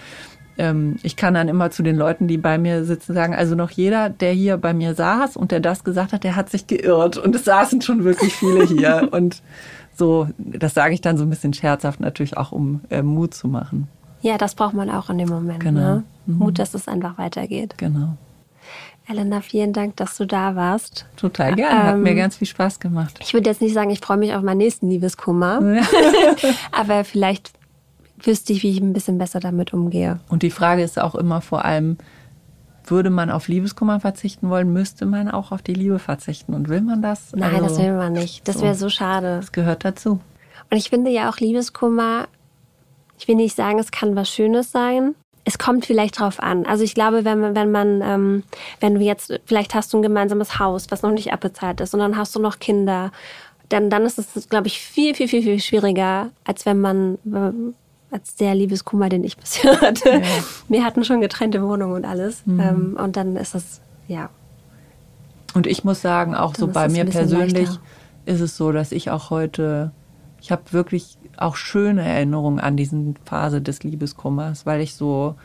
ähm, 0.60 0.98
ich 1.04 1.16
kann 1.16 1.34
dann 1.34 1.48
immer 1.48 1.72
zu 1.72 1.84
den 1.84 1.96
Leuten, 1.96 2.28
die 2.28 2.38
bei 2.38 2.58
mir 2.58 2.84
sitzen, 2.84 3.14
sagen, 3.14 3.34
also 3.34 3.56
noch 3.56 3.72
jeder, 3.72 4.10
der 4.10 4.34
hier 4.34 4.58
bei 4.58 4.74
mir 4.74 4.94
saß 4.94 5.38
und 5.38 5.52
der 5.52 5.62
das 5.62 5.86
gesagt 5.86 6.12
hat, 6.12 6.26
der 6.26 6.36
hat 6.36 6.50
sich 6.50 6.68
geirrt 6.68 7.18
und 7.18 7.34
es 7.34 7.46
saßen 7.46 7.82
schon 7.82 8.04
wirklich 8.04 8.34
viele 8.34 8.66
hier 8.66 9.08
und 9.12 9.42
so, 9.96 10.28
das 10.38 10.74
sage 10.74 10.94
ich 10.94 11.02
dann 11.02 11.18
so 11.18 11.24
ein 11.24 11.30
bisschen 11.30 11.54
scherzhaft 11.54 12.00
natürlich 12.00 12.38
auch, 12.38 12.52
um 12.52 12.82
äh, 12.90 13.02
Mut 13.02 13.34
zu 13.34 13.48
machen. 13.48 13.88
Ja, 14.22 14.38
das 14.38 14.54
braucht 14.54 14.74
man 14.74 14.90
auch 14.90 15.10
in 15.10 15.18
dem 15.18 15.30
Moment. 15.30 15.62
Genau. 15.62 15.80
Ne? 15.80 16.04
Mhm. 16.26 16.38
Mut, 16.38 16.60
dass 16.60 16.74
es 16.74 16.88
einfach 16.88 17.18
weitergeht. 17.18 17.76
Genau. 17.78 18.16
Elena, 19.08 19.42
vielen 19.42 19.74
Dank, 19.74 19.96
dass 19.96 20.18
du 20.18 20.26
da 20.26 20.56
warst. 20.56 21.06
Total 21.16 21.56
gerne, 21.56 21.84
hat 21.84 21.96
ähm, 21.96 22.04
mir 22.04 22.16
ganz 22.16 22.36
viel 22.36 22.48
Spaß 22.48 22.80
gemacht. 22.80 23.18
Ich 23.22 23.34
würde 23.34 23.50
jetzt 23.50 23.62
nicht 23.62 23.74
sagen, 23.74 23.90
ich 23.90 24.02
freue 24.02 24.18
mich 24.18 24.36
auf 24.36 24.44
meinen 24.44 24.60
nächsten 24.60 24.90
Liebeskummer, 24.90 25.62
aber 26.72 27.04
vielleicht 27.06 27.52
wüsste 28.26 28.54
ich, 28.54 28.64
wie 28.64 28.72
ich 28.72 28.80
ein 28.80 28.94
bisschen 28.94 29.18
besser 29.18 29.40
damit 29.40 29.74
umgehe. 29.74 30.20
Und 30.30 30.44
die 30.44 30.52
Frage 30.52 30.84
ist 30.84 31.00
auch 31.00 31.16
immer 31.16 31.42
vor 31.42 31.66
allem, 31.66 31.98
würde 32.86 33.10
man 33.10 33.30
auf 33.30 33.48
Liebeskummer 33.48 34.00
verzichten 34.00 34.50
wollen, 34.50 34.74
müsste 34.74 35.06
man 35.06 35.30
auch 35.30 35.52
auf 35.52 35.62
die 35.62 35.74
Liebe 35.74 36.00
verzichten. 36.00 36.54
Und 36.54 36.70
will 36.70 36.82
man 36.82 37.02
das? 37.02 37.32
Nein, 37.34 37.56
also, 37.56 37.68
das 37.68 37.78
will 37.80 37.94
man 37.94 38.14
nicht. 38.14 38.48
Das 38.48 38.58
so. 38.58 38.62
wäre 38.64 38.76
so 38.76 38.90
schade. 38.90 39.38
Das 39.38 39.52
gehört 39.52 39.86
dazu. 39.86 40.20
Und 40.72 40.78
ich 40.78 40.90
finde 40.90 41.12
ja 41.12 41.30
auch 41.30 41.38
Liebeskummer, 41.38 42.28
ich 43.18 43.28
will 43.28 43.36
nicht 43.36 43.56
sagen, 43.56 43.80
es 43.80 43.92
kann 43.92 44.16
was 44.16 44.30
Schönes 44.30 44.72
sein. 44.72 45.16
Es 45.46 45.58
kommt 45.58 45.86
vielleicht 45.86 46.20
drauf 46.20 46.42
an. 46.42 46.66
Also 46.66 46.84
ich 46.84 46.94
glaube, 46.94 47.26
wenn 47.26 47.40
man, 47.40 47.56
wenn 47.56 47.72
man, 47.72 48.02
ähm, 48.02 48.44
wenn 48.80 48.96
du 48.96 49.02
jetzt, 49.02 49.40
vielleicht 49.46 49.74
hast 49.74 49.94
du 49.94 49.98
ein 49.98 50.04
gemeinsames 50.04 50.60
Haus, 50.60 50.88
was 50.90 51.02
noch 51.02 51.12
nicht 51.12 51.34
abbezahlt 51.34 51.82
ist, 51.82 51.94
und 51.94 52.02
dann 52.02 52.18
hast 52.18 52.36
du 52.36 52.40
noch 52.40 52.60
Kinder, 52.60 53.12
dann, 53.70 53.90
dann 53.90 54.04
ist 54.04 54.20
es, 54.20 54.50
glaube 54.50 54.68
ich, 54.68 54.80
viel, 54.80 55.16
viel, 55.16 55.28
viel, 55.28 55.44
viel 55.44 55.60
schwieriger, 55.60 56.30
als 56.44 56.66
wenn 56.66 56.80
man 56.80 57.18
als 58.12 58.36
der 58.36 58.56
Liebeskummer, 58.56 59.10
den 59.10 59.24
ich 59.24 59.38
bisher 59.38 59.80
hatte. 59.82 60.10
Ja. 60.10 60.22
Wir 60.68 60.84
hatten 60.84 61.04
schon 61.04 61.22
getrennte 61.22 61.62
Wohnungen 61.62 61.94
und 61.94 62.06
alles. 62.06 62.46
Mhm. 62.46 62.60
Ähm, 62.60 62.98
und 63.02 63.16
dann 63.16 63.36
ist 63.36 63.56
das, 63.56 63.82
ja. 64.08 64.30
Und 65.54 65.68
ich 65.68 65.84
muss 65.84 66.02
sagen, 66.02 66.36
auch 66.36 66.54
dann 66.54 66.60
so 66.60 66.68
bei 66.68 66.90
mir 66.90 67.06
persönlich 67.06 67.68
leichter. 67.68 67.82
ist 68.26 68.42
es 68.42 68.58
so, 68.58 68.72
dass 68.72 68.92
ich 68.92 69.10
auch 69.10 69.30
heute, 69.30 69.92
ich 70.42 70.52
habe 70.52 70.62
wirklich 70.72 71.18
auch 71.38 71.56
schöne 71.56 72.04
Erinnerungen 72.04 72.60
an 72.60 72.78
diesen 72.78 73.16
Phase 73.26 73.62
des 73.62 73.84
Liebeskummers, 73.84 74.66
weil 74.66 74.82
ich 74.82 74.94
so 74.94 75.36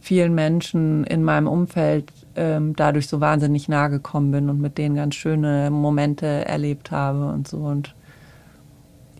vielen 0.00 0.34
Menschen 0.34 1.04
in 1.04 1.22
meinem 1.22 1.46
Umfeld 1.46 2.12
ähm, 2.34 2.74
dadurch 2.76 3.08
so 3.08 3.20
wahnsinnig 3.20 3.68
nahe 3.68 3.90
gekommen 3.90 4.30
bin 4.32 4.50
und 4.50 4.60
mit 4.60 4.78
denen 4.78 4.96
ganz 4.96 5.14
schöne 5.14 5.70
Momente 5.70 6.26
erlebt 6.26 6.90
habe 6.90 7.28
und 7.28 7.46
so. 7.46 7.58
Und 7.58 7.94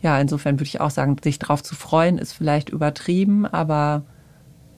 ja, 0.03 0.19
insofern 0.19 0.55
würde 0.59 0.67
ich 0.67 0.81
auch 0.81 0.89
sagen, 0.89 1.15
sich 1.23 1.39
darauf 1.39 1.63
zu 1.63 1.75
freuen, 1.75 2.17
ist 2.17 2.33
vielleicht 2.33 2.69
übertrieben, 2.69 3.45
aber 3.45 4.03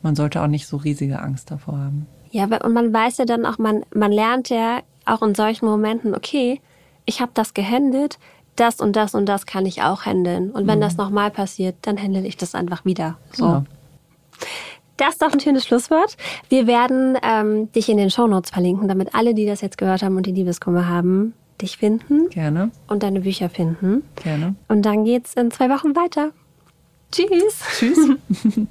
man 0.03 0.15
sollte 0.15 0.41
auch 0.41 0.47
nicht 0.47 0.67
so 0.67 0.77
riesige 0.77 1.19
Angst 1.19 1.49
davor 1.49 1.79
haben. 1.79 2.05
Ja, 2.29 2.45
und 2.45 2.73
man 2.73 2.93
weiß 2.93 3.17
ja 3.17 3.25
dann 3.25 3.45
auch, 3.45 3.57
man, 3.57 3.83
man 3.93 4.11
lernt 4.11 4.49
ja 4.49 4.81
auch 5.05 5.23
in 5.23 5.33
solchen 5.33 5.65
Momenten, 5.65 6.13
okay, 6.13 6.61
ich 7.05 7.21
habe 7.21 7.31
das 7.33 7.55
gehandelt, 7.55 8.19
das 8.55 8.79
und 8.79 8.95
das 8.95 9.15
und 9.15 9.25
das 9.25 9.47
kann 9.47 9.65
ich 9.65 9.81
auch 9.81 10.05
handeln. 10.05 10.51
Und 10.51 10.67
wenn 10.67 10.77
mhm. 10.77 10.83
das 10.83 10.97
nochmal 10.97 11.31
passiert, 11.31 11.75
dann 11.81 12.01
handle 12.01 12.25
ich 12.25 12.37
das 12.37 12.53
einfach 12.53 12.85
wieder. 12.85 13.17
So. 13.31 13.45
Genau. 13.45 13.63
Das 14.97 15.13
ist 15.13 15.21
doch 15.23 15.33
ein 15.33 15.39
schönes 15.39 15.65
Schlusswort. 15.65 16.15
Wir 16.49 16.67
werden 16.67 17.17
ähm, 17.21 17.71
dich 17.73 17.89
in 17.89 17.97
den 17.97 18.11
Shownotes 18.11 18.51
verlinken, 18.51 18.87
damit 18.87 19.13
alle, 19.13 19.33
die 19.33 19.45
das 19.45 19.61
jetzt 19.61 19.77
gehört 19.77 20.03
haben 20.03 20.15
und 20.15 20.25
die 20.25 20.31
Liebeskummer 20.31 20.87
haben, 20.87 21.33
dich 21.61 21.77
finden. 21.77 22.29
Gerne. 22.29 22.71
Und 22.87 23.03
deine 23.03 23.21
Bücher 23.21 23.49
finden. 23.49 24.03
Gerne. 24.15 24.55
Und 24.67 24.83
dann 24.83 25.05
geht's 25.05 25.33
in 25.33 25.51
zwei 25.51 25.69
Wochen 25.69 25.95
weiter. 25.95 26.31
Tschüss. 27.11 27.59
Tschüss. 27.77 27.97